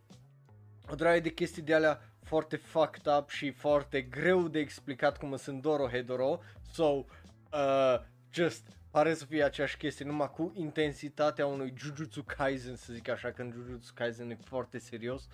[0.90, 5.36] o draie de chestii de alea foarte fucked up și foarte greu de explicat cum
[5.36, 6.40] sunt Doro Hedoro.
[6.72, 8.00] So, uh,
[8.32, 13.30] just pare să fie aceeași chestie, numai cu intensitatea unui Jujutsu Kaisen, să zic așa,
[13.30, 15.28] că în Jujutsu Kaisen e foarte serios.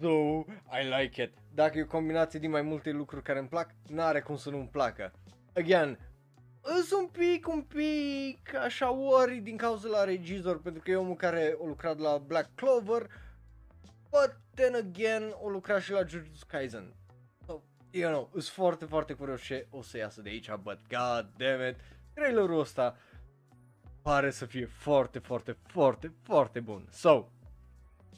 [0.00, 0.44] So,
[0.80, 1.32] I like it.
[1.54, 4.68] Dacă e o combinație din mai multe lucruri care îmi plac, n-are cum să nu-mi
[4.68, 5.12] placă.
[5.54, 5.98] Again,
[6.60, 11.16] îs un pic, un pic așa worry din cauza la regizor, pentru că e omul
[11.16, 13.10] care a lucrat la Black Clover,
[14.10, 16.94] but then again, o lucra și la Jujutsu Kaisen.
[17.46, 21.30] So, you know, sunt foarte, foarte curios ce o să iasă de aici, but god
[21.36, 21.76] damn it,
[22.14, 22.96] trailerul ăsta
[24.02, 26.88] pare să fie foarte, foarte, foarte, foarte bun.
[26.90, 27.28] So,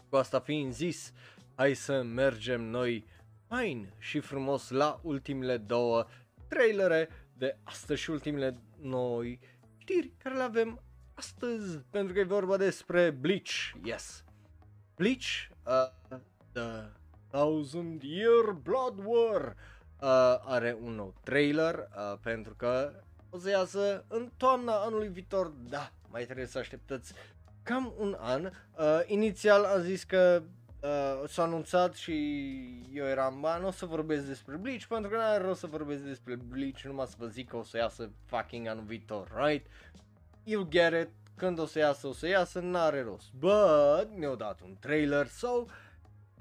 [0.08, 1.12] cu asta fiind zis,
[1.54, 3.06] hai să mergem noi
[3.48, 6.06] fain și frumos la ultimele două
[6.48, 9.38] trailere de astăzi și ultimele noi
[9.76, 10.82] știri care le avem
[11.14, 14.24] astăzi, pentru că e vorba despre Bleach, yes.
[14.96, 16.18] Bleach, uh,
[16.52, 16.82] The
[17.30, 19.56] Thousand Year Blood War,
[20.00, 22.92] uh, are un nou trailer, uh, pentru că
[23.30, 27.14] o să iasă în toamna anului viitor, da, mai trebuie să așteptați
[27.62, 28.44] cam un an.
[28.44, 30.42] Uh, inițial am zis că
[30.80, 32.12] uh, s-a anunțat și
[32.92, 36.02] eu eram, ba, nu o să vorbesc despre Bleach, pentru că n-are rost să vorbesc
[36.02, 39.66] despre Bleach, numai să vă zic că o să iasă fucking anul viitor, right?
[40.44, 43.32] You get it, când o să iasă, o să iasă, n-are rost.
[43.38, 45.64] But, mi-au dat un trailer, so,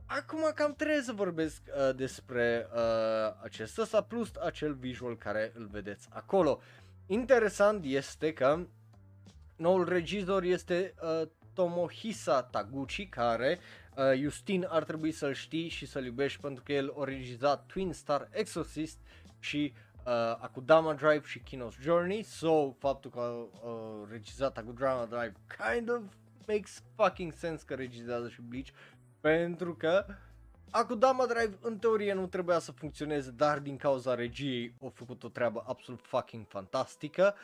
[0.05, 5.67] acum cam trebuie să vorbesc uh, despre uh, acest ăsta, plus acel visual care îl
[5.71, 6.61] vedeți acolo.
[7.05, 8.67] Interesant este că
[9.55, 13.59] noul regizor este uh, Tomohisa Taguchi, care
[13.95, 17.93] uh, Justin ar trebui să-l știi și să-l iubești pentru că el a regizat Twin
[17.93, 18.97] Star Exorcist
[19.39, 19.73] și
[20.05, 25.89] uh, Akudama Drive și Kino's Journey, so faptul că a uh, regizat Akudama Drive kind
[25.89, 26.01] of
[26.47, 28.69] makes fucking sense că regizează și Bleach,
[29.19, 30.05] pentru că
[30.69, 35.27] Akudama Drive în teorie nu trebuia să funcționeze, dar din cauza regiei au făcut o
[35.27, 37.35] treabă absolut fucking fantastică,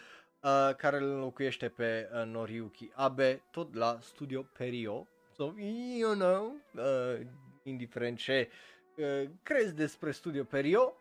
[0.42, 5.08] uh, care îl înlocuiește pe uh, Noriyuki Abe, tot la Studio Perio.
[5.36, 5.54] So,
[5.98, 7.26] you know, uh,
[7.64, 8.50] indiferent ce
[8.96, 11.01] uh, crezi despre Studio Perio, uh, well,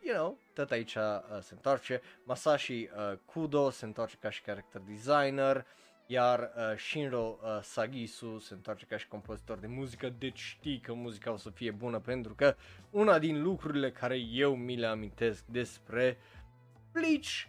[0.00, 1.02] you know, tot aici uh,
[1.40, 2.00] se întoarce.
[2.24, 5.66] Masashi uh, Kudo se întoarce ca și character designer,
[6.06, 10.92] iar uh, Shinro uh, Sagisu se întoarce ca și compozitor de muzică, deci știi că
[10.92, 12.54] muzica o să fie bună pentru că
[12.90, 16.18] una din lucrurile care eu mi le amintesc despre
[16.92, 17.48] Bleach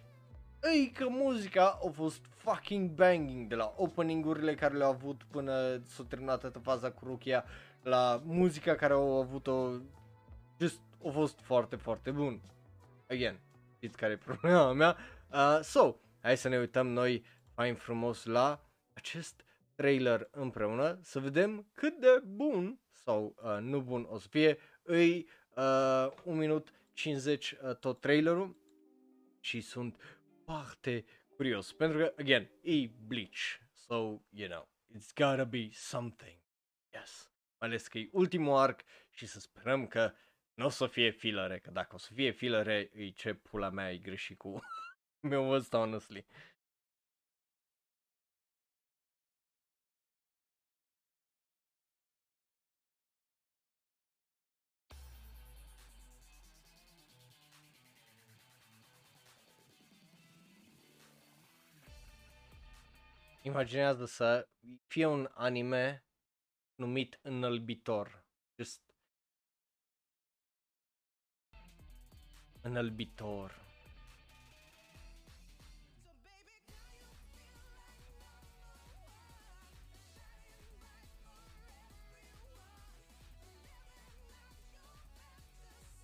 [0.61, 6.03] e că muzica a fost fucking banging de la opening-urile care le-au avut până s-a
[6.07, 7.45] terminat toată faza cu Rukia
[7.83, 9.71] la muzica care au avut-o
[10.59, 12.41] just a fost foarte, foarte bun.
[13.09, 13.39] Again,
[13.75, 14.97] știți care e problema mea?
[15.31, 19.45] Uh, so, hai să ne uităm noi fain frumos la acest
[19.75, 24.57] trailer împreună, să vedem cât de bun sau uh, nu bun o să fie.
[24.81, 28.55] Îi uh, 1 minut 50 uh, tot trailerul
[29.39, 30.01] și sunt
[30.43, 31.05] foarte
[31.35, 33.95] curios pentru că, again, e Bleach, so,
[34.29, 36.37] you know, it's gotta be something.
[36.93, 40.13] Yes, mai ales că e ultimul arc și să sperăm că
[40.61, 43.91] nu o să fie filere, că dacă o să fie filere, e ce pula mea
[43.91, 44.59] e greșit cu
[45.29, 46.25] meu ăsta, honestly.
[63.41, 64.47] Imaginează să
[64.87, 66.05] fie un anime
[66.75, 68.25] numit Înălbitor.
[68.57, 68.90] Just
[72.61, 73.61] Înălbitor.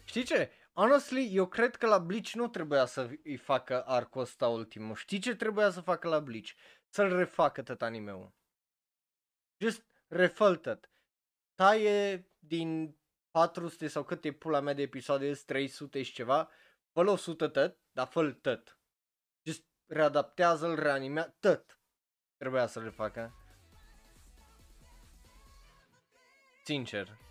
[0.06, 0.52] Știi ce?
[0.74, 4.96] Honestly, eu cred că la Bleach nu trebuia să îi facă arcul ăsta ultimul.
[4.96, 6.50] Știi ce trebuia să facă la Bleach?
[6.90, 8.34] Să-l refacă tot animeul.
[9.58, 10.90] Just refă tot.
[11.56, 12.98] Taie din
[13.32, 16.50] 400 sau câte pula mea de episoade, 300 și ceva,
[16.92, 18.80] fă 100 tot, dar fă tot.
[19.44, 21.80] Just readaptează-l, reanimea, tot.
[22.38, 23.34] Trebuia să-l refacă.
[26.64, 27.27] Sincer.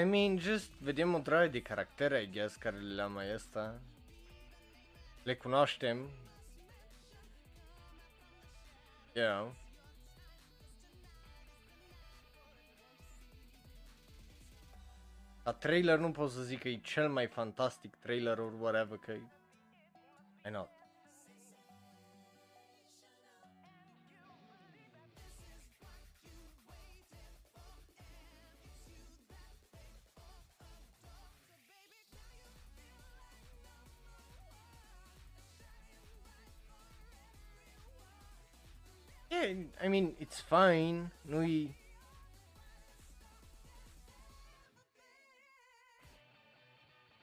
[0.00, 3.80] I mean, just vedem o draie de caractere, I guess, care le am mai ăsta.
[5.22, 5.96] Le cunoaștem.
[9.14, 9.54] You know.
[15.44, 19.10] La trailer nu pot să zic că e cel mai fantastic trailer or whatever, că
[19.12, 19.20] e...
[20.46, 20.81] I know.
[39.42, 41.10] Yeah, I mean, it's fine.
[41.22, 41.74] Nu-i...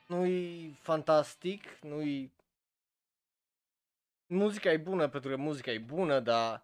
[0.08, 2.32] Nu-i fantastic, nu-i...
[4.28, 6.64] Muzica e bună pentru că muzica e bună, dar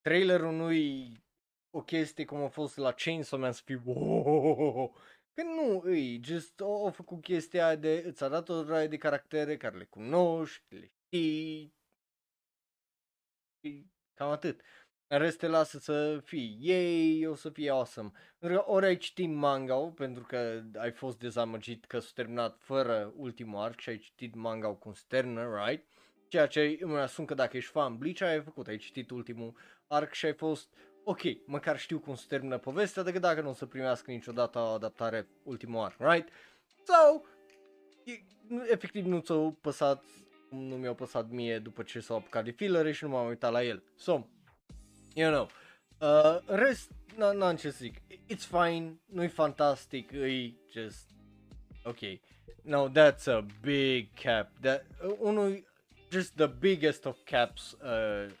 [0.00, 1.22] trailerul nu-i
[1.70, 4.96] o chestie cum a fost la Chainsaw Man să fii wow,
[5.34, 8.96] Că nu îi, just o, o făcut chestia de, îți a dat o draie de
[8.96, 11.74] caractere care le cunoști, le știi,
[13.62, 14.60] și cam atât.
[15.12, 18.10] În rest te lasă să fii ei, o să fie awesome.
[18.64, 23.80] Ori ai citit manga pentru că ai fost dezamăgit că s-a terminat fără ultimul arc
[23.80, 25.86] și ai citit manga cum se termină, right?
[26.28, 29.54] Ceea ce îmi asum că dacă ești fan Bleach ai făcut, ai citit ultimul
[29.86, 30.74] arc și ai fost
[31.04, 34.62] ok, măcar știu cum se termină povestea decât dacă nu o să primească niciodată o
[34.62, 36.28] adaptare ultimul arc, right?
[36.84, 37.20] So,
[38.04, 38.12] e,
[38.70, 40.04] efectiv nu ți-au păsat,
[40.50, 43.64] nu mi-au păsat mie după ce s-au apucat de fillere și nu m-am uitat la
[43.64, 43.82] el.
[43.96, 44.28] So,
[45.14, 45.48] you know,
[45.98, 51.10] uh, rest, n-am ce să zic, it's fine, nu-i fantastic, e just,
[51.84, 51.98] ok.
[52.62, 55.64] No, that's a big cap, that, uh, unul,
[56.10, 58.32] just the biggest of caps, uh,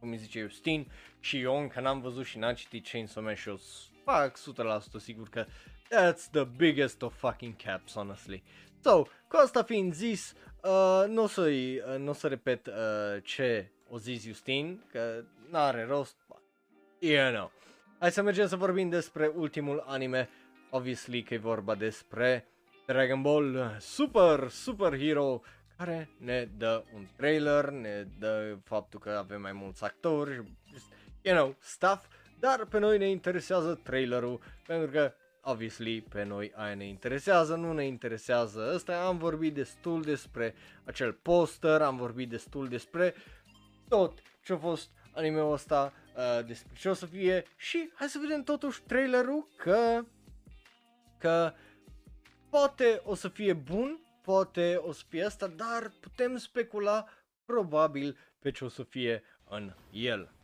[0.00, 0.90] cum îi zice Justin,
[1.20, 3.60] și eu încă n-am văzut și n-am citit Chainsaw Man și eu
[4.04, 5.46] fac 100% sigur că
[5.90, 8.42] that's the biggest of fucking caps, honestly.
[8.82, 12.74] So, cu asta fiind zis, uh, nu o să-i, uh, n-o să repet uh,
[13.22, 16.16] ce o zis Justin, că n-are rost,
[16.98, 17.52] you know.
[17.98, 20.28] Hai să mergem să vorbim despre ultimul anime,
[20.70, 22.48] obviously că e vorba despre
[22.86, 25.42] Dragon Ball Super Super Hero
[25.76, 30.34] care ne dă un trailer, ne dă faptul că avem mai mulți actori,
[31.22, 32.06] you know, stuff,
[32.38, 37.72] dar pe noi ne interesează trailerul pentru că obviously pe noi aia ne interesează, nu
[37.72, 40.54] ne interesează ăsta, am vorbit destul despre
[40.84, 43.14] acel poster, am vorbit destul despre
[43.88, 48.18] tot ce a fost anime-ul ăsta, uh, despre ce o să fie și hai să
[48.22, 50.04] vedem totuși trailerul că
[51.18, 51.52] că
[52.50, 57.08] poate o să fie bun, poate o să fie asta, dar putem specula
[57.44, 60.35] probabil pe ce o să fie în el.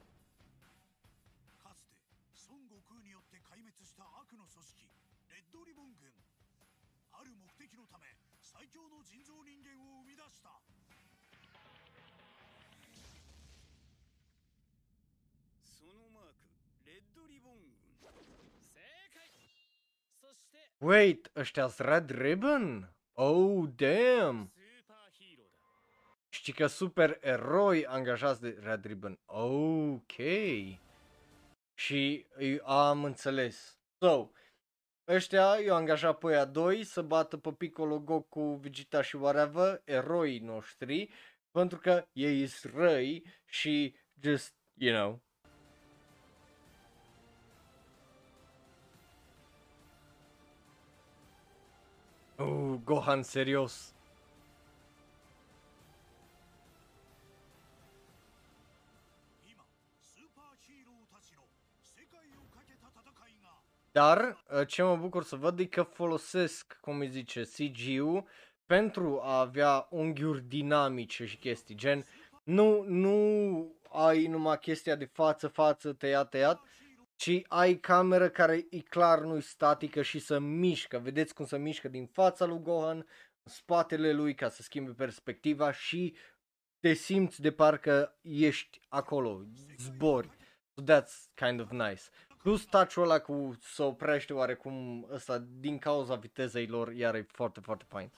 [20.83, 22.95] Wait, ăștia Red Ribbon?
[23.13, 24.53] Oh, damn!
[26.29, 29.19] Știi că super eroi angajați de Red Ribbon.
[29.27, 30.13] Ok.
[31.75, 32.27] Și
[32.63, 33.79] am înțeles.
[33.99, 34.31] So,
[35.09, 40.39] ăștia i-au angajat pe ea doi să bată pe Piccolo, Goku, Vegeta și whatever, eroii
[40.39, 41.11] noștri,
[41.51, 45.23] pentru că ei sunt răi și just, you know,
[52.39, 53.95] Uh, Gohan serios.
[63.93, 68.27] Dar uh, ce mă bucur să văd e că folosesc, cum îi zice, CGU,
[68.67, 72.05] pentru a avea unghiuri dinamice și chestii, gen
[72.43, 76.61] nu, nu ai numai chestia de față-față tăiat-tăiat,
[77.17, 80.99] ci ai cameră care e clar nu statică și să mișcă.
[80.99, 82.97] Vedeți cum se mișcă din fața lui Gohan,
[83.43, 86.17] în spatele lui ca să schimbe perspectiva și
[86.81, 89.43] te simți de parcă ești acolo,
[89.79, 90.31] zbori.
[90.75, 92.03] So that's kind of nice.
[92.43, 97.61] Plus touch-ul ăla cu să oprește oarecum ăsta din cauza vitezei lor, iar e foarte,
[97.61, 98.13] foarte fain.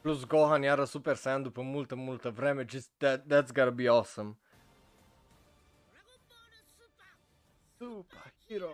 [0.00, 4.36] Plus Gohan iară Super Saiyan după multă, multă vreme, just that, that's gotta be awesome.
[7.78, 8.72] Super Hero.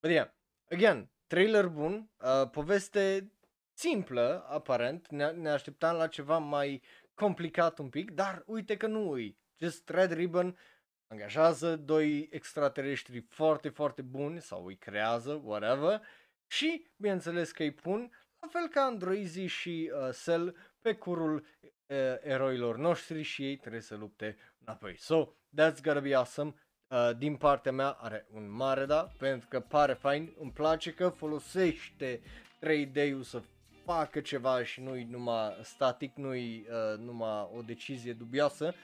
[0.00, 0.28] But yeah,
[0.70, 3.32] again, trailer bun, uh, poveste
[3.72, 6.82] simplă, aparent, ne, ne așteptam la ceva mai
[7.14, 9.36] complicat un pic, dar uite că nu e.
[9.58, 10.58] Just Red Ribbon
[11.06, 16.02] angajează doi extraterestri foarte, foarte buni sau îi creează, whatever,
[16.46, 18.10] și bineînțeles că îi pun,
[18.40, 23.80] la fel ca androizii și uh, Cell, pe curul uh, eroilor noștri și ei trebuie
[23.80, 24.96] să lupte înapoi.
[24.98, 26.54] So, that's gonna be awesome.
[26.88, 31.08] Uh, din partea mea are un mare da, pentru că pare fain, îmi place că
[31.08, 32.20] folosește
[32.66, 33.42] 3D-ul să
[33.84, 38.74] facă ceva și nu-i numai static, nu-i uh, numai o decizie dubioasă,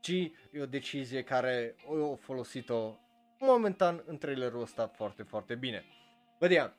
[0.00, 2.96] ci e o decizie care o a folosit-o
[3.38, 5.84] momentan în trailerul ăsta foarte, foarte bine.
[6.38, 6.74] Vedea,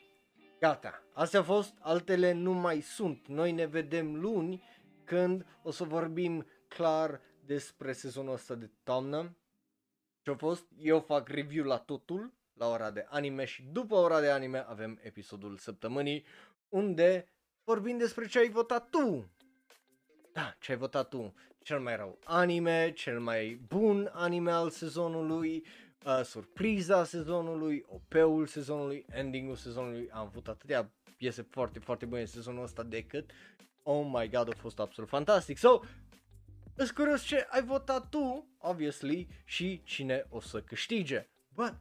[0.66, 3.28] gata, astea au fost, altele nu mai sunt.
[3.28, 4.64] Noi ne vedem luni
[5.04, 9.36] când o să vorbim clar despre sezonul ăsta de toamnă.
[10.22, 10.66] Ce a fost?
[10.78, 15.00] Eu fac review la totul, la ora de anime și după ora de anime avem
[15.02, 16.26] episodul săptămânii
[16.70, 17.30] unde
[17.64, 19.32] vorbim despre ce ai votat tu.
[20.32, 21.34] Da, ce ai votat tu.
[21.62, 25.85] Cel mai rău anime, cel mai bun anime al sezonului, uh,
[26.24, 30.10] surpriza sezonului, OP-ul sezonului, ending-ul sezonului.
[30.12, 33.32] Am avut atâtea piese foarte, foarte bune în sezonul ăsta decât
[33.84, 35.58] Oh my god, a fost absolut fantastic.
[35.58, 35.80] So,
[36.78, 41.30] Îs curios ce ai votat tu, obviously, și cine o să câștige.
[41.54, 41.76] But,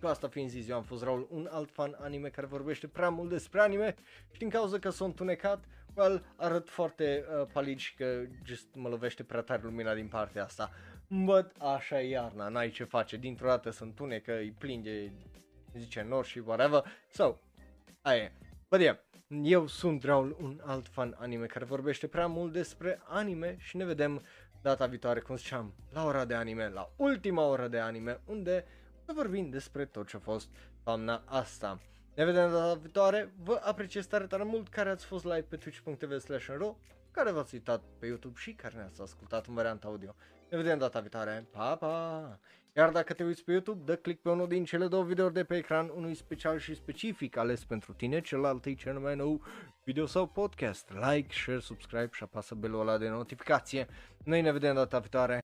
[0.00, 3.08] cu asta fiind zis, eu am fost Raul, un alt fan anime care vorbește prea
[3.08, 3.94] mult despre anime
[4.32, 8.88] și din cauza că sunt întunecat, well, arăt foarte uh, palid și că just mă
[8.88, 10.70] lovește prea tare lumina din partea asta.
[11.12, 15.10] But, așa e iarna, n-ai ce face, dintr-o dată se întunecă, îi plin de,
[15.76, 16.84] zice, nor și whatever.
[17.08, 17.36] So,
[18.02, 18.32] aia e.
[18.68, 18.98] But yeah,
[19.42, 23.84] eu sunt Raul, un alt fan anime care vorbește prea mult despre anime și ne
[23.84, 24.22] vedem
[24.62, 28.64] data viitoare, cum ziceam, la ora de anime, la ultima oră de anime, unde
[29.04, 30.48] să vorbim despre tot ce a fost
[30.84, 31.80] toamna asta.
[32.14, 36.18] Ne vedem data viitoare, vă apreciez tare, tare mult care ați fost live pe twitch.tv
[36.18, 36.46] slash
[37.10, 40.14] care v-ați uitat pe YouTube și care ne-ați ascultat în varianta audio
[40.50, 41.46] Ne vedem data viitoare.
[41.50, 42.38] Pa, pa!
[42.76, 45.44] Iar dacă te uiți pe YouTube, dă click pe unul din cele două videouri de
[45.44, 49.42] pe ecran, unul special și specific ales pentru tine, celălalt e cel mai nou
[49.84, 50.90] video sau podcast.
[50.92, 53.86] Like, share, subscribe și apasă belul ăla de notificație.
[54.24, 55.40] Noi ne vedem data viitoare.